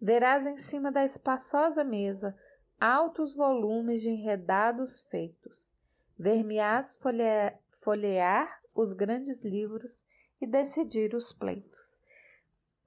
Verás 0.00 0.46
em 0.46 0.56
cima 0.56 0.90
da 0.90 1.04
espaçosa 1.04 1.84
mesa 1.84 2.36
altos 2.80 3.34
volumes 3.34 4.00
de 4.00 4.08
enredados 4.08 5.02
feitos. 5.02 5.72
Ver-me-ás 6.18 6.98
folhear, 7.82 8.60
os 8.74 8.92
grandes 8.92 9.44
livros 9.44 10.06
e 10.40 10.46
decidir 10.46 11.14
os 11.14 11.32
pleitos. 11.32 12.00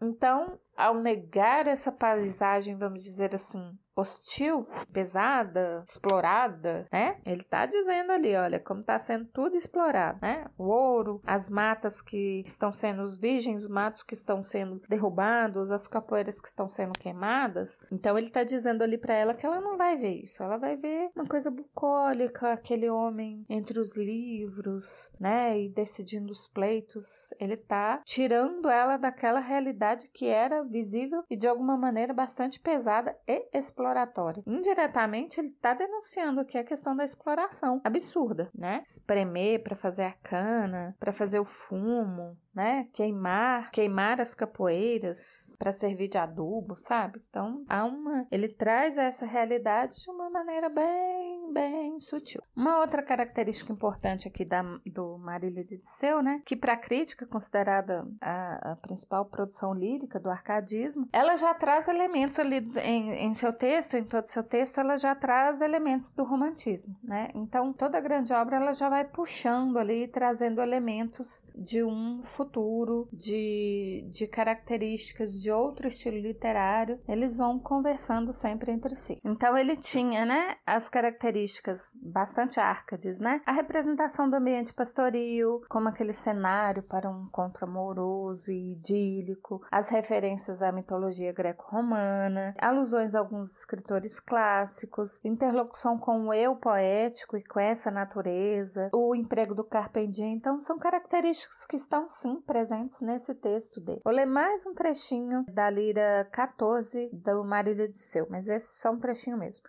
Então, 0.01 0.59
ao 0.75 0.95
negar 0.95 1.67
essa 1.67 1.91
paisagem, 1.91 2.75
vamos 2.75 3.03
dizer 3.03 3.33
assim, 3.35 3.77
hostil, 3.95 4.67
pesada, 4.91 5.83
explorada, 5.87 6.87
né? 6.91 7.17
Ele 7.25 7.41
está 7.41 7.65
dizendo 7.65 8.11
ali, 8.11 8.35
olha, 8.35 8.59
como 8.59 8.81
está 8.81 8.97
sendo 8.97 9.25
tudo 9.25 9.55
explorado, 9.55 10.19
né? 10.21 10.45
O 10.57 10.65
ouro, 10.65 11.21
as 11.25 11.49
matas 11.49 12.01
que 12.01 12.43
estão 12.45 12.71
sendo, 12.71 13.01
os 13.03 13.17
virgens 13.17 13.67
matos 13.67 14.03
que 14.03 14.13
estão 14.13 14.41
sendo 14.41 14.81
derrubados, 14.89 15.71
as 15.71 15.87
capoeiras 15.87 16.41
que 16.41 16.47
estão 16.47 16.69
sendo 16.69 16.93
queimadas. 16.93 17.79
Então 17.91 18.17
ele 18.17 18.27
está 18.27 18.43
dizendo 18.43 18.83
ali 18.83 18.97
para 18.97 19.13
ela 19.13 19.33
que 19.33 19.45
ela 19.45 19.61
não 19.61 19.77
vai 19.77 19.97
ver 19.97 20.23
isso, 20.23 20.43
ela 20.43 20.57
vai 20.57 20.75
ver 20.75 21.09
uma 21.15 21.25
coisa 21.25 21.51
bucólica, 21.51 22.53
aquele 22.53 22.89
homem 22.89 23.45
entre 23.49 23.79
os 23.79 23.95
livros, 23.95 25.13
né? 25.19 25.59
E 25.59 25.69
decidindo 25.69 26.31
os 26.31 26.47
pleitos. 26.47 27.33
Ele 27.39 27.53
está 27.53 28.01
tirando 28.05 28.69
ela 28.69 28.97
daquela 28.97 29.39
realidade 29.39 30.09
que 30.09 30.27
era 30.27 30.63
visível 30.63 31.23
e 31.29 31.35
de 31.35 31.47
alguma 31.47 31.77
maneira 31.77 32.13
bastante 32.13 32.59
pesada 32.59 33.15
e 33.27 33.47
exploratória. 33.83 34.43
Indiretamente, 34.47 35.39
ele 35.39 35.49
está 35.49 35.73
denunciando 35.73 36.39
aqui 36.39 36.57
a 36.57 36.63
questão 36.63 36.95
da 36.95 37.03
exploração 37.03 37.81
absurda, 37.83 38.49
né? 38.55 38.81
Espremer 38.85 39.61
para 39.61 39.75
fazer 39.75 40.03
a 40.03 40.13
cana, 40.13 40.95
para 40.99 41.11
fazer 41.11 41.39
o 41.39 41.45
fumo, 41.45 42.37
né? 42.53 42.87
Queimar, 42.93 43.71
queimar 43.71 44.21
as 44.21 44.35
capoeiras 44.35 45.55
para 45.57 45.71
servir 45.71 46.07
de 46.07 46.17
adubo, 46.17 46.75
sabe? 46.77 47.21
Então, 47.29 47.63
há 47.67 47.83
uma, 47.85 48.27
ele 48.31 48.47
traz 48.47 48.97
essa 48.97 49.25
realidade 49.25 50.01
de 50.01 50.09
uma 50.09 50.29
maneira 50.29 50.69
bem, 50.69 51.51
bem 51.51 51.99
sutil. 51.99 52.41
Uma 52.55 52.79
outra 52.79 53.01
característica 53.01 53.73
importante 53.73 54.27
aqui 54.27 54.45
da, 54.45 54.61
do 54.85 55.17
Marília 55.17 55.63
de 55.63 55.77
Disseu, 55.77 56.21
né? 56.21 56.41
Que 56.45 56.55
para 56.55 56.73
a 56.73 56.77
crítica 56.77 57.25
considerada 57.25 58.07
a, 58.21 58.71
a, 58.71 58.75
principal 58.75 59.25
produção 59.25 59.73
lírica 59.73 60.19
do 60.19 60.29
arcadismo, 60.29 61.07
ela 61.11 61.37
já 61.37 61.53
traz 61.53 61.87
elementos 61.87 62.37
ali 62.39 62.57
em, 62.77 63.11
em 63.27 63.33
seu 63.33 63.51
texto, 63.51 63.95
em 63.95 64.03
todo 64.03 64.25
seu 64.25 64.43
texto, 64.43 64.79
ela 64.79 64.97
já 64.97 65.15
traz 65.15 65.61
elementos 65.61 66.11
do 66.11 66.23
romantismo, 66.23 66.95
né? 67.03 67.29
Então, 67.33 67.73
toda 67.73 67.99
grande 67.99 68.31
obra 68.33 68.57
ela 68.57 68.73
já 68.73 68.89
vai 68.89 69.05
puxando 69.05 69.77
ali, 69.77 70.07
trazendo 70.07 70.61
elementos 70.61 71.43
de 71.55 71.83
um 71.83 72.21
futuro, 72.43 73.07
de, 73.11 74.05
de 74.11 74.27
características 74.27 75.31
de 75.41 75.49
outro 75.49 75.87
estilo 75.87 76.17
literário, 76.17 76.99
eles 77.07 77.37
vão 77.37 77.57
conversando 77.57 78.33
sempre 78.33 78.71
entre 78.71 78.95
si. 78.95 79.19
Então 79.23 79.57
ele 79.57 79.77
tinha, 79.77 80.25
né, 80.25 80.57
as 80.65 80.89
características 80.89 81.91
bastante 81.95 82.59
árcades, 82.59 83.19
né? 83.19 83.41
A 83.45 83.53
representação 83.53 84.29
do 84.29 84.35
ambiente 84.35 84.73
pastoril, 84.73 85.61
como 85.69 85.87
aquele 85.87 86.13
cenário 86.13 86.83
para 86.83 87.09
um 87.09 87.23
encontro 87.23 87.65
amoroso 87.65 88.51
e 88.51 88.73
idílico, 88.73 89.61
as 89.71 89.89
referências 89.89 90.61
à 90.61 90.71
mitologia 90.71 91.31
greco-romana, 91.31 92.53
alusões 92.59 93.15
a 93.15 93.19
alguns 93.19 93.57
escritores 93.57 94.19
clássicos, 94.19 95.23
interlocução 95.23 95.97
com 95.97 96.27
o 96.27 96.33
eu 96.33 96.55
poético 96.55 97.37
e 97.37 97.43
com 97.43 97.59
essa 97.59 97.89
natureza, 97.89 98.89
o 98.93 99.15
emprego 99.15 99.55
do 99.55 99.63
carpe 99.63 100.05
diem. 100.07 100.33
Então 100.33 100.59
são 100.59 100.77
características 100.77 101.65
que 101.65 101.77
estão 101.77 102.09
sim 102.09 102.32
presentes 102.41 103.01
nesse 103.01 103.33
texto 103.35 103.79
dele. 103.79 104.01
Vou 104.03 104.13
ler 104.13 104.25
mais 104.25 104.65
um 104.65 104.73
trechinho 104.73 105.43
da 105.47 105.69
lira 105.69 106.27
14 106.31 107.09
do 107.13 107.43
Marília 107.43 107.87
de 107.87 107.97
Seu, 107.97 108.27
mas 108.29 108.47
esse 108.47 108.53
é 108.53 108.81
só 108.81 108.91
um 108.91 108.99
trechinho 108.99 109.37
mesmo. 109.37 109.63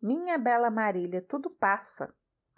Minha 0.00 0.38
bela 0.38 0.70
Marília, 0.70 1.22
tudo 1.22 1.48
passa. 1.50 2.12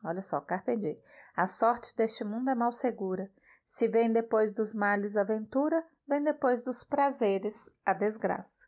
Olha 0.05 0.23
só, 0.23 0.41
Carpe 0.41 1.01
A 1.37 1.47
sorte 1.47 1.95
deste 1.97 2.25
mundo 2.25 2.51
é 2.51 2.55
mal 2.55 2.73
segura. 2.73 3.31
Se 3.65 3.89
vem 3.89 4.13
depois 4.13 4.55
dos 4.55 4.75
males 4.75 5.17
a 5.17 5.25
ventura, 5.25 5.85
vem 6.07 6.23
depois 6.23 6.63
dos 6.63 6.85
prazeres 6.85 7.71
a 7.85 7.93
desgraça. 7.93 8.67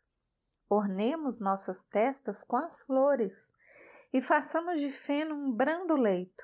Ornemos 0.69 1.39
nossas 1.39 1.85
testas 1.85 2.43
com 2.43 2.57
as 2.57 2.81
flores 2.81 3.53
e 4.11 4.21
façamos 4.21 4.79
de 4.79 4.89
feno 4.89 5.35
um 5.35 5.51
brando 5.51 5.95
leito. 5.95 6.43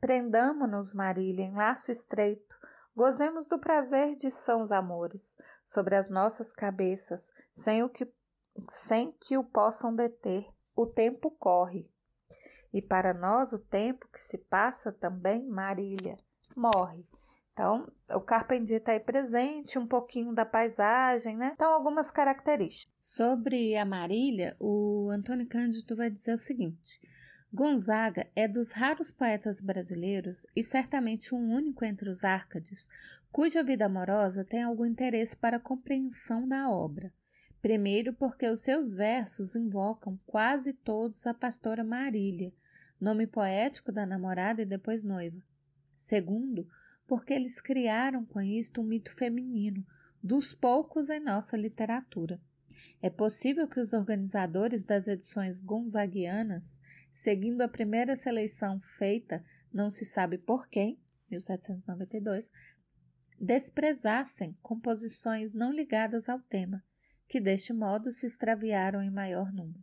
Prendamo-nos, 0.00 0.94
Marília, 0.94 1.44
em 1.44 1.54
laço 1.54 1.90
estreito, 1.90 2.57
gozemos 2.98 3.46
do 3.46 3.60
prazer 3.60 4.16
de 4.16 4.28
sãos 4.28 4.72
amores 4.72 5.38
sobre 5.64 5.94
as 5.94 6.10
nossas 6.10 6.52
cabeças, 6.52 7.32
sem, 7.54 7.80
o 7.84 7.88
que, 7.88 8.04
sem 8.70 9.12
que 9.20 9.38
o 9.38 9.44
possam 9.44 9.94
deter. 9.94 10.44
O 10.74 10.84
tempo 10.84 11.30
corre. 11.30 11.88
E 12.72 12.82
para 12.82 13.14
nós 13.14 13.52
o 13.52 13.58
tempo 13.60 14.08
que 14.12 14.20
se 14.20 14.36
passa 14.36 14.90
também, 14.90 15.46
Marília, 15.46 16.16
morre. 16.56 17.06
Então, 17.52 17.88
o 18.10 18.20
Carpentier 18.20 18.80
está 18.80 18.92
aí 18.92 19.00
presente, 19.00 19.78
um 19.78 19.86
pouquinho 19.86 20.32
da 20.34 20.44
paisagem, 20.44 21.36
né? 21.36 21.52
Então, 21.54 21.72
algumas 21.72 22.10
características. 22.10 22.94
Sobre 23.00 23.76
a 23.76 23.84
Marília, 23.84 24.56
o 24.58 25.08
Antônio 25.10 25.48
Cândido 25.48 25.94
vai 25.94 26.10
dizer 26.10 26.34
o 26.34 26.38
seguinte: 26.38 27.00
Gonzaga 27.50 28.26
é 28.36 28.46
dos 28.46 28.72
raros 28.72 29.10
poetas 29.10 29.60
brasileiros 29.60 30.46
e 30.54 30.62
certamente 30.62 31.34
um 31.34 31.50
único 31.50 31.82
entre 31.82 32.10
os 32.10 32.22
Árcades, 32.22 32.86
cuja 33.32 33.62
vida 33.62 33.86
amorosa 33.86 34.44
tem 34.44 34.62
algum 34.62 34.84
interesse 34.84 35.34
para 35.34 35.56
a 35.56 35.60
compreensão 35.60 36.46
da 36.46 36.68
obra. 36.68 37.10
Primeiro, 37.62 38.12
porque 38.12 38.46
os 38.46 38.60
seus 38.60 38.92
versos 38.92 39.56
invocam 39.56 40.20
quase 40.26 40.74
todos 40.74 41.26
a 41.26 41.32
pastora 41.32 41.82
Marília, 41.82 42.52
nome 43.00 43.26
poético 43.26 43.90
da 43.90 44.04
namorada 44.04 44.60
e 44.60 44.66
depois 44.66 45.02
noiva. 45.02 45.42
Segundo, 45.96 46.68
porque 47.06 47.32
eles 47.32 47.62
criaram 47.62 48.26
com 48.26 48.42
isto 48.42 48.82
um 48.82 48.84
mito 48.84 49.10
feminino, 49.10 49.84
dos 50.22 50.52
poucos 50.52 51.08
em 51.08 51.18
nossa 51.18 51.56
literatura. 51.56 52.38
É 53.00 53.08
possível 53.08 53.66
que 53.66 53.80
os 53.80 53.92
organizadores 53.92 54.84
das 54.84 55.08
edições 55.08 55.60
gonzaguianas, 55.60 56.80
seguindo 57.18 57.62
a 57.62 57.68
primeira 57.68 58.14
seleção 58.14 58.78
feita, 58.80 59.44
não 59.72 59.90
se 59.90 60.04
sabe 60.04 60.38
por 60.38 60.68
quem, 60.68 61.00
1792, 61.28 62.48
desprezassem 63.40 64.56
composições 64.62 65.52
não 65.52 65.72
ligadas 65.72 66.28
ao 66.28 66.38
tema, 66.38 66.84
que 67.26 67.40
deste 67.40 67.72
modo 67.72 68.12
se 68.12 68.24
extraviaram 68.24 69.02
em 69.02 69.10
maior 69.10 69.52
número. 69.52 69.82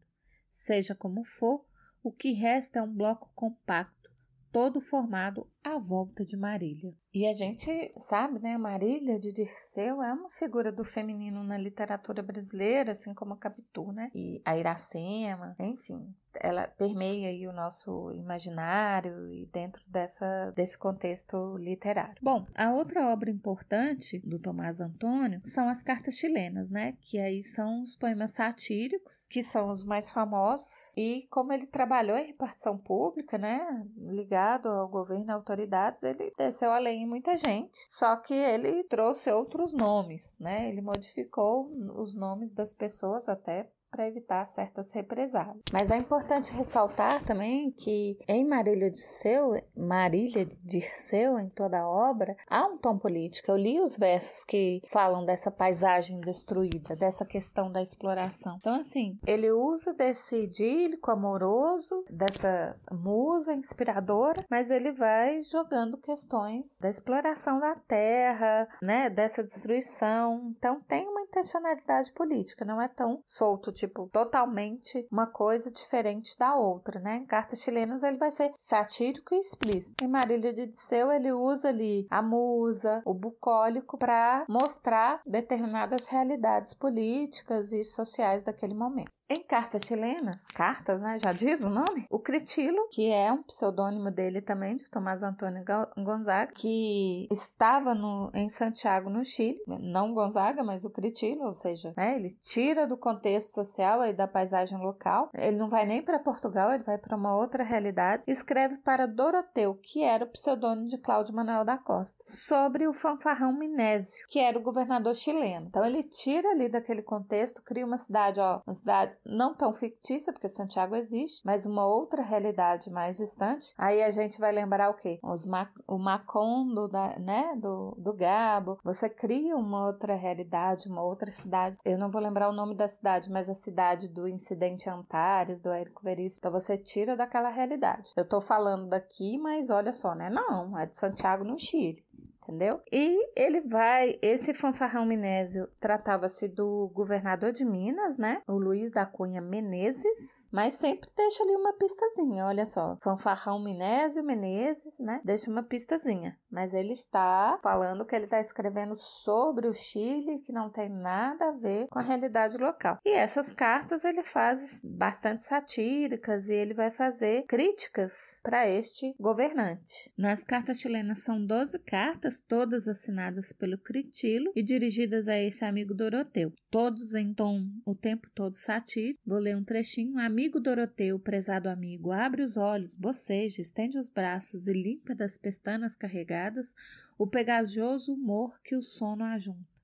Seja 0.49 0.95
como 0.95 1.25
for, 1.25 1.65
o 2.01 2.09
que 2.09 2.31
resta 2.31 2.79
é 2.79 2.81
um 2.81 2.93
bloco 2.93 3.29
compacto 3.35 4.09
todo 4.49 4.79
formado 4.79 5.51
à 5.65 5.79
volta 5.79 6.23
de 6.23 6.37
Marília. 6.37 6.93
E 7.11 7.25
a 7.25 7.33
gente 7.33 7.91
sabe, 7.97 8.39
né, 8.39 8.57
Marília 8.57 9.17
de 9.17 9.33
Dirceu 9.33 10.03
é 10.03 10.13
uma 10.13 10.29
figura 10.29 10.71
do 10.71 10.83
feminino 10.83 11.43
na 11.43 11.57
literatura 11.57 12.21
brasileira, 12.21 12.91
assim 12.91 13.13
como 13.13 13.33
a 13.33 13.37
Capitu, 13.37 13.91
né? 13.91 14.11
E 14.13 14.41
a 14.45 14.57
Iracema, 14.57 15.55
enfim, 15.57 16.13
ela 16.39 16.67
permeia 16.67 17.29
aí 17.29 17.47
o 17.47 17.53
nosso 17.53 18.11
imaginário 18.13 19.31
e 19.31 19.45
dentro 19.47 19.81
dessa, 19.87 20.51
desse 20.51 20.77
contexto 20.77 21.57
literário. 21.57 22.15
Bom, 22.21 22.43
a 22.53 22.71
outra 22.73 23.07
obra 23.07 23.29
importante 23.29 24.19
do 24.19 24.39
Tomás 24.39 24.79
Antônio 24.79 25.41
são 25.45 25.69
as 25.69 25.81
cartas 25.81 26.15
chilenas, 26.15 26.69
né? 26.69 26.97
Que 27.01 27.19
aí 27.19 27.43
são 27.43 27.81
os 27.81 27.95
poemas 27.95 28.31
satíricos, 28.31 29.27
que 29.29 29.41
são 29.41 29.71
os 29.71 29.83
mais 29.83 30.09
famosos. 30.11 30.93
E 30.97 31.25
como 31.29 31.53
ele 31.53 31.65
trabalhou 31.65 32.17
em 32.17 32.27
repartição 32.27 32.77
pública, 32.77 33.37
né? 33.37 33.85
Ligado 33.95 34.67
ao 34.67 34.87
governo 34.87 35.25
e 35.25 35.31
autoridades, 35.55 36.03
ele 36.03 36.31
desceu 36.37 36.71
além 36.71 37.03
em 37.03 37.07
muita 37.07 37.37
gente. 37.37 37.85
Só 37.87 38.15
que 38.17 38.33
ele 38.33 38.83
trouxe 38.83 39.31
outros 39.31 39.73
nomes, 39.73 40.37
né? 40.39 40.69
Ele 40.69 40.81
modificou 40.81 41.71
os 41.95 42.13
nomes 42.13 42.53
das 42.53 42.73
pessoas 42.73 43.29
até 43.29 43.69
para 43.95 44.09
evitar 44.09 44.45
certas 44.45 44.91
represálias. 44.91 45.63
Mas 45.71 45.89
é 45.89 45.95
importante 45.95 46.51
ressaltar 46.51 47.23
também 47.23 47.71
que 47.71 48.17
em 48.27 48.45
Marília 48.45 48.91
de 48.91 48.99
Seu, 48.99 49.61
Marília 49.75 50.45
de 50.45 50.81
Seu, 50.97 51.39
em 51.39 51.47
toda 51.49 51.79
a 51.79 51.87
obra, 51.87 52.35
há 52.49 52.65
um 52.67 52.77
tom 52.77 52.97
político. 52.97 53.49
Eu 53.49 53.55
li 53.55 53.79
os 53.79 53.97
versos 53.97 54.43
que 54.43 54.81
falam 54.91 55.25
dessa 55.25 55.49
paisagem 55.49 56.19
destruída, 56.19 56.93
dessa 56.95 57.25
questão 57.25 57.71
da 57.71 57.81
exploração. 57.81 58.57
Então, 58.59 58.75
assim, 58.75 59.17
ele 59.25 59.49
usa 59.49 59.93
desse 59.93 60.43
idílico 60.43 61.09
amoroso, 61.09 62.03
dessa 62.09 62.75
musa 62.91 63.53
inspiradora, 63.53 64.43
mas 64.49 64.69
ele 64.69 64.91
vai 64.91 65.41
jogando 65.41 65.97
questões 65.97 66.79
da 66.81 66.89
exploração 66.89 67.61
da 67.61 67.75
terra, 67.75 68.67
né, 68.81 69.09
dessa 69.09 69.41
destruição. 69.41 70.53
Então, 70.57 70.81
tem 70.81 71.07
uma 71.07 71.24
intencionalidade 71.35 72.11
política, 72.13 72.63
não 72.63 72.81
é 72.81 72.87
tão 72.87 73.21
solto, 73.25 73.71
tipo 73.71 74.09
totalmente 74.11 75.05
uma 75.11 75.27
coisa 75.27 75.69
diferente 75.69 76.37
da 76.37 76.55
outra, 76.55 76.99
né? 76.99 77.17
Em 77.17 77.25
cartas 77.25 77.61
chilenas 77.61 78.03
ele 78.03 78.17
vai 78.17 78.31
ser 78.31 78.51
satírico 78.55 79.35
e 79.35 79.39
explícito. 79.39 80.03
Em 80.03 80.07
Marília 80.07 80.53
de 80.53 80.67
Disseu 80.67 81.11
ele 81.11 81.31
usa 81.31 81.69
ali 81.69 82.07
a 82.09 82.21
musa, 82.21 83.01
o 83.05 83.13
bucólico 83.13 83.97
para 83.97 84.45
mostrar 84.47 85.21
determinadas 85.25 86.07
realidades 86.07 86.73
políticas 86.73 87.71
e 87.73 87.83
sociais 87.83 88.43
daquele 88.43 88.73
momento. 88.73 89.14
Em 89.27 89.41
cartas 89.41 89.83
chilenas, 89.85 90.45
cartas, 90.53 91.01
né, 91.01 91.17
já 91.17 91.33
diz 91.33 91.61
o 91.61 91.69
nome, 91.69 92.05
o 92.11 92.19
Critilo, 92.19 92.87
que 92.91 93.09
é 93.09 93.31
um 93.31 93.41
pseudônimo 93.41 94.11
dele 94.11 94.39
também, 94.39 94.75
de 94.75 94.87
Tomás 94.87 95.23
Antônio 95.23 95.65
Gonzaga, 95.97 96.51
que 96.53 97.27
estava 97.31 97.95
no, 97.95 98.29
em 98.35 98.47
Santiago, 98.47 99.09
no 99.09 99.25
Chile, 99.25 99.57
não 99.65 100.13
Gonzaga, 100.13 100.63
mas 100.63 100.85
o 100.85 100.91
Critilo, 100.91 101.45
ou 101.45 101.55
seja, 101.55 101.91
né, 101.97 102.15
ele 102.15 102.37
tira 102.39 102.85
do 102.85 102.95
contexto 102.95 103.55
social 103.55 104.05
e 104.05 104.13
da 104.13 104.27
paisagem 104.27 104.77
local, 104.77 105.31
ele 105.33 105.57
não 105.57 105.69
vai 105.69 105.87
nem 105.87 106.03
para 106.03 106.19
Portugal, 106.19 106.71
ele 106.71 106.83
vai 106.83 106.99
para 106.99 107.17
uma 107.17 107.35
outra 107.35 107.63
realidade, 107.63 108.25
escreve 108.27 108.77
para 108.77 109.07
Doroteu, 109.07 109.73
que 109.81 110.03
era 110.03 110.23
o 110.23 110.29
pseudônimo 110.29 110.87
de 110.87 110.99
Cláudio 110.99 111.33
Manuel 111.33 111.65
da 111.65 111.79
Costa, 111.79 112.21
sobre 112.23 112.87
o 112.87 112.93
fanfarrão 112.93 113.51
Minésio, 113.51 114.23
que 114.29 114.37
era 114.37 114.55
o 114.55 114.61
governador 114.61 115.15
chileno. 115.15 115.65
Então 115.65 115.83
ele 115.83 116.03
tira 116.03 116.51
ali 116.51 116.69
daquele 116.69 117.01
contexto, 117.01 117.63
cria 117.63 117.87
uma 117.87 117.97
cidade, 117.97 118.39
ó, 118.39 118.61
uma 118.67 118.73
cidade 118.73 119.14
não 119.25 119.53
tão 119.53 119.73
fictícia, 119.73 120.33
porque 120.33 120.49
Santiago 120.49 120.95
existe, 120.95 121.41
mas 121.45 121.65
uma 121.65 121.85
outra 121.85 122.21
realidade 122.21 122.89
mais 122.89 123.17
distante. 123.17 123.73
Aí 123.77 124.03
a 124.03 124.11
gente 124.11 124.39
vai 124.39 124.51
lembrar 124.51 124.89
o 124.89 124.95
quê? 124.95 125.19
Os 125.23 125.45
Ma 125.45 125.69
o 125.87 125.97
Macondo, 125.97 126.87
da, 126.87 127.17
né, 127.19 127.55
do, 127.55 127.95
do 127.97 128.13
Gabo. 128.13 128.79
Você 128.83 129.09
cria 129.09 129.55
uma 129.55 129.87
outra 129.87 130.15
realidade, 130.15 130.87
uma 130.87 131.01
outra 131.01 131.31
cidade. 131.31 131.77
Eu 131.83 131.97
não 131.97 132.09
vou 132.09 132.21
lembrar 132.21 132.49
o 132.49 132.53
nome 132.53 132.75
da 132.75 132.87
cidade, 132.87 133.31
mas 133.31 133.49
a 133.49 133.55
cidade 133.55 134.07
do 134.07 134.27
incidente 134.27 134.89
Antares, 134.89 135.61
do 135.61 135.71
Érico 135.71 136.03
Veríssimo. 136.03 136.39
Então 136.39 136.51
você 136.51 136.77
tira 136.77 137.15
daquela 137.15 137.49
realidade. 137.49 138.11
Eu 138.15 138.27
tô 138.27 138.39
falando 138.41 138.87
daqui, 138.87 139.37
mas 139.37 139.69
olha 139.69 139.93
só, 139.93 140.13
né? 140.13 140.29
Não, 140.29 140.77
é 140.77 140.85
de 140.85 140.97
Santiago, 140.97 141.43
no 141.43 141.57
Chile 141.57 142.03
entendeu? 142.47 142.81
E 142.91 143.31
ele 143.35 143.61
vai, 143.61 144.17
esse 144.21 144.53
fanfarrão 144.53 145.05
Minésio 145.05 145.67
tratava-se 145.79 146.47
do 146.47 146.89
governador 146.93 147.51
de 147.51 147.65
Minas, 147.65 148.17
né? 148.17 148.41
O 148.47 148.53
Luiz 148.53 148.91
da 148.91 149.05
Cunha 149.05 149.41
Menezes, 149.41 150.49
mas 150.51 150.75
sempre 150.75 151.09
deixa 151.15 151.43
ali 151.43 151.55
uma 151.55 151.73
pistazinha, 151.73 152.45
olha 152.45 152.65
só. 152.65 152.97
Fanfarrão 153.01 153.61
Minésio 153.61 154.23
Menezes, 154.23 154.99
né? 154.99 155.19
Deixa 155.23 155.49
uma 155.49 155.63
pistazinha. 155.63 156.37
Mas 156.49 156.73
ele 156.73 156.93
está 156.93 157.59
falando 157.61 158.05
que 158.05 158.15
ele 158.15 158.25
está 158.25 158.39
escrevendo 158.39 158.95
sobre 158.95 159.67
o 159.67 159.73
Chile, 159.73 160.39
que 160.39 160.53
não 160.53 160.69
tem 160.69 160.89
nada 160.89 161.49
a 161.49 161.51
ver 161.51 161.87
com 161.87 161.99
a 161.99 162.03
realidade 162.03 162.57
local. 162.57 162.99
E 163.03 163.09
essas 163.09 163.51
cartas 163.51 164.05
ele 164.05 164.23
faz 164.23 164.81
bastante 164.83 165.43
satíricas 165.43 166.47
e 166.47 166.53
ele 166.53 166.73
vai 166.73 166.91
fazer 166.91 167.45
críticas 167.47 168.39
para 168.43 168.69
este 168.69 169.15
governante. 169.19 170.11
Nas 170.17 170.43
cartas 170.43 170.79
chilenas 170.79 171.23
são 171.23 171.43
12 171.45 171.79
cartas 171.79 172.34
todas 172.39 172.87
assinadas 172.87 173.51
pelo 173.51 173.77
Critilo 173.77 174.51
e 174.55 174.63
dirigidas 174.63 175.27
a 175.27 175.37
esse 175.37 175.63
amigo 175.65 175.93
Doroteu. 175.93 176.53
Todos 176.69 177.13
em 177.13 177.33
tom 177.33 177.69
o 177.85 177.93
tempo 177.93 178.29
todo 178.33 178.55
satírico. 178.55 179.19
Vou 179.25 179.39
ler 179.39 179.55
um 179.55 179.63
trechinho. 179.63 180.17
Amigo 180.17 180.59
Doroteu, 180.59 181.19
prezado 181.19 181.69
amigo, 181.69 182.11
abre 182.11 182.41
os 182.41 182.57
olhos, 182.57 182.95
boceja, 182.95 183.61
estende 183.61 183.97
os 183.97 184.09
braços 184.09 184.67
e 184.67 184.73
limpa 184.73 185.13
das 185.13 185.37
pestanas 185.37 185.95
carregadas 185.95 186.73
o 187.17 187.27
pegajoso 187.27 188.13
humor 188.13 188.59
que 188.63 188.75
o 188.75 188.81
sono 188.81 189.23
ajunta. 189.23 189.75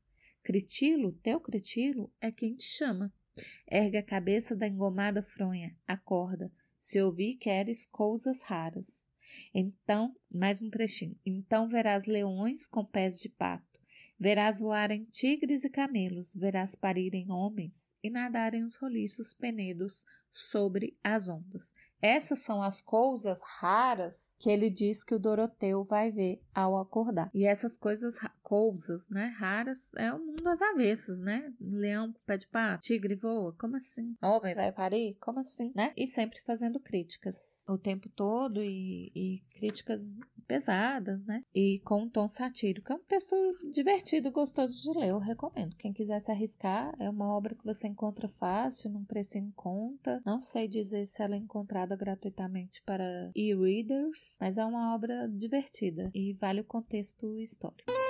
Critilo, 0.43 1.11
teu 1.23 1.39
Critilo, 1.39 2.11
é 2.19 2.31
quem 2.31 2.55
te 2.55 2.63
chama. 2.63 3.13
Ergue 3.69 3.97
a 3.97 4.03
cabeça 4.03 4.55
da 4.55 4.67
engomada 4.67 5.21
fronha, 5.21 5.75
acorda. 5.87 6.51
Se 6.79 7.01
ouvir 7.01 7.35
queres 7.35 7.85
coisas 7.85 8.41
raras. 8.41 9.10
Então, 9.53 10.15
mais 10.29 10.61
um 10.63 10.69
trechinho. 10.69 11.17
Então 11.25 11.67
verás 11.67 12.05
leões 12.05 12.67
com 12.67 12.85
pés 12.85 13.19
de 13.19 13.29
pato, 13.29 13.71
Verás 14.21 14.59
voarem 14.59 15.05
tigres 15.05 15.63
e 15.63 15.69
camelos, 15.71 16.35
verás 16.35 16.75
parirem 16.75 17.31
homens 17.31 17.95
e 18.03 18.09
nadarem 18.11 18.63
os 18.63 18.75
roliços 18.75 19.33
penedos 19.33 20.05
sobre 20.31 20.95
as 21.03 21.27
ondas. 21.27 21.73
Essas 22.01 22.39
são 22.39 22.61
as 22.61 22.81
coisas 22.81 23.41
raras 23.43 24.35
que 24.39 24.49
ele 24.49 24.69
diz 24.69 25.03
que 25.03 25.13
o 25.13 25.19
Doroteu 25.19 25.83
vai 25.83 26.11
ver 26.11 26.41
ao 26.53 26.77
acordar. 26.77 27.29
E 27.33 27.45
essas 27.45 27.77
coisas, 27.77 28.15
coisas, 28.41 29.07
né, 29.09 29.33
raras, 29.37 29.93
é 29.95 30.11
o 30.11 30.19
mundo 30.19 30.47
às 30.47 30.61
avessas, 30.61 31.19
né? 31.19 31.53
Leão 31.59 32.13
pede 32.25 32.47
pá, 32.47 32.77
tigre 32.77 33.15
voa, 33.15 33.53
como 33.57 33.75
assim? 33.75 34.15
Homem 34.21 34.55
vai 34.55 34.71
parir, 34.71 35.15
como 35.19 35.39
assim, 35.39 35.71
né? 35.75 35.93
E 35.95 36.07
sempre 36.07 36.41
fazendo 36.41 36.79
críticas 36.79 37.65
o 37.69 37.77
tempo 37.77 38.09
todo 38.09 38.63
e, 38.63 39.11
e 39.15 39.43
críticas 39.55 40.15
pesadas, 40.51 41.25
né? 41.25 41.45
E 41.55 41.79
com 41.85 42.01
um 42.01 42.09
tom 42.09 42.27
satírico. 42.27 42.91
É 42.91 42.95
um 42.97 43.03
texto 43.07 43.33
divertido, 43.71 44.29
gostoso 44.29 44.81
de 44.81 44.99
ler, 44.99 45.11
eu 45.11 45.17
recomendo. 45.17 45.77
Quem 45.77 45.93
quiser 45.93 46.19
se 46.19 46.29
arriscar, 46.29 46.93
é 46.99 47.09
uma 47.09 47.33
obra 47.33 47.55
que 47.55 47.63
você 47.63 47.87
encontra 47.87 48.27
fácil, 48.27 48.89
num 48.89 49.05
preço 49.05 49.37
em 49.37 49.49
conta. 49.51 50.21
Não 50.25 50.41
sei 50.41 50.67
dizer 50.67 51.05
se 51.07 51.23
ela 51.23 51.35
é 51.35 51.37
encontrada 51.37 51.95
gratuitamente 51.95 52.83
para 52.83 53.31
e-readers, 53.33 54.35
mas 54.41 54.57
é 54.57 54.65
uma 54.65 54.93
obra 54.93 55.29
divertida 55.29 56.11
e 56.13 56.33
vale 56.33 56.59
o 56.59 56.65
contexto 56.65 57.39
histórico. 57.39 58.00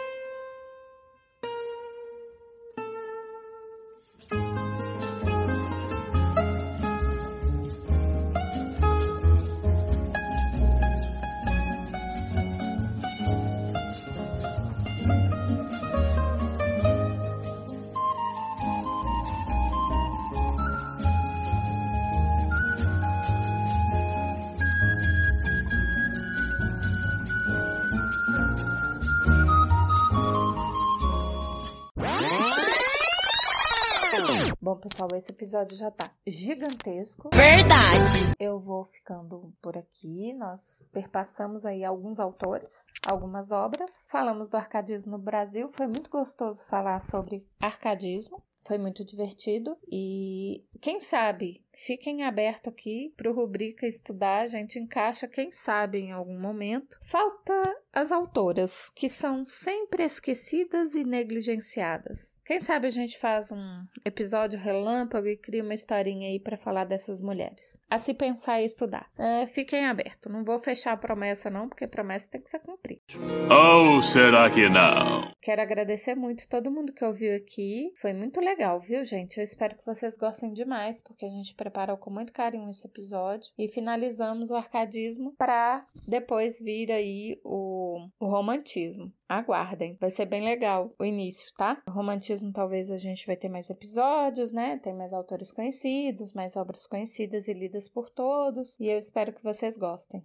Bom, 34.71 34.77
pessoal, 34.77 35.09
esse 35.17 35.33
episódio 35.33 35.75
já 35.75 35.91
tá 35.91 36.13
gigantesco. 36.25 37.29
Verdade! 37.33 38.33
Eu 38.39 38.57
vou 38.57 38.85
ficando 38.85 39.53
por 39.61 39.77
aqui. 39.77 40.31
Nós 40.31 40.81
perpassamos 40.93 41.65
aí 41.65 41.83
alguns 41.83 42.21
autores, 42.21 42.85
algumas 43.05 43.51
obras. 43.51 44.07
Falamos 44.09 44.49
do 44.49 44.55
arcadismo 44.55 45.11
no 45.11 45.17
Brasil. 45.17 45.67
Foi 45.67 45.87
muito 45.87 46.09
gostoso 46.09 46.65
falar 46.67 47.01
sobre 47.01 47.45
arcadismo. 47.61 48.41
Foi 48.63 48.77
muito 48.77 49.03
divertido 49.03 49.75
e 49.91 50.63
quem 50.79 51.01
sabe 51.01 51.61
fiquem 51.73 52.23
aberto 52.23 52.69
aqui 52.69 53.13
para 53.15 53.29
o 53.29 53.33
rubrica 53.33 53.87
estudar, 53.87 54.41
a 54.41 54.47
gente 54.47 54.79
encaixa, 54.79 55.27
quem 55.27 55.51
sabe 55.51 55.99
em 55.99 56.11
algum 56.11 56.39
momento. 56.39 56.97
Falta 57.01 57.53
as 57.93 58.11
autoras, 58.11 58.89
que 58.95 59.09
são 59.09 59.45
sempre 59.47 60.03
esquecidas 60.03 60.95
e 60.95 61.03
negligenciadas. 61.03 62.37
Quem 62.45 62.59
sabe 62.59 62.87
a 62.87 62.91
gente 62.91 63.17
faz 63.17 63.51
um 63.51 63.85
episódio 64.05 64.59
relâmpago 64.59 65.27
e 65.27 65.37
cria 65.37 65.63
uma 65.63 65.73
historinha 65.73 66.29
aí 66.29 66.39
para 66.39 66.57
falar 66.57 66.85
dessas 66.85 67.21
mulheres. 67.21 67.81
A 67.89 67.97
se 67.97 68.13
pensar 68.13 68.61
e 68.61 68.65
estudar. 68.65 69.09
É, 69.17 69.45
fiquem 69.45 69.85
abertos, 69.85 70.31
não 70.31 70.43
vou 70.43 70.59
fechar 70.59 70.93
a 70.93 70.97
promessa 70.97 71.49
não, 71.49 71.67
porque 71.67 71.87
promessa 71.87 72.31
tem 72.31 72.41
que 72.41 72.49
ser 72.49 72.59
cumprida. 72.59 73.01
Ou 73.49 74.01
será 74.01 74.49
que 74.49 74.69
não? 74.69 75.31
Quero 75.41 75.61
agradecer 75.61 76.15
muito 76.15 76.47
todo 76.47 76.71
mundo 76.71 76.93
que 76.93 77.03
ouviu 77.03 77.35
aqui. 77.35 77.91
Foi 77.95 78.13
muito 78.13 78.39
legal, 78.39 78.79
viu, 78.79 79.03
gente? 79.03 79.37
Eu 79.37 79.43
espero 79.43 79.77
que 79.77 79.85
vocês 79.85 80.17
gostem 80.17 80.53
demais, 80.53 81.01
porque 81.01 81.25
a 81.25 81.29
gente 81.29 81.55
preparou 81.61 81.95
com 81.95 82.09
muito 82.09 82.33
carinho 82.33 82.71
esse 82.71 82.87
episódio 82.87 83.51
e 83.55 83.67
finalizamos 83.67 84.49
o 84.49 84.55
arcadismo 84.55 85.35
para 85.37 85.85
depois 86.07 86.59
vir 86.59 86.91
aí 86.91 87.39
o, 87.43 88.07
o 88.19 88.25
romantismo. 88.25 89.13
Aguardem, 89.29 89.95
vai 90.01 90.09
ser 90.09 90.25
bem 90.25 90.43
legal 90.43 90.91
o 90.97 91.05
início, 91.05 91.51
tá? 91.55 91.79
O 91.87 91.91
romantismo 91.91 92.51
talvez 92.51 92.89
a 92.89 92.97
gente 92.97 93.27
vai 93.27 93.35
ter 93.35 93.47
mais 93.47 93.69
episódios, 93.69 94.51
né? 94.51 94.79
Tem 94.83 94.93
mais 94.93 95.13
autores 95.13 95.51
conhecidos, 95.51 96.33
mais 96.33 96.55
obras 96.55 96.87
conhecidas 96.87 97.47
e 97.47 97.53
lidas 97.53 97.87
por 97.87 98.09
todos, 98.09 98.79
e 98.79 98.87
eu 98.87 98.97
espero 98.97 99.31
que 99.31 99.43
vocês 99.43 99.77
gostem. 99.77 100.23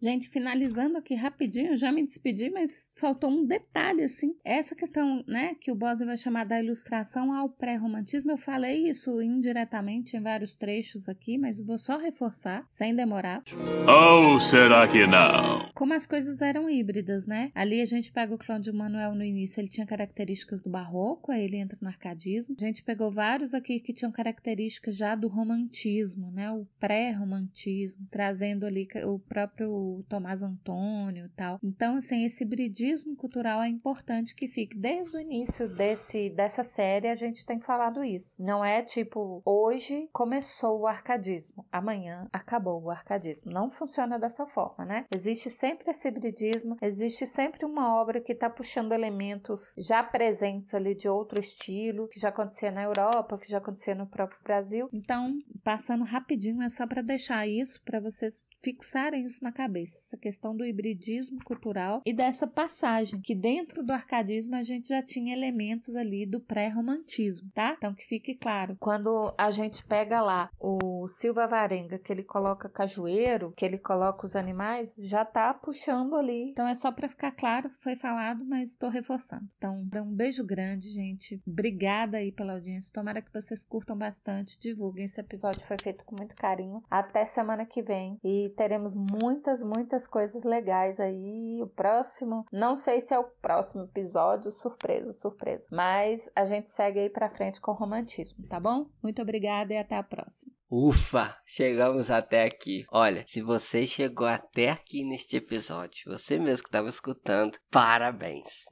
Gente, 0.00 0.28
finalizando 0.28 0.98
aqui 0.98 1.14
rapidinho, 1.14 1.76
já 1.76 1.92
me 1.92 2.04
despedi, 2.04 2.50
mas 2.50 2.90
faltou 2.96 3.30
um 3.30 3.44
detalhe, 3.44 4.02
assim. 4.02 4.34
Essa 4.44 4.74
questão, 4.74 5.22
né, 5.26 5.54
que 5.60 5.70
o 5.70 5.74
Bose 5.74 6.04
vai 6.04 6.16
chamar 6.16 6.44
da 6.44 6.62
ilustração 6.62 7.32
ao 7.32 7.48
pré-romantismo, 7.48 8.30
eu 8.30 8.36
falei 8.36 8.88
isso 8.88 9.20
indiretamente 9.20 10.16
em 10.16 10.20
vários 10.20 10.54
trechos 10.54 11.08
aqui, 11.08 11.36
mas 11.36 11.60
vou 11.60 11.78
só 11.78 11.98
reforçar, 11.98 12.64
sem 12.68 12.94
demorar. 12.94 13.42
Ou 13.86 14.40
será 14.40 14.86
que 14.88 15.06
não? 15.06 15.68
Como 15.74 15.94
as 15.94 16.06
coisas 16.06 16.40
eram 16.40 16.68
híbridas, 16.68 17.26
né? 17.26 17.50
Ali 17.54 17.80
a 17.80 17.84
gente 17.84 18.12
pega 18.12 18.34
o 18.34 18.38
Cláudio 18.38 18.74
Manuel 18.74 19.14
no 19.14 19.24
início, 19.24 19.60
ele 19.60 19.68
tinha 19.68 19.86
características 19.86 20.62
do 20.62 20.70
barroco, 20.70 21.32
aí 21.32 21.44
ele 21.44 21.56
entra 21.56 21.78
no 21.80 21.88
arcadismo. 21.88 22.54
A 22.60 22.64
gente 22.64 22.82
pegou 22.82 23.10
vários 23.10 23.54
aqui 23.54 23.80
que 23.80 23.92
tinham 23.92 24.12
características 24.12 24.96
já 24.96 25.14
do 25.14 25.28
romantismo, 25.28 26.30
né? 26.32 26.50
O 26.50 26.66
pré-romantismo, 26.78 28.06
trazendo 28.10 28.64
ali 28.66 28.88
o 29.04 29.18
próprio 29.40 30.04
Tomás 30.08 30.42
Antônio 30.42 31.26
e 31.26 31.28
tal. 31.30 31.58
Então, 31.62 31.96
assim, 31.96 32.24
esse 32.24 32.44
hibridismo 32.44 33.16
cultural 33.16 33.62
é 33.62 33.68
importante 33.68 34.34
que 34.34 34.48
fique 34.48 34.76
desde 34.76 35.16
o 35.16 35.20
início 35.20 35.68
desse, 35.68 36.30
dessa 36.30 36.62
série 36.62 37.08
a 37.08 37.14
gente 37.14 37.46
tem 37.46 37.60
falado 37.60 38.04
isso. 38.04 38.36
Não 38.38 38.64
é 38.64 38.82
tipo, 38.82 39.42
hoje 39.44 40.08
começou 40.12 40.80
o 40.80 40.86
arcadismo, 40.86 41.64
amanhã 41.70 42.26
acabou 42.32 42.82
o 42.82 42.90
arcadismo. 42.90 43.52
Não 43.52 43.70
funciona 43.70 44.18
dessa 44.18 44.46
forma, 44.46 44.84
né? 44.84 45.06
Existe 45.14 45.50
sempre 45.50 45.90
esse 45.90 46.08
hibridismo, 46.08 46.76
existe 46.82 47.26
sempre 47.26 47.64
uma 47.64 47.94
obra 48.00 48.20
que 48.20 48.32
está 48.32 48.48
puxando 48.50 48.92
elementos 48.92 49.74
já 49.78 50.02
presentes 50.02 50.74
ali 50.74 50.94
de 50.94 51.08
outro 51.08 51.40
estilo, 51.40 52.08
que 52.08 52.20
já 52.20 52.28
acontecia 52.28 52.70
na 52.70 52.82
Europa, 52.82 53.38
que 53.38 53.50
já 53.50 53.58
acontecia 53.58 53.94
no 53.94 54.06
próprio 54.06 54.40
Brasil. 54.42 54.88
Então, 54.92 55.38
passando 55.62 56.04
rapidinho, 56.04 56.62
é 56.62 56.68
só 56.68 56.86
para 56.86 57.02
deixar 57.02 57.46
isso, 57.46 57.82
para 57.84 58.00
vocês 58.00 58.46
fixarem 58.62 59.19
isso 59.26 59.42
na 59.44 59.52
cabeça, 59.52 59.98
essa 59.98 60.16
questão 60.16 60.56
do 60.56 60.64
hibridismo 60.64 61.42
cultural 61.44 62.02
e 62.04 62.12
dessa 62.12 62.46
passagem, 62.46 63.20
que 63.20 63.34
dentro 63.34 63.82
do 63.82 63.92
arcadismo 63.92 64.54
a 64.54 64.62
gente 64.62 64.88
já 64.88 65.02
tinha 65.02 65.34
elementos 65.34 65.94
ali 65.96 66.26
do 66.26 66.40
pré-romantismo, 66.40 67.50
tá? 67.54 67.74
Então 67.76 67.94
que 67.94 68.06
fique 68.06 68.34
claro, 68.34 68.76
quando 68.80 69.32
a 69.36 69.50
gente 69.50 69.84
pega 69.84 70.20
lá 70.20 70.50
o 70.58 71.06
Silva 71.08 71.46
Varenga, 71.46 71.98
que 71.98 72.12
ele 72.12 72.22
coloca 72.22 72.68
cajueiro, 72.68 73.52
que 73.56 73.64
ele 73.64 73.78
coloca 73.78 74.26
os 74.26 74.36
animais, 74.36 74.96
já 75.08 75.24
tá 75.24 75.52
puxando 75.52 76.16
ali. 76.16 76.50
Então 76.50 76.66
é 76.66 76.74
só 76.74 76.90
para 76.92 77.08
ficar 77.08 77.32
claro, 77.32 77.70
foi 77.82 77.96
falado, 77.96 78.44
mas 78.44 78.70
estou 78.70 78.88
reforçando. 78.88 79.46
Então, 79.56 79.78
um 79.78 80.14
beijo 80.14 80.44
grande, 80.44 80.88
gente. 80.88 81.40
Obrigada 81.46 82.18
aí 82.18 82.32
pela 82.32 82.54
audiência. 82.54 82.92
Tomara 82.92 83.22
que 83.22 83.32
vocês 83.32 83.64
curtam 83.64 83.96
bastante, 83.96 84.58
divulguem. 84.58 85.04
Esse 85.04 85.20
episódio 85.20 85.60
foi 85.62 85.76
feito 85.82 86.04
com 86.04 86.16
muito 86.18 86.34
carinho. 86.34 86.82
Até 86.90 87.24
semana 87.24 87.66
que 87.66 87.82
vem 87.82 88.18
e 88.22 88.52
teremos 88.56 88.94
muitas, 89.10 89.62
muitas 89.62 90.06
coisas 90.06 90.44
legais 90.44 91.00
aí. 91.00 91.60
O 91.62 91.66
próximo, 91.66 92.44
não 92.52 92.76
sei 92.76 93.00
se 93.00 93.12
é 93.12 93.18
o 93.18 93.24
próximo 93.24 93.84
episódio, 93.84 94.50
surpresa, 94.50 95.12
surpresa. 95.12 95.66
Mas 95.70 96.30
a 96.36 96.44
gente 96.44 96.70
segue 96.70 97.00
aí 97.00 97.10
pra 97.10 97.28
frente 97.28 97.60
com 97.60 97.72
o 97.72 97.74
romantismo, 97.74 98.46
tá 98.46 98.60
bom? 98.60 98.86
Muito 99.02 99.20
obrigada 99.20 99.74
e 99.74 99.78
até 99.78 99.96
a 99.96 100.02
próxima. 100.02 100.52
Ufa, 100.70 101.36
chegamos 101.44 102.10
até 102.10 102.44
aqui. 102.44 102.86
Olha, 102.92 103.24
se 103.26 103.42
você 103.42 103.86
chegou 103.86 104.26
até 104.26 104.70
aqui 104.70 105.04
neste 105.04 105.36
episódio, 105.36 106.04
você 106.06 106.38
mesmo 106.38 106.62
que 106.62 106.68
estava 106.68 106.88
escutando, 106.88 107.58
parabéns. 107.70 108.66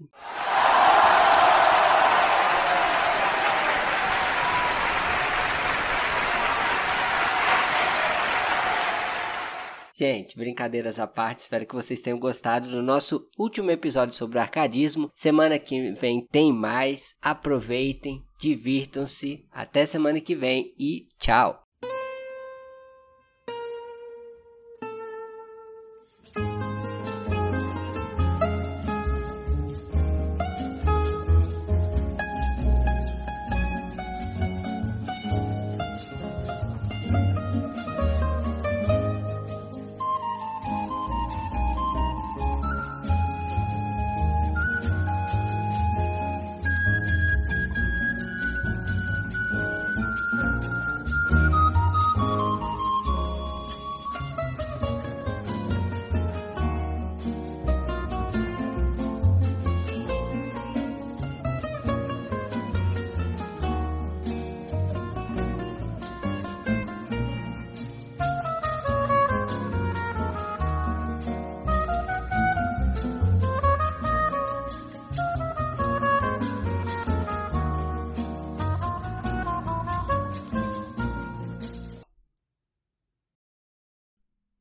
Gente, 9.98 10.36
brincadeiras 10.36 11.00
à 11.00 11.08
parte, 11.08 11.40
espero 11.40 11.66
que 11.66 11.74
vocês 11.74 12.00
tenham 12.00 12.20
gostado 12.20 12.70
do 12.70 12.80
nosso 12.80 13.28
último 13.36 13.68
episódio 13.72 14.14
sobre 14.14 14.38
arcadismo. 14.38 15.10
Semana 15.12 15.58
que 15.58 15.90
vem 15.94 16.24
tem 16.30 16.52
mais. 16.52 17.16
Aproveitem, 17.20 18.22
divirtam-se. 18.38 19.44
Até 19.50 19.84
semana 19.84 20.20
que 20.20 20.36
vem 20.36 20.72
e 20.78 21.08
tchau! 21.18 21.67